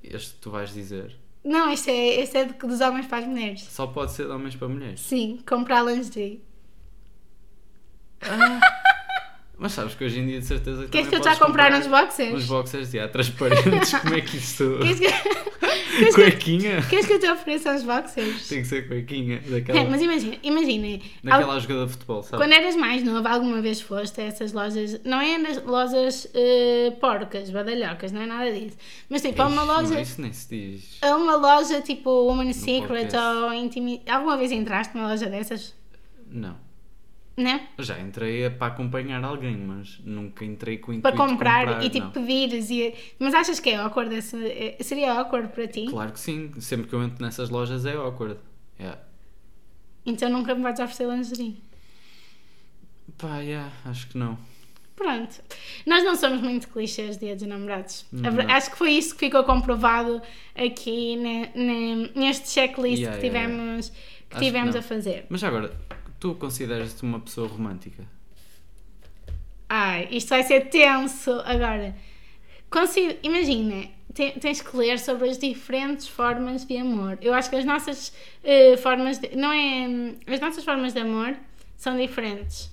Este 0.03 0.35
tu 0.41 0.51
vais 0.51 0.73
dizer. 0.73 1.17
Não, 1.45 1.73
este 1.73 1.91
é, 1.91 2.21
este 2.21 2.39
é 2.39 2.45
dos 2.45 2.81
homens 2.81 3.07
para 3.07 3.19
as 3.19 3.27
mulheres. 3.27 3.63
Só 3.63 3.87
pode 3.87 4.13
ser 4.13 4.27
de 4.27 4.33
homens 4.33 4.55
para 4.55 4.69
mulheres. 4.69 5.01
Sim, 5.01 5.41
comprar 5.47 5.83
lingerie. 5.83 6.43
Mas 9.63 9.71
sabes 9.75 9.95
que 9.95 10.05
hoje 10.05 10.19
em 10.19 10.27
dia 10.27 10.41
de 10.41 10.45
certeza 10.45 10.83
que 10.83 10.89
Queres 10.91 11.07
que 11.07 11.15
também 11.15 11.29
eu 11.33 11.39
já 11.39 11.47
comprar 11.47 11.73
uns 11.73 11.87
boxers? 11.87 12.35
Uns 12.35 12.47
boxers, 12.47 12.91
já, 12.91 13.07
transparentes. 13.07 13.95
como 14.03 14.15
é 14.17 14.21
que 14.21 14.37
isto. 14.37 14.77
Queres 14.83 14.99
que, 14.99 15.07
queres, 15.99 16.15
que, 16.17 16.23
Cuequinha? 16.33 16.83
queres 16.83 17.07
que 17.07 17.13
eu 17.13 17.21
te 17.21 17.31
ofereça 17.31 17.73
uns 17.73 17.85
boxers? 17.85 18.49
Tem 18.49 18.63
que 18.63 18.67
ser 18.67 18.89
cuequinha. 18.89 19.37
É, 19.37 19.51
Daquela, 19.51 19.85
mas 19.89 20.03
imagina, 20.03 20.37
imagina. 20.43 20.99
daquela 21.23 21.61
jogada 21.61 21.87
de 21.87 21.93
futebol, 21.93 22.25
sabe? 22.25 22.43
Quando 22.43 22.53
eras 22.53 22.75
mais 22.75 23.05
novo, 23.05 23.29
alguma 23.29 23.61
vez 23.63 23.81
foste 23.81 24.21
a 24.21 24.25
essas 24.25 24.53
lojas, 24.53 25.01
não 25.05 25.21
é 25.21 25.39
nas 25.39 25.63
lojas 25.65 26.27
eh, 26.35 26.93
porcas, 27.01 27.49
badalhocas, 27.49 28.11
não 28.11 28.23
é 28.23 28.27
nada 28.27 28.51
disso. 28.51 28.77
Mas 29.09 29.23
tipo, 29.23 29.41
a 29.43 29.47
uma 29.47 29.63
Ixi, 29.63 29.73
loja, 29.73 29.95
Não, 29.95 30.01
isso 30.03 30.21
nem 30.23 30.33
se 30.33 30.49
diz. 30.49 30.99
a 31.01 31.17
uma 31.17 31.37
loja 31.37 31.81
tipo 31.81 32.11
Woman 32.11 32.53
Secret 32.53 33.13
podcast. 33.13 33.17
ou 33.17 33.55
Intimate. 33.55 34.03
Alguma 34.11 34.37
vez 34.37 34.51
entraste 34.51 34.97
numa 34.97 35.07
loja 35.11 35.27
dessas? 35.27 35.73
Não. 36.29 36.57
Não? 37.37 37.61
Já 37.79 37.99
entrei 37.99 38.51
para 38.51 38.67
acompanhar 38.75 39.25
alguém, 39.25 39.57
mas 39.57 39.99
nunca 40.05 40.45
entrei 40.45 40.77
com 40.79 41.01
Para 41.01 41.13
de 41.13 41.17
comprar, 41.17 41.83
e 41.83 41.89
tipo 41.89 42.05
não. 42.07 42.13
pedires 42.13 42.69
e. 42.71 42.95
Mas 43.19 43.33
achas 43.33 43.59
que 43.59 43.71
é 43.71 43.77
awkward? 43.77 44.15
esse- 44.15 44.37
eh, 44.47 44.77
Seria 44.83 45.13
awkward 45.15 45.49
para 45.53 45.67
ti? 45.67 45.87
Claro 45.89 46.13
que 46.13 46.21
sim. 46.21 46.53
Sempre 46.61 46.89
que 46.89 46.95
eu 46.95 47.03
entro 47.03 47.25
nessas 47.25 47.49
lojas 47.49 47.87
é 47.87 47.95
awkward. 47.95 48.39
Yeah. 48.79 49.01
Então 50.05 50.29
nunca 50.29 50.55
me 50.55 50.63
vais 50.63 50.79
oferecer 50.79 51.09
lingerie. 51.09 51.57
Pá, 53.19 53.39
yeah, 53.41 53.71
acho 53.85 54.09
que 54.09 54.19
não. 54.19 54.37
Pronto. 54.97 55.41
Nós 55.87 56.05
não 56.05 56.15
somos 56.15 56.41
muito 56.43 56.69
clichês 56.69 57.17
dia 57.19 57.35
dos 57.35 57.47
namorados. 57.47 58.05
Não. 58.13 58.31
Acho 58.51 58.71
que 58.73 58.77
foi 58.79 58.93
isso 58.93 59.15
que 59.15 59.21
ficou 59.27 59.43
comprovado 59.45 60.21
aqui 60.55 61.17
ne- 61.17 61.51
ne- 61.55 62.11
neste 62.15 62.49
checklist 62.51 62.99
Yeah, 63.01 63.19
que 63.19 63.27
yeah, 63.27 63.47
tivemos, 63.49 63.89
que 63.89 63.97
Acho 63.97 64.39
que 64.39 64.45
tivemos 64.45 64.75
não. 64.75 64.81
a 64.81 64.83
fazer. 64.83 65.27
Mas 65.29 65.43
agora, 65.43 65.73
tu 66.23 66.37
consideras-te 66.37 67.03
uma 67.03 67.19
pessoa 67.19 67.49
romântica? 67.49 68.05
Ai, 69.69 70.07
isto 70.13 70.29
vai 70.29 70.45
ser 70.45 70.69
tenso 70.69 71.33
agora. 71.45 71.97
Imagina, 73.25 73.89
te- 74.15 74.39
tens 74.39 74.61
que 74.63 74.77
ler 74.77 75.01
sobre 75.01 75.29
as 75.29 75.37
diferentes 75.37 76.07
formas 76.07 76.65
de 76.65 76.77
amor. 76.77 77.19
Eu 77.21 77.35
acho 77.35 77.51
que 77.51 77.57
as 77.57 77.65
nossas 77.65 78.13
eh, 78.45 78.77
formas 78.77 79.19
de, 79.19 79.35
não 79.35 79.53
é 79.53 80.15
as 80.33 80.39
nossas 80.39 80.65
formas 80.65 80.93
de 80.93 81.01
amor 81.01 81.37
são 81.77 81.97
diferentes. 81.97 82.71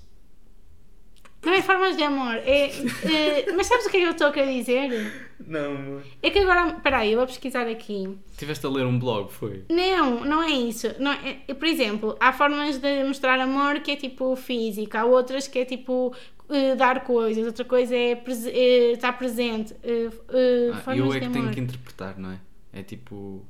Não 1.42 1.52
é 1.52 1.60
formas 1.60 1.96
de 1.96 2.04
amor, 2.04 2.36
é, 2.36 2.66
eh, 2.66 3.52
mas 3.56 3.66
sabes 3.66 3.86
o 3.86 3.90
que 3.90 3.96
é 3.96 4.00
que 4.00 4.06
eu 4.06 4.12
estou 4.12 4.28
a 4.28 4.32
querer 4.32 4.52
dizer? 4.54 5.29
Não, 5.46 5.74
amor. 5.76 6.02
É 6.22 6.30
que 6.30 6.38
agora, 6.38 6.74
peraí, 6.80 7.12
eu 7.12 7.18
vou 7.18 7.26
pesquisar 7.26 7.66
aqui. 7.66 8.16
Tiveste 8.36 8.66
a 8.66 8.68
ler 8.68 8.84
um 8.86 8.98
blog, 8.98 9.32
foi? 9.32 9.64
Não, 9.70 10.24
não 10.24 10.42
é 10.42 10.50
isso. 10.50 10.88
Não 10.98 11.12
é, 11.12 11.38
é- 11.48 11.54
por 11.54 11.66
exemplo, 11.66 12.16
há 12.20 12.32
formas 12.32 12.78
de 12.78 13.04
mostrar 13.04 13.38
amor 13.40 13.80
que 13.80 13.90
é 13.92 13.96
tipo 13.96 14.34
física, 14.36 15.00
há 15.00 15.04
outras 15.04 15.48
que 15.48 15.58
é 15.60 15.64
tipo 15.64 16.14
eh, 16.48 16.74
dar 16.74 17.04
coisas, 17.04 17.46
outra 17.46 17.64
coisa 17.64 17.94
é, 17.96 18.14
prese- 18.16 18.50
eh, 18.50 18.92
estar 18.92 19.12
presente. 19.16 19.74
eh, 19.82 20.08
eh, 20.30 20.70
Ah, 20.72 20.76
formas 20.78 20.98
eu 20.98 21.06
é 21.06 21.14
de 21.14 21.20
que 21.20 21.24
amor. 21.26 21.32
tenho 21.40 21.50
que 21.54 21.60
interpretar, 21.60 22.18
não 22.18 22.32
é? 22.32 22.40
É 22.72 22.82
tipo. 22.82 23.44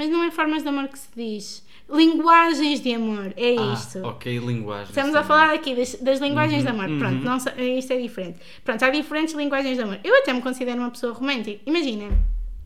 Mas 0.00 0.08
não 0.08 0.24
é 0.24 0.30
formas 0.30 0.62
de 0.62 0.68
amor 0.70 0.88
que 0.88 0.98
se 0.98 1.08
diz. 1.14 1.62
Linguagens 1.90 2.80
de 2.80 2.94
amor, 2.94 3.34
é 3.36 3.54
Ah, 3.58 3.74
isto. 3.74 3.98
ok, 4.02 4.38
linguagem. 4.38 4.88
Estamos 4.88 5.14
a 5.14 5.22
falar 5.22 5.52
aqui 5.52 5.74
das, 5.74 5.94
das 5.96 6.20
linguagens 6.20 6.62
de 6.62 6.68
amor. 6.70 6.88
uhum. 6.88 6.98
Pronto, 6.98 7.22
não, 7.22 7.36
isto 7.36 7.92
é 7.92 8.00
diferente. 8.00 8.38
Pronto, 8.64 8.82
há 8.82 8.88
diferentes 8.88 9.34
linguagens 9.34 9.76
de 9.76 9.82
amor. 9.82 10.00
Eu 10.02 10.16
até 10.16 10.32
me 10.32 10.40
considero 10.40 10.78
uma 10.80 10.90
pessoa 10.90 11.12
romântica. 11.12 11.60
Imagina. 11.66 12.08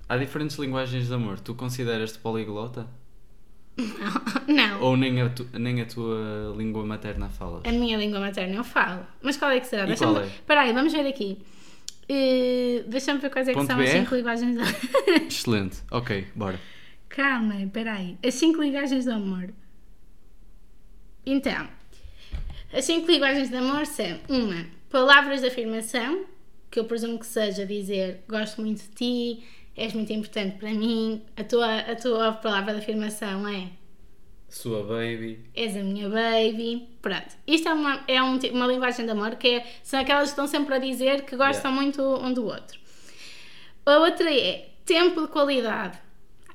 Há 0.09 0.16
diferentes 0.16 0.57
linguagens 0.59 1.09
de 1.09 1.12
amor. 1.12 1.40
Tu 1.40 1.53
consideras-te 1.57 2.18
poliglota? 2.20 2.87
Não. 4.47 4.81
Ou 4.81 4.97
nem 4.97 5.20
a, 5.20 5.29
tu- 5.29 5.49
nem 5.59 5.81
a 5.81 5.87
tua 5.87 6.55
língua 6.57 6.87
materna 6.87 7.29
falas? 7.29 7.62
A 7.64 7.73
minha 7.73 7.97
língua 7.99 8.20
materna 8.20 8.55
eu 8.55 8.62
falo. 8.62 9.05
Mas 9.20 9.37
qual 9.37 9.51
é 9.51 9.59
que 9.59 9.66
será? 9.66 9.87
Deixa-me- 9.87 10.20
é? 10.20 10.73
Vamos 10.73 10.92
ver 10.92 11.05
aqui. 11.09 11.38
Eh, 12.09 12.85
Deixa-me 12.87 13.18
ver 13.18 13.31
quais 13.31 13.49
é 13.49 13.51
que 13.53 13.59
Ponto 13.59 13.66
são 13.73 13.81
as 13.81 13.90
BR? 13.90 13.99
5 14.03 14.14
linguagens 14.14 14.57
Excelente. 15.27 15.79
Ok, 15.90 16.29
bora. 16.37 16.61
Calma, 17.14 17.62
espera 17.62 17.92
aí. 17.92 18.18
As 18.24 18.35
5 18.35 18.61
linguagens 18.61 19.05
do 19.05 19.12
amor. 19.12 19.55
Então, 21.24 21.68
as 22.72 22.85
5 22.87 23.09
linguagens 23.09 23.50
do 23.50 23.57
amor 23.57 23.87
são 23.87 24.18
uma, 24.29 24.66
palavras 24.90 25.40
de 25.40 25.46
afirmação, 25.46 26.24
que 26.68 26.81
eu 26.81 26.87
presumo 26.87 27.20
que 27.20 27.27
seja 27.27 27.64
dizer 27.64 28.24
gosto 28.29 28.61
muito 28.61 28.83
de 28.83 28.88
ti, 28.88 29.44
és 29.77 29.92
muito 29.92 30.12
importante 30.12 30.59
para 30.59 30.70
mim. 30.70 31.22
A 31.37 31.44
tua, 31.44 31.79
a 31.79 31.94
tua 31.94 32.33
palavra 32.33 32.74
de 32.74 32.81
afirmação 32.81 33.46
é 33.46 33.70
Sua 34.48 34.83
baby. 34.83 35.38
És 35.55 35.77
a 35.77 35.85
minha 35.85 36.09
baby. 36.09 36.88
Pronto. 37.00 37.37
Isto 37.46 37.68
é 37.68 37.74
uma, 37.74 38.05
é 38.09 38.20
um 38.24 38.38
uma 38.53 38.66
linguagem 38.66 39.05
de 39.05 39.12
amor 39.12 39.37
que 39.37 39.48
é, 39.48 39.66
são 39.85 40.00
aquelas 40.00 40.24
que 40.24 40.31
estão 40.31 40.48
sempre 40.48 40.74
a 40.74 40.79
dizer 40.79 41.22
que 41.22 41.37
gostam 41.37 41.70
Yeah. 41.70 41.81
muito 41.81 42.03
um 42.03 42.33
do 42.33 42.44
outro. 42.46 42.77
A 43.87 43.98
outra 43.98 44.33
é 44.33 44.70
tempo 44.85 45.22
de 45.22 45.29
qualidade. 45.29 46.04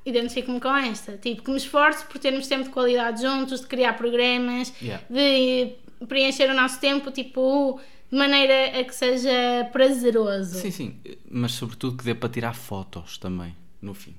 Identifico-me 0.06 0.60
com 0.60 0.76
esta. 0.76 1.18
Tipo, 1.18 1.44
que 1.44 1.52
me 1.52 1.58
esforço 1.58 2.06
por 2.08 2.18
termos 2.20 2.48
tempo 2.48 2.64
de 2.64 2.70
qualidade 2.70 3.22
juntos, 3.22 3.62
de 3.62 3.68
criar 3.68 3.94
programas, 3.94 4.74
Yeah. 4.82 5.04
de 5.10 5.76
preencher 6.08 6.50
o 6.50 6.54
nosso 6.54 6.80
tempo, 6.80 7.12
tipo, 7.12 7.80
de 8.12 8.18
maneira 8.18 8.80
a 8.80 8.84
que 8.84 8.96
seja 8.96 9.30
prazeroso. 9.72 10.60
Sim, 10.60 10.72
sim. 10.72 10.96
Mas 11.30 11.52
sobretudo 11.52 11.98
que 11.98 12.04
dê 12.04 12.16
para 12.16 12.30
tirar 12.30 12.54
fotos 12.56 13.18
também, 13.18 13.56
no 13.82 13.94
fim. 13.94 14.16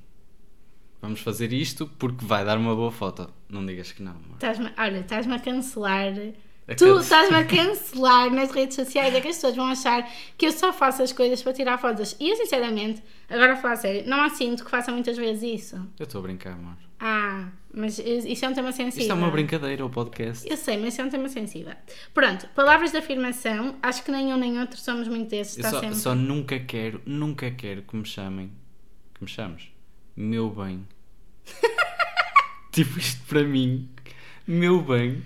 Vamos 1.03 1.21
fazer 1.21 1.51
isto 1.53 1.87
porque 1.99 2.25
vai 2.25 2.45
dar 2.45 2.59
uma 2.59 2.77
boa 2.77 2.93
foto. 2.93 3.33
Não 3.49 3.65
digas 3.65 3.91
que 3.91 4.03
não. 4.03 4.15
Estás-me- 4.35 4.71
olha, 4.77 4.99
estás-me 4.99 5.35
a 5.35 5.39
cancelar. 5.39 6.13
A 6.69 6.75
tu 6.75 7.01
estás-me 7.01 7.37
a 7.37 7.45
cancelar 7.45 8.31
nas 8.31 8.51
redes 8.51 8.77
sociais. 8.77 9.15
É 9.15 9.21
que 9.21 9.29
as 9.29 9.37
pessoas 9.37 9.57
vão 9.57 9.67
achar 9.67 10.09
que 10.39 10.47
eu 10.47 10.53
só 10.53 10.73
faço 10.73 11.03
as 11.03 11.13
coisas 11.13 11.43
para 11.43 11.53
tirar 11.53 11.79
fotos. 11.79 12.17
E 12.21 12.31
eu, 12.31 12.37
sinceramente, 12.37 13.03
agora 13.29 13.55
a 13.55 13.57
falar 13.57 13.77
sério, 13.77 14.09
não 14.09 14.29
sinto 14.31 14.65
que 14.65 14.71
faça 14.71 14.93
muitas 14.93 15.17
vezes 15.17 15.43
isso. 15.43 15.77
Eu 15.99 16.05
estou 16.05 16.21
a 16.21 16.23
brincar, 16.23 16.53
amor. 16.53 16.77
Ah, 17.01 17.49
mas 17.73 17.99
isso 17.99 18.45
é 18.45 18.49
um 18.49 18.53
tema 18.53 18.73
sensível. 18.73 19.03
Isto 19.03 19.13
é 19.13 19.15
uma 19.15 19.31
brincadeira, 19.31 19.85
o 19.85 19.89
podcast. 19.89 20.49
Eu 20.49 20.57
sei, 20.57 20.77
mas 20.77 20.93
isso 20.93 21.01
é 21.01 21.05
um 21.05 21.09
tema 21.09 21.29
sensível. 21.29 21.73
Pronto, 22.13 22.47
palavras 22.55 22.93
de 22.93 22.99
afirmação. 22.99 23.77
Acho 23.83 24.05
que 24.05 24.11
nem 24.11 24.33
um 24.35 24.37
nem 24.37 24.59
outro 24.61 24.79
somos 24.79 25.09
muito 25.09 25.31
desses. 25.31 25.57
Eu 25.57 25.71
só, 25.71 25.81
sempre. 25.81 25.97
só 25.97 26.15
nunca 26.15 26.59
quero, 26.61 27.01
nunca 27.07 27.51
quero 27.51 27.83
que 27.83 27.97
me 27.97 28.05
chamem. 28.05 28.53
Que 29.15 29.25
me 29.25 29.31
chames? 29.31 29.69
Meu 30.15 30.51
bem. 30.51 30.87
tipo, 32.71 32.99
isto 32.99 33.25
para 33.27 33.45
mim. 33.45 33.89
Meu 34.47 34.83
bem. 34.83 35.23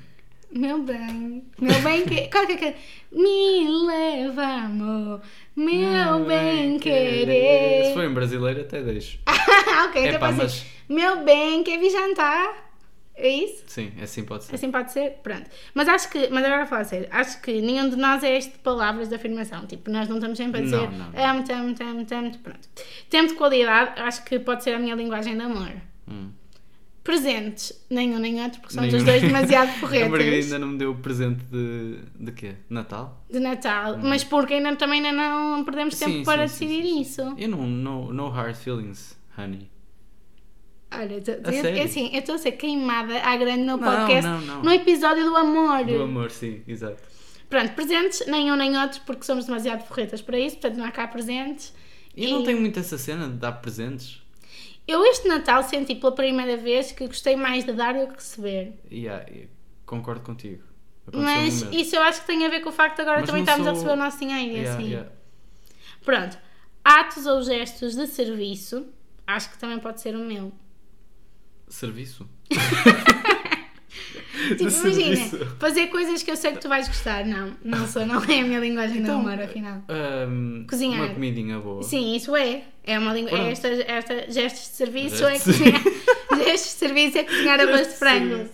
Meu 0.55 0.85
bem, 0.85 1.45
meu 1.61 1.81
bem 1.83 2.05
que. 2.05 2.29
Qual 2.29 2.47
que 2.47 2.53
é 2.53 2.57
que 2.57 2.65
é? 2.67 2.77
Me 3.11 3.69
leva, 3.87 4.45
amor, 4.45 5.21
meu 5.57 6.25
bem 6.25 6.79
querer. 6.79 7.87
Se 7.87 7.93
for 7.95 8.05
em 8.05 8.15
brasileiro, 8.15 8.61
até 8.61 8.81
deixo. 8.81 9.19
ok, 9.27 10.01
então 10.01 10.15
Epá, 10.15 10.27
pode 10.29 10.39
mas-. 10.39 10.65
Meu 10.89 11.25
bem, 11.25 11.65
quer 11.65 11.81
vir 11.81 11.91
jantar? 11.91 12.71
É 13.17 13.29
isso? 13.29 13.65
Sim, 13.67 13.93
assim 14.01 14.25
pode 14.25 14.45
ser. 14.45 14.55
Assim 14.55 14.71
pode 14.71 14.93
ser? 14.93 15.19
Pronto. 15.25 15.51
Mas 15.75 15.89
acho 15.89 16.09
que, 16.09 16.29
mas 16.31 16.45
agora 16.45 16.67
falar 16.67 16.85
sério, 16.85 17.09
acho 17.11 17.43
que 17.43 17.61
nenhum 17.61 17.89
de 17.89 17.97
nós 17.97 18.23
é 18.23 18.37
este 18.37 18.53
de 18.53 18.59
palavras 18.59 19.09
de 19.09 19.15
afirmação. 19.17 19.67
Tipo, 19.67 19.91
nós 19.91 20.09
não 20.09 20.19
estamos 20.19 20.39
sempre 20.39 20.61
a 20.61 20.65
dizer 20.65 20.79
amo-te, 20.79 21.53
amo-te, 21.53 21.83
amo-te, 21.83 22.15
amo-te. 22.15 22.39
Pronto. 22.39 22.69
Tempo 23.11 23.29
de 23.29 23.35
qualidade, 23.35 24.01
acho 24.01 24.25
que 24.25 24.39
pode 24.39 24.63
ser 24.63 24.75
a 24.75 24.79
minha 24.79 24.95
linguagem 24.95 25.37
de 25.37 25.43
amor. 25.43 25.73
Hum. 26.09 26.31
Presentes, 27.05 27.85
nenhum 27.91 28.19
nem 28.19 28.43
outro, 28.43 28.61
porque 28.63 28.73
somos 28.75 28.89
Nenhum. 28.91 28.99
os 28.99 29.05
dois 29.05 29.21
demasiado 29.23 29.69
A 29.77 29.81
Margarida 29.83 30.09
porretas 30.09 30.45
ainda 30.47 30.59
não 30.59 30.69
me 30.69 30.79
deu 30.79 30.91
o 30.93 30.95
presente 30.97 31.45
de. 31.45 31.99
de 32.19 32.33
quê? 32.33 32.55
Natal? 32.71 33.23
de 33.31 33.39
Natal. 33.39 33.99
Mas 34.03 34.25
porque 34.25 34.55
ainda, 34.55 34.75
também 34.75 35.05
ainda 35.05 35.13
não 35.13 35.63
perdemos 35.65 35.99
tempo. 35.99 36.11
Sim, 36.13 36.25
para 36.25 36.49
sim, 36.49 36.67
sim, 36.67 36.67
decidir 36.67 36.89
sim, 36.89 37.01
isso. 37.03 37.21
Eu 37.37 37.49
não. 37.51 37.67
No, 37.67 38.11
no 38.13 38.29
hard 38.31 38.57
feelings, 38.57 39.19
honey. 39.39 39.71
Olha, 40.91 41.21
tô- 41.21 41.33
A 41.33 41.53
eu, 41.53 41.63
sério? 41.63 41.79
é 41.79 41.83
assim, 41.83 42.11
eu 42.13 42.21
estou 42.21 42.37
a 42.37 42.39
ser 42.39 42.53
queimada 42.53 43.21
à 43.21 43.37
grande 43.37 43.65
no 43.65 43.77
Não, 43.77 43.79
podcast, 43.81 44.23
não, 44.31 44.41
não. 44.41 44.63
no 44.63 44.73
episódio 44.73 45.25
do 45.25 45.37
amor. 45.37 45.85
Do 45.85 46.03
amor, 46.03 46.31
sim, 46.31 46.63
exato. 46.67 47.03
Pronto, 47.51 47.73
presentes, 47.75 48.25
nem 48.27 48.51
um 48.51 48.57
nem 48.57 48.77
outro, 48.79 49.01
porque 49.05 49.25
somos 49.25 49.45
demasiado 49.45 49.85
forretas 49.87 50.23
para 50.23 50.39
isso, 50.39 50.57
portanto 50.57 50.79
não 50.79 50.87
há 50.87 50.91
cá 50.91 51.07
presentes. 51.07 51.75
E 52.17 52.31
não 52.31 52.43
tenho 52.45 52.61
muito 52.61 52.79
essa 52.79 52.97
cena 52.97 53.27
de 53.29 53.35
dar 53.35 53.53
presentes. 53.53 54.23
Eu 54.87 55.05
este 55.07 55.27
Natal 55.29 55.63
senti 55.63 55.95
pela 55.95 56.13
primeira 56.13 56.57
vez 56.57 56.93
que 56.93 57.07
gostei 57.07 57.37
mais 57.37 57.65
de 57.65 57.73
dar 57.73 57.95
do 57.95 58.07
que 58.09 58.15
receber. 58.15 58.79
Yeah, 58.91 59.25
concordo 59.87 60.21
contigo. 60.23 60.63
Mas 61.13 61.63
isso 61.73 61.97
eu 61.97 62.03
acho 62.03 62.21
que 62.23 62.27
tem 62.27 62.45
a 62.47 62.49
ver 62.49 62.61
com 62.61 62.69
o 62.71 62.73
facto 62.73 62.97
de 62.97 63.03
agora 63.03 63.21
Mas 63.21 63.27
também 63.29 63.43
estamos 63.43 63.67
a 63.67 63.71
sou- 63.71 63.75
receber 63.75 63.93
o 63.93 63.97
nosso 64.05 64.19
dinheiro 64.19 64.53
Yeah, 64.57 64.75
assim. 64.75 64.89
yeah. 64.91 65.11
Pronto. 66.05 66.39
Atos 66.85 67.27
ou 67.27 67.43
gestos 67.43 67.95
de 67.97 68.07
serviço. 68.07 68.87
acho 69.27 69.51
que 69.51 69.59
também 69.59 69.79
pode 69.79 70.01
ser 70.03 70.15
o 70.15 70.19
meu. 70.21 70.53
Serviço? 71.69 72.29
Tipo, 74.49 74.63
imagina, 74.71 75.47
fazer 75.59 75.87
coisas 75.89 76.23
que 76.23 76.31
eu 76.31 76.37
sei 76.37 76.53
que 76.53 76.59
tu 76.61 76.69
vais 76.69 76.87
gostar. 76.89 77.25
Não, 77.25 77.53
não 77.65 77.87
sou, 77.87 78.05
não 78.07 78.23
é 78.25 78.41
a 78.41 78.45
minha 78.45 78.61
linguagem 78.61 78.99
Então, 78.99 79.23
de 79.23 79.29
amor, 79.31 79.43
afinal. 79.45 79.83
Ahm, 79.89 80.65
Cozinhar. 80.69 81.01
Uma 81.05 81.15
comidinha 81.15 81.59
boa. 81.59 81.83
Sim, 81.83 82.15
isso 82.15 82.35
é. 82.37 82.63
É 82.85 82.99
uma 82.99 83.13
língua. 83.15 83.39
É 83.39 83.51
esta, 83.51 83.69
esta 83.69 84.31
gestos 84.31 84.71
de 84.71 84.77
serviço 84.77 85.17
Gestos. 85.17 85.61
é 85.61 85.73
cozinhar. 85.73 85.83
gestos 86.45 86.73
de 86.73 86.79
serviço 86.79 87.19
é 87.19 87.25
cozinhar 87.25 87.61
arroz 87.61 87.89
de 87.89 87.95
frango. 87.95 88.49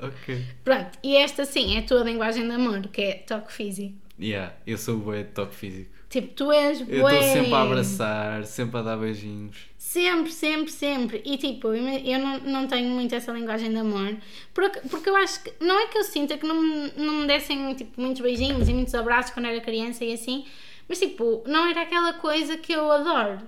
Ok. 0.00 0.44
Pronto, 0.64 0.98
e 1.02 1.16
esta 1.16 1.44
sim 1.44 1.76
é 1.76 1.80
a 1.80 1.82
tua 1.82 2.02
linguagem 2.02 2.44
de 2.46 2.54
amor, 2.54 2.82
que 2.88 3.00
é 3.02 3.12
toque 3.26 3.52
físico. 3.52 3.94
Yeah, 4.20 4.54
eu 4.66 4.76
sou 4.78 4.98
bué 4.98 5.22
de 5.22 5.30
toque 5.30 5.54
físico. 5.54 5.90
Tipo, 6.08 6.28
tu 6.34 6.52
és 6.52 6.80
Eu 6.80 7.02
bué. 7.02 7.14
estou 7.18 7.32
sempre 7.34 7.54
a 7.54 7.62
abraçar, 7.62 8.44
sempre 8.44 8.78
a 8.78 8.82
dar 8.82 8.96
beijinhos. 8.96 9.56
Sempre, 9.96 10.32
sempre, 10.32 10.70
sempre. 10.72 11.22
E 11.24 11.38
tipo, 11.38 11.68
eu 11.72 12.18
não, 12.18 12.38
não 12.40 12.66
tenho 12.66 12.90
muito 12.90 13.14
essa 13.14 13.32
linguagem 13.32 13.70
de 13.70 13.76
amor. 13.78 14.14
Porque, 14.52 14.80
porque 14.90 15.08
eu 15.08 15.16
acho 15.16 15.42
que. 15.42 15.52
Não 15.58 15.78
é 15.80 15.86
que 15.86 15.96
eu 15.96 16.04
sinta 16.04 16.36
que 16.36 16.46
não, 16.46 16.60
me- 16.60 16.92
não 16.98 17.14
me 17.22 17.26
dessem 17.26 17.72
tipo, 17.74 17.98
muitos 18.00 18.20
beijinhos 18.20 18.68
e 18.68 18.74
muitos 18.74 18.94
abraços 18.94 19.32
quando 19.32 19.46
era 19.46 19.60
criança 19.60 20.04
e 20.04 20.12
assim. 20.12 20.44
Mas 20.88 20.98
tipo, 21.00 21.42
não 21.46 21.66
era 21.66 21.80
aquela 21.82 22.12
coisa 22.12 22.58
que 22.58 22.72
eu 22.72 22.92
adoro. 22.92 23.40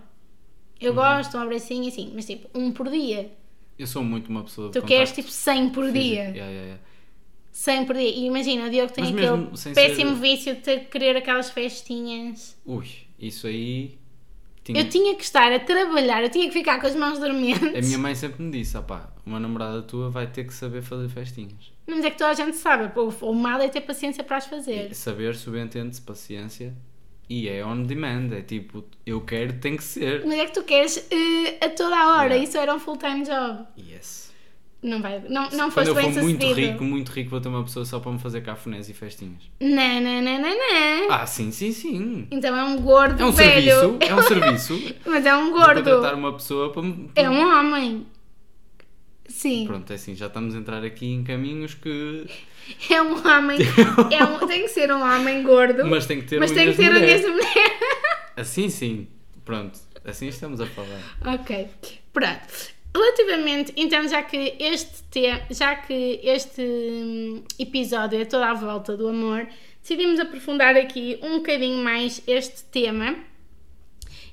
Eu 0.80 0.94
gosto, 0.94 1.36
um 1.36 1.40
abracinho 1.40 1.84
e 1.84 1.88
assim. 1.88 2.12
Mas 2.14 2.24
tipo, 2.24 2.48
um 2.58 2.72
por 2.72 2.88
dia. 2.88 3.30
Eu 3.78 3.86
sou 3.86 4.02
muito 4.02 4.28
uma 4.30 4.42
pessoa 4.44 4.70
de 4.70 4.80
Tu 4.80 4.86
queres 4.86 5.12
tipo 5.12 5.30
100 5.30 5.68
por 5.70 5.84
físico. 5.84 6.02
dia. 6.02 6.22
Yeah, 6.22 6.34
yeah, 6.46 6.62
yeah. 6.62 6.82
100 7.52 7.84
por 7.84 7.94
dia. 7.96 8.08
E 8.08 8.24
imagina, 8.24 8.66
o 8.66 8.70
Diogo 8.70 8.92
tem 8.92 9.04
Mas 9.04 9.14
aquele 9.14 9.74
péssimo 9.74 10.14
ser- 10.14 10.20
vício 10.22 10.54
de 10.54 10.60
ter 10.62 10.80
que 10.80 10.86
querer 10.86 11.16
aquelas 11.16 11.50
festinhas. 11.50 12.56
Ui, 12.64 12.86
isso 13.18 13.46
aí. 13.46 13.97
Tinha... 14.72 14.82
Eu 14.82 14.88
tinha 14.90 15.14
que 15.14 15.24
estar 15.24 15.50
a 15.50 15.58
trabalhar, 15.58 16.22
eu 16.22 16.28
tinha 16.28 16.46
que 16.46 16.52
ficar 16.52 16.78
com 16.78 16.86
as 16.86 16.94
mãos 16.94 17.18
dormentes. 17.18 17.74
A 17.74 17.80
minha 17.80 17.96
mãe 17.98 18.14
sempre 18.14 18.42
me 18.42 18.50
disse: 18.50 18.76
opá, 18.76 19.08
uma 19.24 19.40
namorada 19.40 19.80
tua 19.80 20.10
vai 20.10 20.26
ter 20.26 20.44
que 20.44 20.52
saber 20.52 20.82
fazer 20.82 21.08
festinhas. 21.08 21.72
Mas 21.86 22.04
é 22.04 22.10
que 22.10 22.18
toda 22.18 22.30
a 22.30 22.34
gente 22.34 22.54
sabe, 22.58 22.92
pô, 22.92 23.08
o 23.22 23.34
mal 23.34 23.58
é 23.62 23.68
ter 23.68 23.80
paciência 23.80 24.22
para 24.22 24.36
as 24.36 24.46
fazer. 24.46 24.90
E 24.90 24.94
saber, 24.94 25.34
subentende-se, 25.34 26.02
paciência. 26.02 26.74
E 27.30 27.48
é 27.48 27.64
on 27.64 27.82
demand, 27.82 28.30
é 28.32 28.42
tipo, 28.42 28.84
eu 29.06 29.22
quero, 29.22 29.54
tem 29.54 29.74
que 29.76 29.84
ser. 29.84 30.24
Mas 30.26 30.38
é 30.38 30.44
que 30.46 30.52
tu 30.52 30.62
queres 30.64 31.08
eh, 31.10 31.64
a 31.64 31.70
toda 31.70 31.96
a 31.96 32.16
hora, 32.16 32.34
Yeah. 32.34 32.44
isso 32.44 32.58
era 32.58 32.74
um 32.74 32.78
full-time 32.78 33.22
job. 33.24 33.64
Yes. 33.78 34.27
Não 34.80 35.02
vai, 35.02 35.18
não, 35.28 35.42
não 35.50 35.70
Quando 35.70 35.72
foste 35.72 35.88
eu 35.88 35.94
bem 35.96 36.12
for 36.12 36.22
muito 36.22 36.40
sucedido. 36.42 36.70
rico, 36.72 36.84
muito 36.84 37.08
rico, 37.10 37.30
vou 37.30 37.40
ter 37.40 37.48
uma 37.48 37.64
pessoa 37.64 37.84
só 37.84 37.98
para 37.98 38.12
me 38.12 38.18
fazer 38.20 38.42
cafunés 38.42 38.88
e 38.88 38.94
festinhas. 38.94 39.42
Não, 39.60 40.00
não, 40.00 40.22
não, 40.22 40.40
não, 40.40 40.56
não. 40.56 41.12
Ah, 41.12 41.26
sim, 41.26 41.50
sim, 41.50 41.72
sim. 41.72 42.28
Então 42.30 42.56
é 42.56 42.62
um 42.62 42.80
gordo 42.80 43.20
É 43.20 43.26
um 43.26 43.32
velho. 43.32 43.76
serviço, 43.76 43.96
é 44.00 44.14
um 44.14 44.22
serviço. 44.22 44.94
Mas 45.04 45.26
é 45.26 45.36
um 45.36 45.50
Vou 45.50 45.58
gordo. 45.58 45.82
contratar 45.82 46.14
uma 46.14 46.32
pessoa 46.32 46.72
para 46.72 46.82
me. 46.82 47.10
É 47.16 47.28
um 47.28 47.40
homem. 47.58 48.06
Sim, 49.26 49.66
Pronto, 49.66 49.90
é 49.92 49.96
assim, 49.96 50.14
já 50.14 50.26
estamos 50.26 50.54
a 50.54 50.58
entrar 50.58 50.82
aqui 50.84 51.06
em 51.06 51.22
caminhos 51.24 51.74
que. 51.74 52.24
é 52.88 53.02
um 53.02 53.14
homem. 53.26 53.58
é 54.16 54.24
um, 54.24 54.46
tem 54.46 54.62
que 54.62 54.68
ser 54.68 54.92
um 54.92 55.02
homem 55.02 55.42
gordo. 55.42 55.84
Mas 55.86 56.06
tem 56.06 56.20
que 56.20 56.26
ter 56.28 56.38
mas 56.38 56.52
tem 56.52 56.70
que 56.70 56.76
ter 56.76 56.90
mulher. 56.92 57.20
de 57.20 57.26
mulher. 57.26 57.78
Assim 58.36 58.68
sim. 58.70 59.08
Pronto, 59.44 59.78
assim 60.04 60.28
estamos 60.28 60.60
a 60.60 60.66
falar. 60.66 61.00
Ok, 61.34 61.68
pronto. 62.12 62.77
Relativamente, 62.94 63.72
então, 63.76 64.08
já 64.08 64.22
que 64.22 64.56
este 64.58 65.02
tema, 65.04 65.42
já 65.50 65.76
que 65.76 66.20
este 66.22 66.62
hum, 66.62 67.44
episódio 67.58 68.20
é 68.20 68.24
toda 68.24 68.46
à 68.50 68.54
volta 68.54 68.96
do 68.96 69.08
amor, 69.08 69.46
decidimos 69.80 70.18
aprofundar 70.18 70.76
aqui 70.76 71.18
um 71.22 71.38
bocadinho 71.38 71.82
mais 71.82 72.22
este 72.26 72.64
tema. 72.64 73.16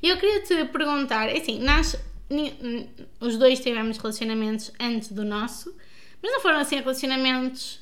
E 0.02 0.10
eu 0.10 0.18
queria 0.18 0.42
te 0.42 0.66
perguntar, 0.66 1.28
é 1.30 1.38
assim, 1.38 1.60
nós 1.60 1.96
hum, 2.30 2.88
os 3.20 3.38
dois 3.38 3.60
tivemos 3.60 3.98
relacionamentos 3.98 4.72
antes 4.80 5.12
do 5.12 5.24
nosso, 5.24 5.76
mas 6.22 6.32
não 6.32 6.40
foram 6.40 6.60
assim 6.60 6.78
relacionamentos 6.78 7.80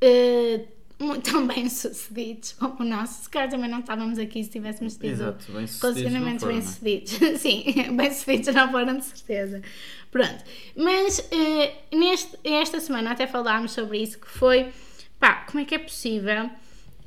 eh, 0.00 0.62
muito 0.98 1.30
tão 1.30 1.46
bem 1.48 1.68
sucedidos 1.68 2.52
como 2.52 2.80
o 2.80 2.84
nosso. 2.84 3.22
Se 3.22 3.30
calhar 3.30 3.48
também 3.48 3.70
não 3.70 3.80
estávamos 3.80 4.18
aqui 4.18 4.42
se 4.42 4.50
tivéssemos 4.50 4.94
tido 4.94 5.06
Exato, 5.06 5.52
bem 5.52 5.66
sucedidos. 5.66 5.96
relacionamentos 5.96 6.44
bem 6.44 6.58
é? 6.58 6.60
sucedidos. 6.60 7.12
Sim, 7.40 7.96
bem 7.96 8.10
sucedidos 8.12 8.54
não 8.54 8.70
foram 8.70 8.98
de 8.98 9.04
certeza. 9.04 9.62
Pronto. 10.10 10.44
Mas 10.76 11.28
eh, 11.30 11.74
neste, 11.92 12.38
esta 12.44 12.80
semana 12.80 13.12
até 13.12 13.26
falámos 13.26 13.72
sobre 13.72 13.98
isso, 13.98 14.18
que 14.18 14.28
foi 14.28 14.72
pá, 15.20 15.44
como 15.46 15.60
é 15.60 15.64
que 15.64 15.74
é 15.74 15.78
possível 15.78 16.50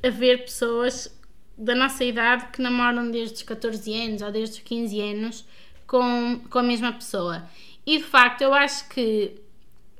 haver 0.04 0.44
pessoas 0.44 1.14
da 1.58 1.76
nossa 1.76 2.04
idade 2.04 2.48
que 2.52 2.62
namoram 2.62 3.12
desde 3.12 3.36
os 3.36 3.44
14 3.44 3.94
anos 3.94 4.22
ou 4.22 4.32
desde 4.32 4.58
os 4.58 4.62
15 4.64 5.02
anos 5.02 5.46
com, 5.86 6.42
com 6.50 6.60
a 6.60 6.64
mesma 6.64 6.94
pessoa. 6.94 7.44
E 7.86 7.98
de 7.98 8.04
facto 8.04 8.42
eu 8.42 8.54
acho 8.54 8.88
que 8.90 9.41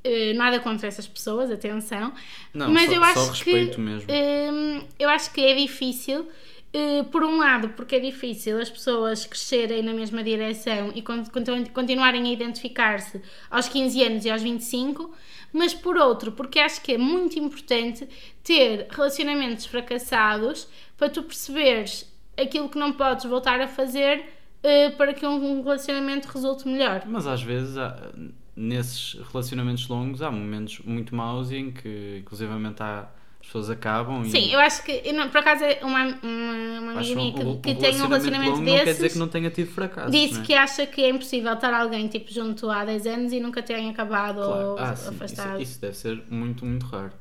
eh, 0.04 0.32
nada 0.34 0.58
contra 0.60 0.86
essas 0.88 1.06
pessoas, 1.06 1.50
atenção, 1.50 2.12
Não, 2.52 2.70
mas 2.70 2.86
só- 2.86 2.92
eu 2.94 3.00
só 3.00 3.04
acho 3.06 3.30
respeito 3.30 3.74
que 3.76 3.80
mesmo. 3.80 4.08
hum, 4.12 4.82
eu 4.98 5.08
acho 5.08 5.32
que 5.32 5.40
é 5.40 5.54
difícil, 5.54 6.28
eh, 6.72 7.02
por 7.04 7.22
um 7.22 7.38
lado, 7.38 7.68
porque 7.70 7.96
é 7.96 8.00
difícil 8.00 8.58
as 8.60 8.70
pessoas 8.70 9.26
crescerem 9.26 9.82
na 9.82 9.92
mesma 9.92 10.22
direção 10.24 10.90
e 10.94 11.02
con- 11.02 11.24
continu- 11.26 11.68
continuarem 11.70 12.26
a 12.28 12.32
identificar-se 12.32 13.20
aos 13.50 13.68
15 13.68 14.02
anos 14.02 14.24
e 14.24 14.30
aos 14.30 14.42
25, 14.42 15.12
mas 15.52 15.74
por 15.74 15.96
outro, 15.98 16.32
porque 16.32 16.58
acho 16.58 16.80
que 16.80 16.92
é 16.94 16.98
muito 16.98 17.38
importante 17.38 18.08
ter 18.42 18.86
relacionamentos 18.90 19.66
fracassados 19.66 20.66
para 20.96 21.10
tu 21.10 21.22
perceberes 21.22 22.10
aquilo 22.40 22.68
que 22.70 22.78
não 22.78 22.92
podes 22.92 23.26
voltar 23.26 23.60
a 23.60 23.68
fazer 23.68 24.24
eh, 24.64 24.90
para 24.90 25.12
que 25.12 25.26
um 25.26 25.60
relacionamento 25.62 26.26
resulte 26.28 26.66
melhor. 26.66 27.02
Mas 27.06 27.26
às 27.26 27.42
vezes, 27.42 27.76
há- 27.76 28.10
nesses 28.56 29.14
relacionamentos 29.30 29.88
longos, 29.88 30.22
há 30.22 30.30
momentos 30.30 30.80
muito 30.84 31.14
maus 31.14 31.50
em 31.50 31.70
que, 31.70 32.18
inclusivamente, 32.20 32.82
há, 32.82 33.08
as 33.40 33.46
pessoas 33.46 33.70
acabam 33.70 34.22
e. 34.24 34.30
Sim, 34.30 34.52
eu 34.52 34.60
acho 34.60 34.84
que, 34.84 35.02
eu 35.04 35.14
não, 35.14 35.28
por 35.28 35.38
acaso, 35.38 35.64
é 35.64 35.80
uma, 35.82 36.04
uma, 36.22 36.80
uma 36.80 36.92
amiga 36.92 37.14
minha 37.16 37.32
que, 37.32 37.40
o- 37.44 37.60
que 37.60 37.74
tem 37.74 38.00
um 38.00 38.06
relacionamento 38.06 38.50
longo 38.52 38.64
desses. 38.64 38.78
não 38.78 38.84
quer 38.84 38.92
dizer 38.94 39.10
que 39.10 39.18
não 39.18 39.28
tenha 39.28 39.50
tido 39.50 39.70
fracasso. 39.72 40.10
Disse 40.10 40.34
não 40.34 40.42
é? 40.42 40.44
que 40.44 40.54
acha 40.54 40.86
que 40.86 41.02
é 41.02 41.08
impossível 41.10 41.52
estar 41.54 41.72
alguém 41.74 42.06
tipo 42.08 42.32
junto 42.32 42.70
há 42.70 42.84
10 42.84 43.06
anos 43.06 43.32
e 43.32 43.40
nunca 43.40 43.62
terem 43.62 43.90
acabado 43.90 44.36
Claro. 44.36 44.68
ou 44.68 44.78
Ah, 44.78 44.94
sim, 44.94 45.08
afastado. 45.08 45.60
Isso, 45.60 45.72
isso 45.72 45.80
deve 45.80 45.96
ser 45.96 46.22
muito, 46.30 46.64
muito 46.64 46.86
raro. 46.86 47.12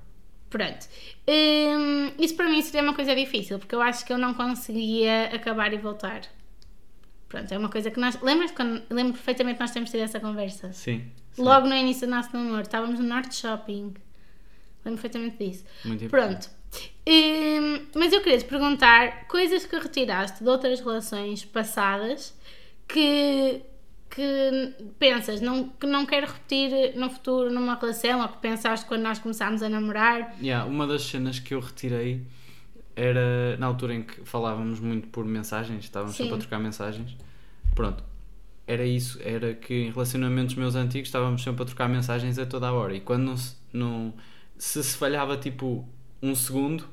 Pronto. 0.49 0.85
Hum, 1.27 2.11
isso 2.19 2.35
para 2.35 2.49
mim 2.49 2.61
seria 2.61 2.83
uma 2.83 2.93
coisa 2.93 3.15
difícil, 3.15 3.57
porque 3.57 3.73
eu 3.73 3.81
acho 3.81 4.05
que 4.05 4.11
eu 4.11 4.17
não 4.17 4.33
conseguia 4.33 5.27
acabar 5.33 5.73
e 5.73 5.77
voltar. 5.77 6.21
Pronto, 7.31 7.49
é 7.49 7.57
uma 7.57 7.69
coisa 7.69 7.89
que 7.89 7.97
nós. 7.97 8.21
Lembras 8.21 8.51
quando. 8.51 8.83
Lembro 8.89 9.13
perfeitamente 9.13 9.55
que 9.55 9.61
nós 9.61 9.71
temos 9.71 9.89
tido 9.89 10.01
essa 10.01 10.19
conversa. 10.19 10.73
Sim. 10.73 11.05
sim. 11.31 11.41
Logo 11.41 11.65
no 11.65 11.73
início 11.73 12.05
do 12.05 12.11
nosso 12.11 12.29
namoro, 12.33 12.61
estávamos 12.61 12.99
no 12.99 13.07
Norte 13.07 13.33
Shopping. 13.35 13.93
Lembro 14.83 15.01
perfeitamente 15.01 15.37
disso. 15.37 15.63
Muito 15.85 16.03
importante. 16.03 16.49
Pronto. 16.49 16.61
Hum, 17.07 17.85
mas 17.95 18.11
eu 18.11 18.21
queria 18.21 18.37
te 18.37 18.45
perguntar 18.45 19.27
coisas 19.27 19.65
que 19.65 19.77
retiraste 19.77 20.43
de 20.43 20.49
outras 20.49 20.81
relações 20.81 21.45
passadas 21.45 22.37
que, 22.87 23.61
que 24.09 24.73
pensas 24.99 25.39
não, 25.39 25.69
que 25.69 25.87
não 25.87 26.05
quero 26.05 26.27
repetir 26.27 26.95
no 26.97 27.09
futuro 27.09 27.51
numa 27.51 27.75
relação 27.75 28.21
ou 28.21 28.27
que 28.27 28.37
pensaste 28.39 28.85
quando 28.85 29.03
nós 29.03 29.19
começámos 29.19 29.63
a 29.63 29.69
namorar. 29.69 30.35
Yeah, 30.41 30.65
uma 30.65 30.85
das 30.85 31.03
cenas 31.03 31.39
que 31.39 31.53
eu 31.53 31.61
retirei 31.61 32.25
era 32.95 33.57
na 33.57 33.65
altura 33.65 33.95
em 33.95 34.03
que 34.03 34.21
falávamos 34.25 34.79
muito 34.79 35.07
por 35.07 35.25
mensagens, 35.25 35.83
estávamos 35.83 36.15
Sim. 36.15 36.23
sempre 36.23 36.35
a 36.35 36.39
trocar 36.39 36.59
mensagens. 36.59 37.15
Pronto, 37.75 38.03
era 38.67 38.85
isso, 38.85 39.19
era 39.23 39.53
que 39.53 39.73
em 39.73 39.91
relacionamentos 39.91 40.55
meus 40.55 40.75
antigos 40.75 41.07
estávamos 41.07 41.43
sempre 41.43 41.63
a 41.63 41.65
trocar 41.65 41.87
mensagens 41.87 42.37
a 42.37 42.45
toda 42.45 42.67
a 42.67 42.73
hora 42.73 42.93
e 42.95 42.99
quando 42.99 43.23
não 43.23 43.37
se, 43.37 43.55
não, 43.71 44.13
se, 44.57 44.83
se 44.83 44.97
falhava 44.97 45.37
tipo 45.37 45.87
um 46.21 46.35
segundo 46.35 46.85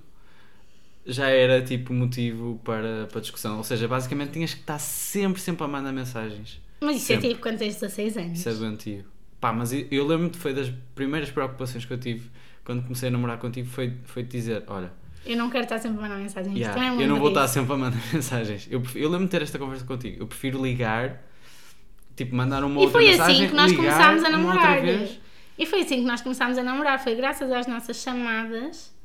já 1.04 1.28
era 1.28 1.62
tipo 1.62 1.92
motivo 1.94 2.60
para, 2.62 3.06
para 3.10 3.20
discussão. 3.20 3.56
Ou 3.56 3.64
seja, 3.64 3.88
basicamente 3.88 4.32
tinhas 4.32 4.52
que 4.52 4.60
estar 4.60 4.78
sempre, 4.78 5.40
sempre 5.40 5.64
a 5.64 5.68
mandar 5.68 5.90
mensagens. 5.90 6.60
Mas 6.80 6.96
isso 6.96 7.06
Sempre. 7.06 7.26
é 7.26 7.30
tipo 7.30 7.42
quando 7.42 7.58
tens 7.58 7.74
16 7.74 8.16
anos. 8.18 8.38
Isso 8.38 8.48
é 8.48 8.54
doentio. 8.54 9.04
Pá, 9.40 9.52
mas 9.52 9.72
eu, 9.72 9.86
eu 9.90 10.06
lembro-me 10.06 10.30
que 10.30 10.38
foi 10.38 10.52
das 10.52 10.70
primeiras 10.94 11.30
preocupações 11.30 11.84
que 11.84 11.92
eu 11.92 11.98
tive 11.98 12.30
quando 12.68 12.82
comecei 12.82 13.08
a 13.08 13.10
namorar 13.10 13.38
contigo 13.38 13.66
foi, 13.66 13.96
foi 14.04 14.22
dizer, 14.22 14.62
olha, 14.66 14.92
Eu 15.28 15.36
não 15.36 15.50
quero 15.50 15.64
estar 15.64 15.78
sempre 15.78 15.98
a 15.98 16.02
mandar 16.02 16.16
mensagens. 16.16 16.56
yeah, 16.56 16.80
me 16.80 16.86
eu 16.86 16.90
não 16.92 16.98
lembro 16.98 17.16
vou 17.18 17.28
estar 17.28 17.42
disso. 17.42 17.54
sempre 17.54 17.72
a 17.72 17.76
mandar 17.76 17.98
mensagens. 18.12 18.68
Eu, 18.70 18.80
prefiro- 18.80 19.04
eu 19.04 19.08
lembro-me 19.08 19.26
de 19.26 19.30
ter 19.30 19.42
esta 19.42 19.58
conversa 19.58 19.84
contigo. 19.84 20.22
Eu 20.22 20.26
prefiro 20.26 20.62
ligar, 20.62 21.22
tipo, 22.16 22.34
mandar 22.34 22.64
uma 22.64 22.74
E 22.80 22.84
outra 22.84 22.92
foi 23.00 23.10
mensagem, 23.10 23.36
assim 23.36 23.48
que 23.48 23.54
nós 23.54 23.72
começámos 23.72 24.24
a 24.24 24.30
namorar. 24.30 24.78
E 25.58 25.66
foi 25.66 25.80
assim 25.82 25.96
que 25.96 26.04
nós 26.06 26.20
começámos 26.20 26.56
a 26.58 26.62
namorar. 26.62 26.98
Foi 27.02 27.14
graças 27.14 27.50
às 27.50 27.66
nossas 27.66 27.96
chamadas 27.96 28.96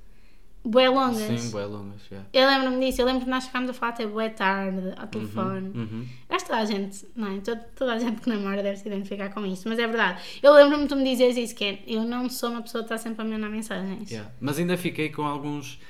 bué 0.66 0.88
longas. 0.88 1.42
Sim, 1.42 1.50
bué 1.52 1.66
longas, 1.66 2.00
yeah. 2.10 2.26
Eu 2.32 2.48
lembro-me 2.48 2.86
disso, 2.86 3.02
eu 3.02 3.06
lembro 3.06 3.26
que 3.26 3.30
nós 3.30 3.46
ficámos 3.46 3.70
a 3.70 3.74
falar 3.74 3.92
até 3.92 4.08
bué 4.08 4.30
tarde 4.30 4.94
ao 4.96 5.08
telefone. 5.08 5.72
Uhum. 5.76 6.06
Acho 6.30 6.46
que 6.46 6.52
toda 6.52 6.62
a 6.62 6.66
gente, 6.66 7.06
não 7.16 7.36
é? 7.36 7.40
Toda, 7.42 7.60
toda 7.76 7.94
a 7.94 8.00
gente 8.00 8.22
que 8.22 8.30
namora 8.30 8.64
deve 8.64 8.78
se 8.78 8.88
identificar 8.88 9.30
com 9.34 9.46
isso, 9.46 9.68
mas 9.68 9.78
é 9.78 9.86
verdade. 9.86 10.22
Eu 10.42 10.54
lembro-me 10.54 10.84
de 10.84 10.90
tu 10.90 10.96
me 10.96 11.04
dizeres 11.04 11.36
isso, 11.36 11.54
que 11.54 11.66
é, 11.66 11.80
eu 11.86 12.04
não 12.06 12.30
sou 12.30 12.50
uma 12.52 12.62
pessoa 12.62 12.82
que 12.82 12.94
está 12.94 12.98
sempre 12.98 13.22
a 13.24 13.26
mandar 13.26 13.50
mensagens. 13.50 14.10
Yeah. 14.10 14.32
Mas 14.40 14.58
ainda 14.58 14.78
fiquei 14.78 15.10
com 15.10 15.24
alguns 15.24 15.82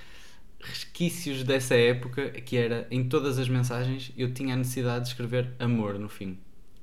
resquícios 0.64 1.43
dessa 1.43 1.76
época 1.76 2.30
que 2.30 2.55
era 2.57 2.88
em 2.89 3.03
todas 3.03 3.38
as 3.38 3.47
mensagens 3.49 4.11
eu 4.18 4.34
tinha 4.34 4.53
a 4.53 4.57
necessidade 4.57 5.05
de 5.05 5.11
escrever 5.11 5.49
amor 5.59 5.99
no 5.99 6.09
fim. 6.09 6.38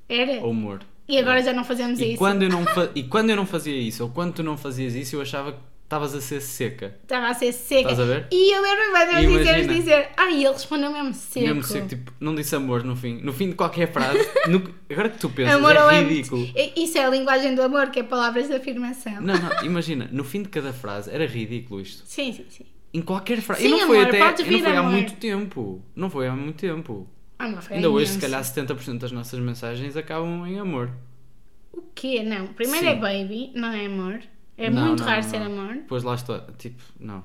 Era? 0.07 0.41
ou 0.43 0.51
amor. 0.51 0.81
E 1.07 1.17
agora 1.17 1.41
já 1.41 1.51
não 1.53 1.63
fazemos 1.63 1.99
E 1.99 2.09
isso. 2.09 2.17
quando, 2.17 2.43
eu 2.43 2.49
não 2.49 2.63
e 2.95 3.03
quando 3.03 3.29
eu 3.31 3.35
não 3.35 3.45
fazia 3.45 3.75
isso, 3.75 4.03
ou 4.03 4.09
quando 4.09 4.33
tu 4.35 4.43
não 4.43 4.57
fazias 4.57 4.93
isso, 4.95 5.15
eu 5.15 5.21
achava 5.21 5.51
que 5.53 5.59
estavas 5.83 6.13
a 6.15 6.21
ser 6.21 6.39
seca. 6.41 6.95
Estava 7.03 7.27
a 7.27 7.33
ser 7.33 7.51
seca. 7.51 7.91
Estás 7.91 7.99
a 7.99 8.05
ver? 8.05 8.27
E 8.31 8.55
eu 8.55 8.61
lembro-me 8.61 8.91
mais 8.93 9.23
Imagina. 9.23 9.73
dizer, 9.73 10.09
ai, 10.15 10.35
ele 10.35 10.53
respondeu 10.53 10.89
mesmo 10.91 11.13
seco. 11.13 11.45
Mesmo 11.45 11.63
seco, 11.63 11.87
tipo, 11.89 12.13
não 12.17 12.33
disse 12.33 12.55
amor 12.55 12.83
no 12.85 12.95
fim. 12.95 13.19
No 13.21 13.33
fim 13.33 13.49
de 13.49 13.55
qualquer 13.55 13.91
frase, 13.91 14.19
no- 14.47 14.73
agora 14.89 15.09
que 15.09 15.17
tu 15.17 15.29
pensas, 15.29 15.55
Amor 15.55 15.75
ou 15.75 15.89
é 15.91 16.01
ridículo. 16.01 16.45
I- 16.55 16.73
Isso 16.83 16.97
é 16.97 17.03
a 17.05 17.09
linguagem 17.09 17.55
do 17.55 17.61
amor, 17.61 17.89
que 17.89 17.99
é 17.99 18.03
palavras 18.03 18.47
de 18.47 18.53
afirmação. 18.53 19.21
Não, 19.21 19.33
não, 19.37 19.65
imagina, 19.65 20.07
no 20.13 20.23
fim 20.23 20.43
de 20.43 20.49
cada 20.49 20.71
frase 20.71 21.09
era 21.11 21.25
ridículo 21.25 21.81
isto. 21.81 22.03
Sim, 22.05 22.31
sim, 22.31 22.45
sim. 22.49 22.65
Em 22.93 23.01
qualquer 23.01 23.41
frase. 23.41 23.61
Sim, 23.61 23.67
e 23.67 23.71
não 23.71 23.87
foi 23.87 23.97
amor, 23.99 24.07
até. 24.07 24.19
não 24.19 24.59
foi 24.59 24.75
há 24.75 24.79
amor. 24.79 24.91
muito 24.91 25.13
tempo. 25.15 25.81
Não 25.95 26.09
foi 26.09 26.27
há 26.27 26.35
muito 26.35 26.57
tempo. 26.57 27.07
Ah, 27.39 27.47
não, 27.47 27.61
foi 27.61 27.77
Ainda 27.77 27.89
hoje, 27.89 28.11
se 28.11 28.19
calhar, 28.19 28.41
70% 28.43 28.97
das 28.99 29.11
nossas 29.11 29.39
mensagens 29.39 29.95
acabam 29.97 30.45
em 30.45 30.59
amor. 30.59 30.91
O 31.73 31.81
quê? 31.95 32.21
Não. 32.21 32.47
Primeiro 32.47 32.85
Sim. 32.85 32.91
é 32.91 32.95
baby, 32.95 33.51
não 33.55 33.69
é 33.71 33.85
amor. 33.85 34.19
É 34.57 34.69
Não, 34.69 34.87
muito 34.87 34.99
não, 34.99 35.07
raro 35.07 35.23
não. 35.23 35.29
ser 35.29 35.41
amor. 35.41 35.77
Pois 35.87 36.03
lá 36.03 36.13
está. 36.15 36.39
Tipo, 36.57 36.81
não. 36.99 37.23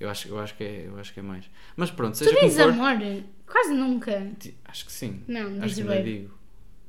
Eu 0.00 0.08
acho, 0.08 0.28
eu 0.28 0.38
acho, 0.38 0.56
que, 0.56 0.64
é, 0.64 0.86
eu 0.86 0.98
acho 0.98 1.12
que 1.12 1.20
é 1.20 1.22
mais. 1.22 1.44
Mas 1.76 1.90
pronto, 1.90 2.12
Tu 2.14 2.18
seja 2.18 2.30
como 2.34 2.42
dizes 2.48 2.62
for. 2.62 2.72
amor? 2.72 3.22
Quase 3.46 3.74
nunca. 3.74 4.32
Acho 4.64 4.86
que 4.86 4.92
sim. 4.92 5.22
Não, 5.28 5.62
acho 5.62 5.74
que 5.74 5.82
baby. 5.82 6.02
digo. 6.02 6.34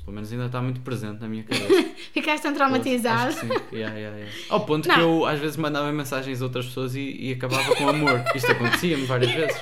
Pelo 0.04 0.16
menos 0.16 0.32
ainda 0.34 0.48
está 0.48 0.62
muito 0.62 0.82
presente 0.82 1.22
na 1.22 1.28
minha 1.30 1.44
cabeça. 1.44 1.90
Ficaste 2.14 2.44
tão 2.44 2.54
traumatizado. 2.54 3.32
Sim. 3.34 3.48
Yeah, 3.72 3.96
yeah, 3.98 4.18
yeah. 4.18 4.32
Ao 4.50 4.66
ponto 4.66 4.88
Não. 4.88 4.96
que 4.96 5.02
eu 5.02 5.26
às 5.26 5.40
vezes 5.40 5.56
mandava 5.58 5.92
mensagens 5.94 6.42
a 6.42 6.46
outras 6.46 6.66
pessoas 6.66 6.94
e, 6.96 7.00
e 7.20 7.32
acabava 7.34 7.74
com 7.76 7.88
amor. 7.88 8.22
Isto 8.36 8.52
acontecia-me 8.52 9.06
várias 9.06 9.32
vezes. 9.32 9.58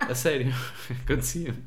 A 0.00 0.14
sério. 0.14 0.52
Acontecia-me. 1.04 1.58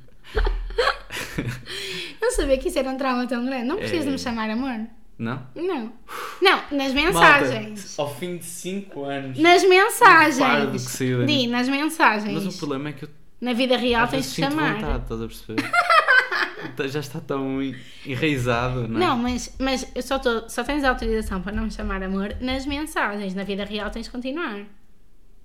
Não 2.21 2.31
sabia 2.31 2.57
que 2.57 2.67
isso 2.69 2.77
era 2.79 2.89
um 2.89 2.97
trauma 2.97 3.25
tão 3.27 3.45
grande. 3.45 3.65
Não 3.65 3.77
precisas 3.77 4.07
É. 4.07 4.11
me 4.11 4.19
chamar 4.19 4.49
amor. 4.49 4.87
Não? 5.17 5.41
Não. 5.55 5.93
Não, 6.41 6.61
nas 6.71 6.93
mensagens. 6.93 7.95
Malta, 7.97 8.01
ao 8.01 8.15
fim 8.19 8.37
de 8.37 8.45
5 8.45 9.03
anos. 9.05 9.39
Nas 9.39 9.63
mensagens. 9.67 10.99
Di, 11.25 11.47
nas 11.47 11.67
mensagens. 11.69 12.33
Mas 12.43 12.55
o 12.55 12.57
problema 12.59 12.89
é 12.89 12.93
que 12.93 13.05
eu 13.05 13.09
Na 13.41 13.53
vida 13.53 13.77
real 13.77 14.07
tens 14.07 14.33
de 14.35 14.41
chamar. 14.41 14.75
vontade, 14.75 15.03
estás 15.03 15.21
a 15.21 15.25
perceber? 15.27 15.63
Tá- 16.69 16.87
Já 16.87 16.99
está 16.99 17.19
tão 17.19 17.61
en- 17.61 17.75
enraizado, 18.05 18.87
não 18.87 18.97
é? 18.97 19.05
Não, 19.05 19.17
mas, 19.17 19.55
mas 19.59 19.91
eu 19.95 20.01
só, 20.01 20.17
tô, 20.19 20.47
só 20.49 20.63
tens 20.63 20.83
autorização 20.83 21.41
para 21.41 21.51
não 21.51 21.63
me 21.65 21.71
chamar 21.71 22.01
amor 22.03 22.35
nas 22.41 22.65
mensagens. 22.65 23.33
Na 23.33 23.43
vida 23.43 23.63
real 23.65 23.89
tens 23.89 24.05
de 24.05 24.11
continuar. 24.11 24.65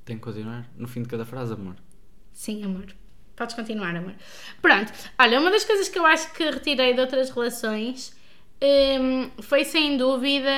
Tem 0.05 0.17
que 0.17 0.23
continuar 0.23 0.67
no 0.77 0.89
fim 0.89 1.03
de 1.03 1.09
cada 1.09 1.25
frase, 1.25 1.53
amor. 1.53 1.77
Sim, 2.33 2.65
amor. 2.65 2.87
Podes 3.37 3.55
continuar, 3.55 3.95
amor. 3.97 4.15
Pronto. 4.61 4.93
Olha, 5.19 5.41
uma 5.41 5.51
das 5.51 5.65
coisas 5.65 5.89
que 5.89 5.99
eu 5.99 6.05
acho 6.07 6.33
que 6.33 6.45
retirei 6.51 6.93
de 6.95 7.01
outras 7.01 7.31
relações 7.31 8.15
hum, 8.63 9.31
foi 9.43 9.65
sem 9.65 9.97
dúvida 9.97 10.51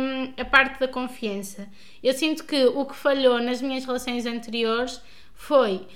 hum, 0.00 0.32
a 0.36 0.44
parte 0.44 0.80
da 0.80 0.88
confiança. 0.88 1.68
Eu 2.02 2.12
sinto 2.14 2.44
que 2.44 2.64
o 2.66 2.84
que 2.86 2.96
falhou 2.96 3.40
nas 3.40 3.60
minhas 3.62 3.84
relações 3.84 4.26
anteriores 4.26 5.00
foi 5.34 5.86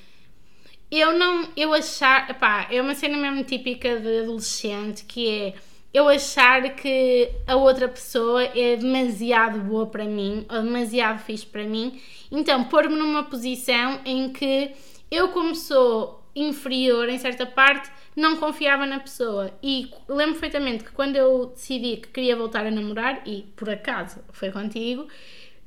eu 0.99 1.19
não. 1.19 1.49
Eu 1.57 1.73
achar. 1.73 2.31
Epá, 2.31 2.69
é 2.71 2.81
uma 2.81 2.95
cena 2.95 3.17
mesmo 3.17 3.43
típica 3.45 3.99
de 3.99 4.21
adolescente 4.21 5.05
que 5.05 5.29
é 5.29 5.55
eu 5.93 6.09
achar 6.09 6.75
que 6.75 7.31
a 7.47 7.55
outra 7.55 7.87
pessoa 7.87 8.43
é 8.43 8.77
demasiado 8.77 9.61
boa 9.61 9.87
para 9.87 10.05
mim 10.05 10.47
ou 10.49 10.63
demasiado 10.63 11.19
fixe 11.19 11.45
para 11.45 11.65
mim, 11.65 12.01
então 12.31 12.65
pôr-me 12.65 12.97
numa 12.97 13.25
posição 13.25 14.01
em 14.05 14.33
que 14.33 14.73
eu, 15.11 15.29
como 15.29 15.55
sou 15.55 16.27
inferior 16.35 17.11
em 17.11 17.19
certa 17.19 17.45
parte, 17.45 17.91
não 18.17 18.37
confiava 18.37 18.87
na 18.87 19.01
pessoa. 19.01 19.53
E 19.63 19.91
lembro 20.09 20.41
perfeitamente 20.41 20.85
que 20.85 20.93
quando 20.93 21.17
eu 21.17 21.47
decidi 21.47 21.99
que 21.99 22.09
queria 22.09 22.37
voltar 22.37 22.67
a 22.67 22.71
namorar, 22.71 23.23
e 23.27 23.43
por 23.55 23.69
acaso 23.69 24.21
foi 24.33 24.51
contigo, 24.51 25.07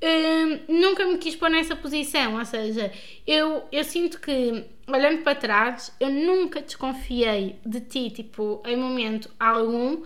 hum, 0.01 0.59
nunca 0.67 1.05
me 1.05 1.17
quis 1.17 1.35
pôr 1.35 1.49
nessa 1.49 1.75
posição. 1.75 2.37
Ou 2.37 2.45
seja, 2.45 2.91
eu, 3.25 3.63
eu 3.71 3.83
sinto 3.83 4.19
que, 4.19 4.65
olhando 4.87 5.23
para 5.23 5.35
trás, 5.35 5.95
eu 5.99 6.09
nunca 6.09 6.61
desconfiei 6.61 7.59
de 7.65 7.81
ti, 7.81 8.09
tipo, 8.09 8.61
em 8.65 8.75
momento 8.77 9.29
algum, 9.39 10.03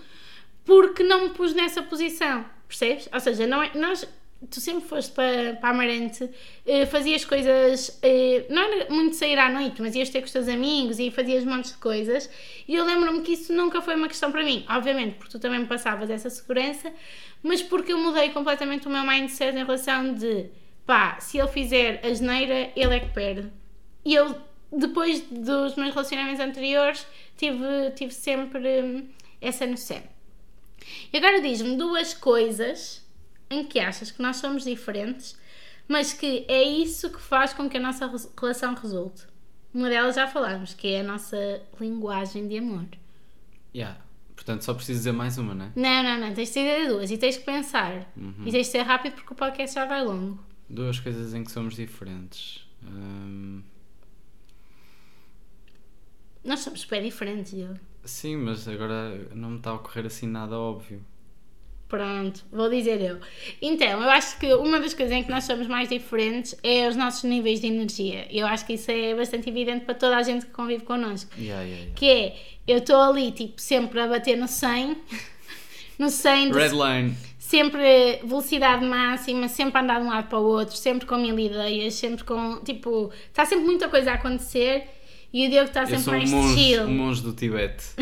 porque 0.66 1.04
não 1.04 1.24
me 1.24 1.30
pus 1.30 1.54
nessa 1.54 1.82
posição. 1.82 2.46
Percebes? 2.68 3.10
Ou 3.12 3.20
seja, 3.20 3.48
não 3.48 3.64
é, 3.64 3.72
nós, 3.76 4.08
tu 4.50 4.62
sempre 4.62 4.88
foste 4.88 5.12
para, 5.12 5.56
para 5.56 5.70
Amarante, 5.70 6.30
eh, 6.66 6.86
fazias 6.86 7.26
coisas, 7.26 8.00
eh, 8.02 8.46
não 8.50 8.62
era 8.62 8.90
muito 8.90 9.16
sair 9.16 9.38
à 9.38 9.50
noite, 9.50 9.82
mas 9.82 9.96
ias 9.96 10.10
ter 10.10 10.20
com 10.20 10.26
os 10.26 10.32
teus 10.32 10.48
amigos 10.48 10.98
e 10.98 11.12
fazias 11.12 11.44
montes 11.44 11.72
de 11.72 11.78
coisas. 11.78 12.30
E 12.68 12.76
eu 12.76 12.86
lembro-me 12.86 13.22
que 13.22 13.34
isso 13.34 13.52
nunca 13.52 13.82
foi 13.82 13.96
uma 13.96 14.08
questão 14.08 14.32
para 14.32 14.44
mim. 14.44 14.66
Obviamente, 14.70 15.16
porque 15.16 15.32
tu 15.32 15.40
também 15.40 15.60
me 15.60 15.66
passavas 15.66 16.10
essa 16.10 16.30
segurança, 16.30 16.92
mas 17.44 17.62
porque 17.62 17.92
eu 17.92 17.98
mudei 17.98 18.30
completamente 18.30 18.88
o 18.88 18.90
meu 18.90 19.04
mindset 19.06 19.56
em 19.56 19.66
relação 19.66 20.14
de 20.14 20.50
pá, 20.86 21.20
se 21.20 21.38
ele 21.38 21.48
fizer 21.50 22.00
a 22.04 22.14
geneira, 22.14 22.72
ele 22.76 22.96
é 22.96 23.00
que 23.00 23.14
perde. 23.14 23.52
E 24.06 24.16
eu, 24.16 24.36
depois 24.72 25.20
dos 25.22 25.76
meus 25.76 25.94
relacionamentos 25.94 26.40
anteriores, 26.40 27.06
tive, 27.38 27.92
tive 27.96 28.14
sempre 28.14 28.82
hum, 28.82 29.08
essa 29.42 29.68
noção. 29.68 30.02
E 31.12 31.18
agora 31.18 31.42
diz-me 31.42 31.76
duas 31.76 32.14
coisas 32.14 33.08
em 33.50 33.66
que 33.66 33.80
achas 33.80 34.12
que 34.12 34.22
nós 34.22 34.38
somos 34.38 34.64
diferentes, 34.64 35.38
mas 35.88 36.14
que 36.14 36.46
é 36.48 36.62
isso 36.64 37.10
que 37.10 37.20
faz 37.22 37.54
com 37.54 37.70
que 37.70 37.78
a 37.78 37.80
nossa 37.80 38.10
relação 38.40 38.76
resulte. 38.76 39.24
Uma 39.74 39.90
delas 39.90 40.16
já 40.16 40.28
falámos, 40.28 40.74
que 40.74 40.88
é 40.94 41.02
a 41.02 41.04
nossa 41.04 41.62
linguagem 41.80 42.48
de 42.48 42.58
amor. 42.58 42.86
Yeah. 43.76 44.00
Portanto, 44.36 44.64
só 44.64 44.74
preciso 44.74 45.00
dizer 45.00 45.12
mais 45.12 45.38
uma, 45.38 45.54
não 45.54 45.66
é? 45.66 45.72
Não, 45.76 46.04
não, 46.04 46.28
não, 46.28 46.34
tens 46.34 46.50
de 46.50 46.54
dizer 46.56 46.88
duas 46.88 47.12
e 47.12 47.18
tens 47.18 47.38
que 47.38 47.44
pensar. 47.44 48.12
E 48.46 48.52
tens 48.52 48.66
de 48.68 48.72
ser 48.72 48.82
rápido 48.84 49.14
porque 49.16 49.34
o 49.34 49.36
podcast 49.36 49.76
já 49.76 49.86
vai 49.86 50.04
longo. 50.04 50.40
Duas 50.70 51.00
coisas 51.00 51.34
em 51.34 51.44
que 51.44 51.52
somos 51.52 51.76
diferentes. 51.76 52.66
Hum, 52.84 53.62
Nós 56.44 56.62
somos 56.62 56.82
super 56.82 57.02
diferentes, 57.04 57.54
eu. 57.54 57.76
sim, 58.06 58.38
mas 58.38 58.68
agora 58.68 59.28
não 59.36 59.52
me 59.52 59.58
está 59.58 59.72
a 59.72 59.74
ocorrer 59.74 60.06
assim 60.06 60.26
nada 60.28 60.58
óbvio. 60.58 61.04
Pronto, 61.90 62.46
vou 62.52 62.70
dizer 62.70 63.02
eu. 63.02 63.18
Então, 63.60 64.02
eu 64.04 64.10
acho 64.12 64.38
que 64.38 64.54
uma 64.54 64.80
das 64.80 64.94
coisas 64.94 65.12
em 65.12 65.24
que 65.24 65.32
nós 65.32 65.44
somos 65.44 65.66
mais 65.66 65.90
diferentes 65.90 66.56
é 66.64 66.88
os 66.88 66.96
nossos 66.96 67.24
níveis 67.24 67.60
de 67.60 67.66
energia. 67.68 68.28
Eu 68.30 68.46
acho 68.46 68.64
que 68.66 68.74
isso 68.74 68.92
é 68.92 69.16
bastante 69.16 69.50
evidente 69.50 69.86
para 69.86 69.96
toda 69.96 70.16
a 70.16 70.22
gente 70.22 70.46
que 70.46 70.52
convive 70.52 70.84
connosco. 70.86 71.32
Yeah, 71.36 71.64
yeah, 71.64 71.78
yeah. 71.82 71.94
Que 71.96 72.06
é, 72.08 72.36
eu 72.68 72.78
estou 72.78 72.96
ali, 73.02 73.32
tipo, 73.32 73.60
sempre 73.60 74.00
a 74.00 74.08
bater 74.08 74.38
no 74.38 74.48
100, 74.48 74.98
no 75.98 76.10
100, 76.12 76.52
de- 76.52 76.58
Red 76.60 76.70
line. 76.74 77.16
sempre 77.40 78.20
velocidade 78.24 78.86
máxima, 78.86 79.48
sempre 79.48 79.80
a 79.80 79.82
andar 79.82 80.00
de 80.00 80.06
um 80.06 80.10
lado 80.10 80.28
para 80.30 80.38
o 80.38 80.44
outro, 80.44 80.76
sempre 80.78 81.08
com 81.08 81.18
mil 81.18 81.40
ideias, 81.40 81.96
sempre 81.96 82.24
com, 82.24 82.58
tipo, 82.64 83.12
está 83.30 83.46
sempre 83.46 83.66
muita 83.66 83.90
coisa 83.90 84.12
a 84.12 84.14
acontecer 84.14 84.84
e 85.34 85.48
o 85.48 85.50
Diogo 85.50 85.70
está 85.70 85.82
Eu 85.82 85.88
sempre 85.88 86.04
sou 86.04 86.14
um 86.14 86.18
mais 86.18 86.30
monge, 86.30 86.54
chill. 86.56 86.84
um 86.84 86.94
monge 86.96 87.22
do 87.24 87.34
Tibete. 87.34 87.84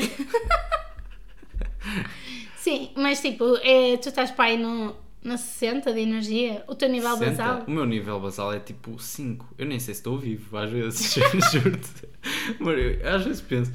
Sim, 2.67 2.89
mas 2.97 3.21
tipo, 3.21 3.55
é, 3.61 3.95
tu 3.97 4.09
estás 4.09 4.29
para 4.31 4.45
aí 4.45 4.57
no, 4.57 4.93
no 5.23 5.37
60 5.37 5.93
de 5.93 6.01
energia, 6.01 6.63
o 6.67 6.75
teu 6.75 6.89
nível 6.89 7.15
60. 7.15 7.31
basal. 7.43 7.63
O 7.65 7.71
meu 7.71 7.85
nível 7.85 8.19
basal 8.19 8.51
é 8.53 8.59
tipo 8.59 8.99
5. 8.99 9.53
Eu 9.57 9.65
nem 9.65 9.79
sei 9.79 9.93
se 9.93 10.01
estou 10.01 10.17
vivo, 10.17 10.57
às 10.57 10.69
vezes, 10.69 11.13
juro-te. 11.53 12.09
Mas 12.59 12.77
eu, 12.77 13.15
às 13.15 13.23
vezes 13.23 13.39
penso, 13.41 13.71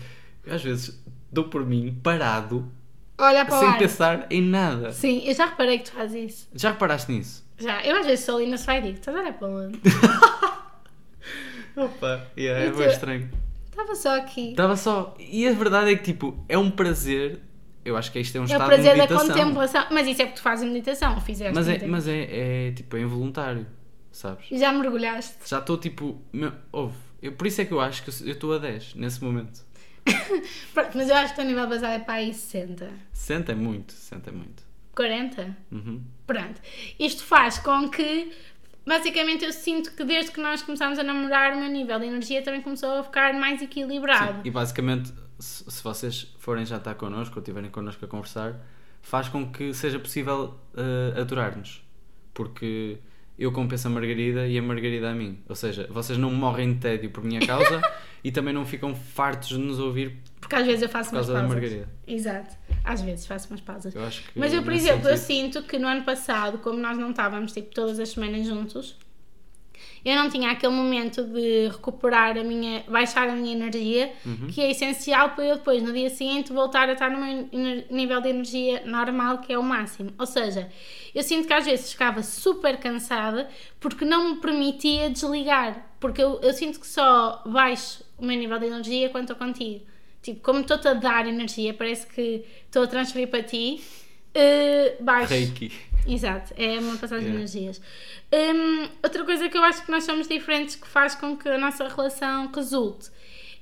às 0.47 0.62
vezes 0.62 1.03
dou 1.32 1.45
por 1.45 1.64
mim 1.64 1.99
parado, 2.03 2.70
Olha 3.16 3.47
para 3.47 3.59
sem 3.61 3.68
ar. 3.68 3.78
pensar 3.78 4.26
em 4.30 4.43
nada. 4.43 4.93
Sim, 4.93 5.22
eu 5.24 5.34
já 5.34 5.47
reparei 5.47 5.78
que 5.78 5.84
tu 5.84 5.93
fazes 5.93 6.30
isso. 6.34 6.49
Já 6.55 6.72
reparaste 6.72 7.11
nisso? 7.11 7.43
Já, 7.59 7.82
eu 7.84 7.97
às 7.99 8.05
vezes 8.05 8.24
sou 8.26 8.36
ali 8.36 8.47
na 8.47 8.59
sofá 8.59 8.76
e 8.78 8.82
digo, 8.82 8.99
estás 8.99 9.16
a 9.16 9.20
olhar 9.20 9.32
para 9.32 9.49
onde? 9.49 9.78
Opa, 11.76 12.26
yeah, 12.36 12.64
E 12.64 12.68
é 12.68 12.70
tu? 12.70 12.76
bem 12.78 12.88
estranho. 12.88 13.30
Estava 13.70 13.95
só 13.95 14.16
aqui. 14.18 14.51
Estava 14.51 14.76
só. 14.76 15.14
E 15.18 15.49
a 15.49 15.53
verdade 15.53 15.93
é 15.93 15.97
que, 15.97 16.05
tipo, 16.12 16.45
é 16.49 16.59
um 16.59 16.70
prazer. 16.70 17.40
Eu 17.85 17.97
acho 17.97 18.12
que 18.12 18.20
isto 18.20 18.37
é 18.37 18.41
um 18.41 18.45
É 18.45 18.47
o 18.47 18.51
estado 18.53 18.66
prazer 18.68 18.93
de 18.93 18.99
da 18.99 19.07
meditação. 19.07 19.28
contemplação. 19.28 19.87
Mas 19.91 20.07
isso 20.09 20.22
é 20.22 20.24
porque 20.26 20.39
tu 20.39 20.43
fazes 20.43 20.64
meditação, 20.68 21.20
fizeste. 21.20 21.55
Mas, 21.55 21.68
é, 21.68 21.87
mas 21.87 22.07
é, 22.09 22.68
é, 22.68 22.72
tipo, 22.72 22.97
é 22.97 23.01
involuntário, 23.01 23.66
sabes? 24.11 24.47
Já 24.53 24.72
mergulhaste. 24.72 25.35
Já 25.47 25.59
estou 25.59 25.76
tipo. 25.78 26.20
Meu, 26.33 26.53
ouve, 26.70 26.97
eu, 27.20 27.33
por 27.33 27.47
isso 27.47 27.61
é 27.61 27.64
que 27.64 27.72
eu 27.72 27.80
acho 27.80 28.03
que 28.05 28.11
eu- 28.11 28.26
eu 28.28 28.33
estou 28.35 28.55
a 28.55 28.59
10 28.59 28.95
nesse 28.95 29.22
momento. 29.22 29.61
Pronto, 30.74 30.91
mas 30.97 31.09
eu 31.09 31.16
acho 31.16 31.28
que 31.28 31.41
o 31.41 31.43
teu 31.43 31.45
nível 31.45 31.68
basal 31.68 31.91
é 31.91 31.99
para 31.99 32.14
aí 32.14 32.33
60. 32.35 32.91
60 33.12 33.53
é 33.53 33.55
muito, 33.55 33.93
60 33.93 34.30
é 34.30 34.33
muito. 34.33 34.62
40? 34.95 35.57
Uhum. 35.70 36.03
Pronto. 36.26 36.61
Isto 36.99 37.22
faz 37.24 37.59
com 37.59 37.89
que, 37.89 38.30
basicamente, 38.87 39.45
eu 39.45 39.53
sinto 39.53 39.93
que 39.95 40.05
desde 40.05 40.30
que 40.33 40.41
nós 40.41 40.62
começámos 40.62 40.99
a 40.99 41.03
namorar, 41.03 41.53
o 41.55 41.61
meu 41.61 41.68
nível 41.70 41.99
de 41.99 42.07
energia 42.07 42.43
também 42.43 42.61
começou 42.61 42.99
a 42.99 43.03
ficar 43.05 43.33
mais 43.35 43.62
equilibrado. 43.62 44.35
Sim, 44.35 44.41
E 44.45 44.51
basicamente, 44.51 45.12
se, 45.43 45.64
se 45.70 45.82
vocês 45.82 46.34
forem 46.38 46.64
já 46.64 46.76
estar 46.76 46.95
connosco 46.95 47.36
ou 47.36 47.40
estiverem 47.40 47.70
connosco 47.70 48.05
a 48.05 48.09
conversar, 48.09 48.55
faz 49.01 49.28
com 49.28 49.51
que 49.51 49.74
seja 49.74 49.99
possível 49.99 50.55
eh, 50.76 51.20
aturar-nos. 51.20 51.82
Porque 52.32 52.99
eu 53.38 53.51
compenso 53.53 53.88
a 53.88 53.90
Margarida 53.90 54.47
e 54.47 54.57
a 54.59 54.62
Margarida 54.62 55.11
a 55.11 55.14
mim. 55.14 55.40
Ou 55.49 55.55
seja, 55.55 55.86
vocês 55.90 56.18
não 56.18 56.30
morrem 56.30 56.74
de 56.74 56.80
tédio 56.80 57.11
por 57.11 57.22
minha 57.24 57.45
causa 57.45 57.80
e 58.22 58.30
também 58.30 58.55
não 58.55 58.64
ficam 58.64 58.95
fartos 58.95 59.49
de 59.49 59.59
nos 59.59 59.78
ouvir 59.80 60.16
Porque 60.40 60.55
às 60.55 60.64
vezes 60.64 60.82
eu 60.82 60.88
faço 60.88 61.11
por 61.11 61.16
umas 61.16 61.26
causa 61.26 61.32
da 61.43 61.47
pausas. 61.49 61.61
Margarida. 61.61 61.88
Exato. 62.07 62.57
Às 62.84 63.01
vezes 63.03 63.26
faço 63.26 63.49
umas 63.51 63.61
pausas. 63.61 63.95
Eu 63.95 64.05
acho 64.05 64.22
que 64.22 64.38
Mas 64.38 64.53
eu, 64.53 64.62
por 64.62 64.72
exemplo, 64.72 65.09
eu 65.09 65.16
sentido- 65.16 65.55
sinto 65.55 65.68
que 65.68 65.78
no 65.78 65.88
ano 65.88 66.05
passado, 66.05 66.59
como 66.59 66.78
nós 66.78 66.97
não 66.97 67.11
estávamos 67.11 67.53
tipo 67.53 67.74
todas 67.74 67.99
as 67.99 68.11
semanas 68.11 68.47
juntos, 68.47 68.97
eu 70.05 70.16
não 70.16 70.28
tinha 70.28 70.51
aquele 70.51 70.72
momento 70.72 71.22
de 71.24 71.68
recuperar 71.68 72.37
a 72.37 72.43
minha, 72.43 72.83
baixar 72.89 73.28
a 73.28 73.33
minha 73.37 73.53
energia, 73.55 74.12
Uhum. 74.26 74.49
que 74.49 74.61
é 74.61 74.70
essencial 74.70 75.30
para 75.30 75.45
eu 75.45 75.57
depois, 75.57 75.83
no 75.83 75.93
dia 75.93 76.11
seguinte, 76.11 76.53
voltar 76.53 76.89
a 76.89 76.93
estar 76.93 77.11
no 77.11 77.18
meu 77.24 77.49
nível 77.91 78.20
de 78.20 78.28
energia 78.30 78.83
normal, 78.85 79.39
que 79.39 79.53
é 79.53 79.59
o 79.59 79.62
máximo. 79.62 80.12
Ou 80.18 80.26
seja, 80.26 80.68
eu 81.14 81.22
sinto 81.22 81.47
que 81.47 81.53
às 81.55 81.64
vezes 81.64 81.93
ficava 81.93 82.22
super 82.22 82.76
cansada 82.78 83.49
porque 83.78 84.05
não 84.05 84.30
me 84.35 84.41
permitia 84.41 85.09
desligar. 85.11 85.91
Porque 86.01 86.20
eu, 86.20 86.41
eu 86.43 86.53
sinto 86.53 86.80
que 86.80 86.87
só 86.87 87.43
baixo 87.47 88.03
o 88.18 88.24
meu 88.26 88.37
nível 88.37 88.59
de 88.59 88.66
energia 88.66 89.09
quando 89.09 89.30
estou 89.30 89.37
contigo. 89.37 89.85
Tipo, 90.20 90.41
como 90.41 90.61
estou-te 90.61 90.89
a 90.89 90.95
dar 90.95 91.26
energia, 91.28 91.72
parece 91.74 92.07
que 92.07 92.45
estou 92.66 92.83
a 92.83 92.87
transferir 92.87 93.28
para 93.28 93.43
ti, 93.43 93.80
eh, 94.35 94.97
baixo. 95.01 95.33
Reiki. 95.33 95.72
Exato, 96.07 96.53
é 96.57 96.79
uma 96.79 96.97
passagem 96.97 97.29
Yeah. 97.29 97.47
de 97.47 97.57
energias. 97.59 97.81
Hum, 98.33 98.89
outra 99.03 99.25
coisa 99.25 99.49
que 99.49 99.57
eu 99.57 99.63
acho 99.63 99.85
que 99.85 99.91
nós 99.91 100.05
somos 100.05 100.27
diferentes 100.27 100.75
que 100.77 100.87
faz 100.89 101.15
com 101.15 101.37
que 101.37 101.49
a 101.49 101.59
nossa 101.59 101.87
relação 101.89 102.51
resulte 102.53 103.11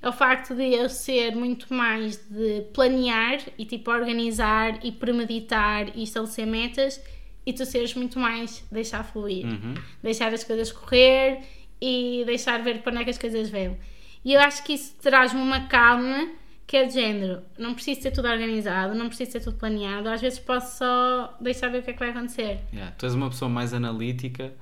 é 0.02 0.08
o 0.08 0.12
facto 0.12 0.54
de 0.54 0.72
eu 0.74 0.88
ser 0.88 1.34
muito 1.36 1.72
mais 1.74 2.16
de 2.30 2.62
planear 2.72 3.38
e 3.58 3.66
tipo 3.66 3.90
organizar 3.90 4.78
e 4.82 4.90
premeditar 4.90 5.88
e 5.94 6.04
estabelecer 6.04 6.46
metas 6.46 7.00
e 7.44 7.52
tu 7.52 7.66
seres 7.66 7.94
muito 7.94 8.18
mais 8.18 8.64
deixar 8.72 9.02
fluir, 9.04 9.44
Uhum. 9.46 9.74
deixar 10.02 10.32
as 10.32 10.42
coisas 10.44 10.72
correr 10.72 11.40
e 11.80 12.22
deixar 12.24 12.62
ver 12.62 12.80
para 12.82 12.92
onde 12.92 13.02
é 13.02 13.04
que 13.04 13.10
as 13.10 13.18
coisas 13.18 13.50
vêm. 13.50 13.76
E 14.24 14.32
eu 14.34 14.40
acho 14.40 14.62
que 14.64 14.74
isso 14.74 14.94
traz-me 15.02 15.40
uma 15.40 15.66
calma 15.66 16.28
que 16.70 16.76
é 16.76 16.84
de 16.84 16.92
género, 16.92 17.42
não 17.58 17.74
preciso 17.74 18.02
ter 18.02 18.12
tudo 18.12 18.28
organizado, 18.28 18.94
não 18.94 19.08
preciso 19.08 19.32
ter 19.32 19.40
tudo 19.40 19.56
planeado, 19.56 20.08
às 20.08 20.20
vezes 20.20 20.38
posso 20.38 20.78
só 20.78 21.36
deixar 21.40 21.68
ver 21.68 21.78
o 21.78 21.82
que 21.82 21.90
é 21.90 21.92
que 21.92 21.98
vai 21.98 22.10
acontecer. 22.10 22.60
Yeah, 22.72 22.94
Tu 22.96 23.06
és 23.06 23.14
uma 23.16 23.28
pessoa 23.28 23.48
mais 23.48 23.74
analítica 23.74 24.52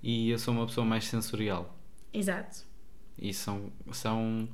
e 0.00 0.30
eu 0.30 0.38
sou 0.38 0.54
uma 0.54 0.66
pessoa 0.66 0.86
mais 0.86 1.06
sensorial. 1.06 1.76
Exato. 2.14 2.64
E 3.20 3.34
são, 3.34 3.72
são 3.92 4.48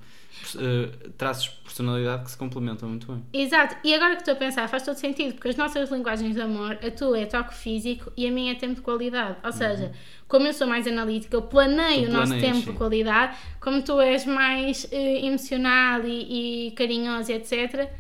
eh, 0.56 0.90
traços 1.16 1.50
de 1.50 1.60
personalidade 1.62 2.24
que 2.24 2.30
se 2.30 2.36
complementam 2.36 2.88
muito 2.88 3.10
bem. 3.12 3.24
Exato, 3.32 3.76
e 3.84 3.94
agora 3.94 4.16
que 4.16 4.22
estou 4.22 4.34
a 4.34 4.36
pensar, 4.36 4.68
faz 4.68 4.82
todo 4.82 4.96
sentido, 4.96 5.34
porque 5.34 5.48
as 5.48 5.56
nossas 5.56 5.90
linguagens 5.90 6.34
de 6.34 6.40
amor, 6.40 6.78
a 6.82 6.90
tua 6.90 7.18
é 7.18 7.26
toque 7.26 7.54
físico 7.54 8.12
e 8.16 8.26
a 8.26 8.30
minha 8.30 8.52
é 8.52 8.54
tempo 8.54 8.74
de 8.74 8.80
qualidade. 8.80 9.36
Ou 9.44 9.52
seja, 9.52 9.92
como 10.26 10.46
eu 10.46 10.52
sou 10.52 10.66
mais 10.66 10.86
analítica, 10.86 11.36
eu 11.36 11.42
planeio 11.42 12.06
Tu 12.06 12.10
o 12.10 12.12
nosso 12.12 12.38
tempo 12.38 12.56
sim. 12.56 12.72
de 12.72 12.72
qualidade, 12.72 13.36
como 13.60 13.82
tu 13.82 14.00
és 14.00 14.26
mais 14.26 14.86
eh, 14.90 15.26
emocional 15.26 16.04
e, 16.04 16.68
e 16.68 16.70
carinhoso, 16.72 17.32
etc., 17.32 17.90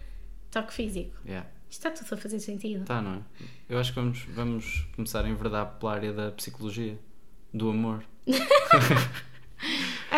toque 0.50 0.72
físico. 0.72 1.16
Yeah. 1.26 1.48
Isto 1.70 1.88
está 1.88 1.90
tudo 1.90 2.14
a 2.14 2.22
fazer 2.22 2.38
sentido. 2.38 2.84
Tá, 2.84 3.02
não 3.02 3.14
é? 3.14 3.20
Eu 3.68 3.78
acho 3.78 3.92
que 3.92 4.00
vamos, 4.00 4.20
vamos 4.28 4.86
começar 4.94 5.24
a 5.24 5.28
enverdar 5.28 5.78
pela 5.78 5.92
área 5.92 6.12
da 6.12 6.30
psicologia, 6.30 6.98
do 7.52 7.70
amor. 7.70 8.04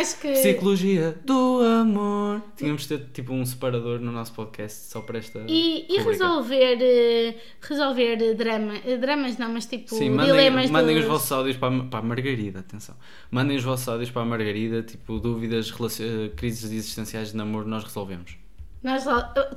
Acho 0.07 0.21
que. 0.21 0.33
Psicologia 0.33 1.19
do 1.25 1.61
amor. 1.81 2.43
Tínhamos 2.57 2.83
de 2.83 2.89
ter 2.97 3.07
tipo 3.13 3.33
um 3.33 3.45
separador 3.45 3.99
no 4.01 4.13
nosso 4.13 4.33
podcast 4.33 4.91
só 4.91 5.01
para 5.01 5.19
esta. 5.19 5.45
E, 5.49 5.87
e 5.89 5.99
resolver, 6.01 6.79
eh, 6.81 7.37
resolver 7.61 8.23
eh, 8.23 8.35
drama, 8.35 8.75
eh, 8.85 8.97
dramas 8.97 9.37
não, 9.37 9.53
mas 9.53 9.67
tipo 9.67 9.95
Sim, 9.95 10.11
mandem, 10.11 10.27
dilemas 10.35 10.71
mandem 10.71 10.95
dos... 10.97 11.05
os 11.05 11.11
vossos 11.11 11.33
áudios 11.33 11.57
para 11.57 11.77
a, 11.77 11.85
para 11.85 11.99
a 11.99 12.03
Margarida, 12.03 12.61
atenção. 12.61 12.95
Mandem 13.31 13.57
os 13.57 13.65
vossos 13.65 13.89
áudios 13.89 14.11
para 14.11 14.23
a 14.23 14.25
Margarida, 14.25 14.83
tipo 14.83 15.19
dúvidas, 15.19 15.71
relaci- 15.71 16.05
eh, 16.05 16.29
crises 16.37 16.71
existenciais 16.71 17.31
de 17.33 17.37
namoro, 17.37 17.67
nós 17.69 17.83
resolvemos. 17.83 18.37
Nós, 18.83 19.05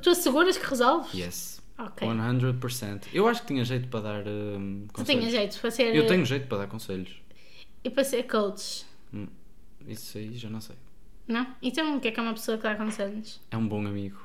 tu 0.02 0.10
asseguras 0.10 0.56
que 0.58 0.66
resolves? 0.66 1.12
Yes. 1.14 1.60
Ok. 1.78 2.06
100%. 2.06 3.04
Eu 3.14 3.26
acho 3.28 3.40
que 3.42 3.46
tinha 3.48 3.64
jeito 3.64 3.88
para 3.88 4.00
dar 4.00 4.26
um, 4.26 4.84
Tu 4.88 4.92
conselhos. 4.94 5.20
tinhas 5.20 5.32
jeito 5.32 5.58
para 5.60 5.70
ser. 5.70 5.94
Eu 5.94 6.06
tenho 6.06 6.24
jeito 6.26 6.46
para 6.46 6.58
dar 6.58 6.66
conselhos. 6.66 7.10
E 7.82 7.88
para 7.88 8.04
ser 8.04 8.24
coach, 8.24 8.84
Hum, 9.14 9.26
Isso 9.86 10.18
aí 10.18 10.36
já 10.36 10.48
não 10.50 10.60
sei. 10.60 10.76
não? 11.26 11.46
Então 11.62 11.96
o 11.96 12.00
que 12.00 12.08
é 12.08 12.10
que 12.10 12.20
é 12.20 12.22
uma 12.22 12.32
pessoa 12.34 12.56
que 12.56 12.62
dá 12.64 12.74
conselhos? 12.76 13.40
É 13.50 13.56
um 13.56 13.66
bom 13.66 13.86
amigo. 13.86 14.20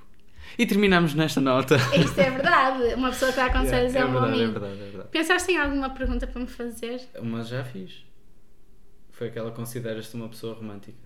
E 0.59 0.65
terminamos 0.65 1.13
nesta 1.15 1.41
nota. 1.41 1.75
Isto 1.97 2.19
é 2.19 2.29
verdade. 2.29 2.93
Uma 2.93 3.09
pessoa 3.09 3.31
que 3.31 3.37
dá 3.37 3.49
conselhos 3.53 3.93
Yeah, 3.93 3.99
é 4.01 4.05
um 4.05 4.13
bom 4.13 4.19
verdade, 4.21 4.41
é 4.41 4.43
amigo. 4.45 4.59
verdade, 4.59 4.81
é 4.81 4.85
verdade. 4.91 5.09
Pensaste 5.09 5.51
em 5.51 5.57
alguma 5.57 5.89
pergunta 5.89 6.27
para 6.27 6.39
me 6.41 6.47
fazer? 6.47 7.01
Mas 7.23 7.47
já 7.47 7.63
fiz. 7.63 8.05
Foi 9.11 9.27
aquela 9.27 9.49
consideras-te 9.51 10.15
uma 10.15 10.29
pessoa 10.29 10.53
romântica. 10.55 10.97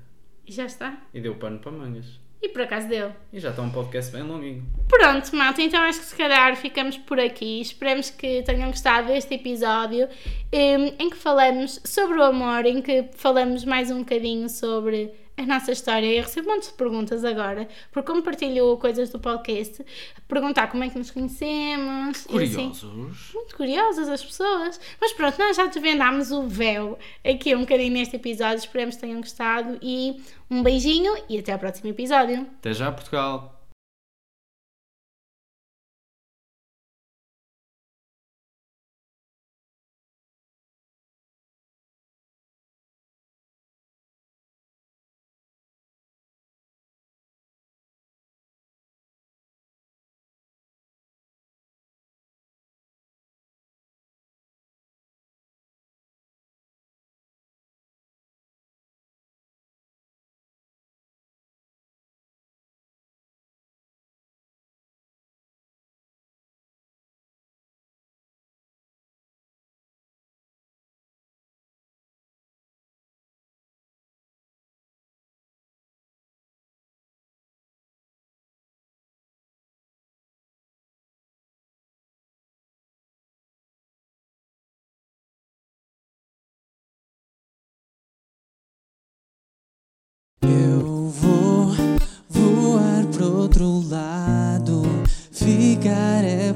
E 0.45 0.51
já 0.51 0.65
está. 0.65 1.01
E 1.13 1.21
deu 1.21 1.35
pano 1.35 1.59
para 1.59 1.71
mangas. 1.71 2.19
E 2.41 2.47
por 2.47 2.61
acaso 2.61 2.87
deu. 2.87 3.11
E 3.33 3.39
já 3.39 3.49
está 3.49 3.61
um 3.61 3.69
podcast 3.69 4.11
bem 4.13 4.23
longuinho. 4.23 4.65
Pronto, 4.87 5.35
malta, 5.35 5.61
então 5.61 5.81
acho 5.81 5.99
que 5.99 6.05
se 6.05 6.15
calhar 6.15 6.55
ficamos 6.55 6.97
por 6.97 7.19
aqui. 7.19 7.59
Esperemos 7.59 8.09
que 8.09 8.41
tenham 8.43 8.69
gostado 8.69 9.07
deste 9.07 9.35
episódio 9.35 10.07
em, 10.51 10.95
em 10.97 11.09
que 11.09 11.17
falamos 11.17 11.81
sobre 11.83 12.17
o 12.17 12.23
amor, 12.23 12.65
em 12.65 12.81
que 12.81 13.09
falamos 13.15 13.65
mais 13.65 13.91
um 13.91 13.99
bocadinho 13.99 14.47
sobre 14.47 15.11
a 15.39 15.45
nossa 15.45 15.71
história. 15.71 16.05
Eu 16.07 16.23
recebo 16.23 16.59
de 16.59 16.69
perguntas 16.73 17.23
agora, 17.23 17.67
porque 17.91 18.07
como 18.11 18.21
partilho 18.21 18.77
coisas 18.77 19.09
do 19.09 19.19
podcast, 19.19 19.83
perguntar 20.27 20.67
como 20.67 20.83
é 20.83 20.89
que 20.89 20.97
nos 20.97 21.11
conhecemos. 21.11 22.25
e 22.29 22.43
assim. 22.43 22.69
Curiosos. 22.69 23.31
Muito 23.33 23.55
curiosas 23.55 24.09
as 24.09 24.23
pessoas. 24.23 24.79
Mas 24.99 25.13
pronto, 25.13 25.37
nós 25.39 25.55
já 25.55 25.65
desvendámos 25.67 26.31
o 26.31 26.47
véu 26.47 26.99
aqui 27.23 27.55
um 27.55 27.61
bocadinho 27.61 27.93
neste 27.93 28.15
episódio. 28.17 28.57
Esperemos 28.57 28.95
que 28.95 29.01
tenham 29.01 29.21
gostado 29.21 29.77
e 29.81 30.21
um 30.49 30.61
beijinho 30.61 31.13
e 31.29 31.39
até 31.39 31.53
ao 31.53 31.59
próximo 31.59 31.89
episódio. 31.89 32.45
Até 32.59 32.73
já, 32.73 32.91
Portugal. 32.91 33.58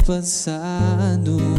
Passado. 0.06 1.53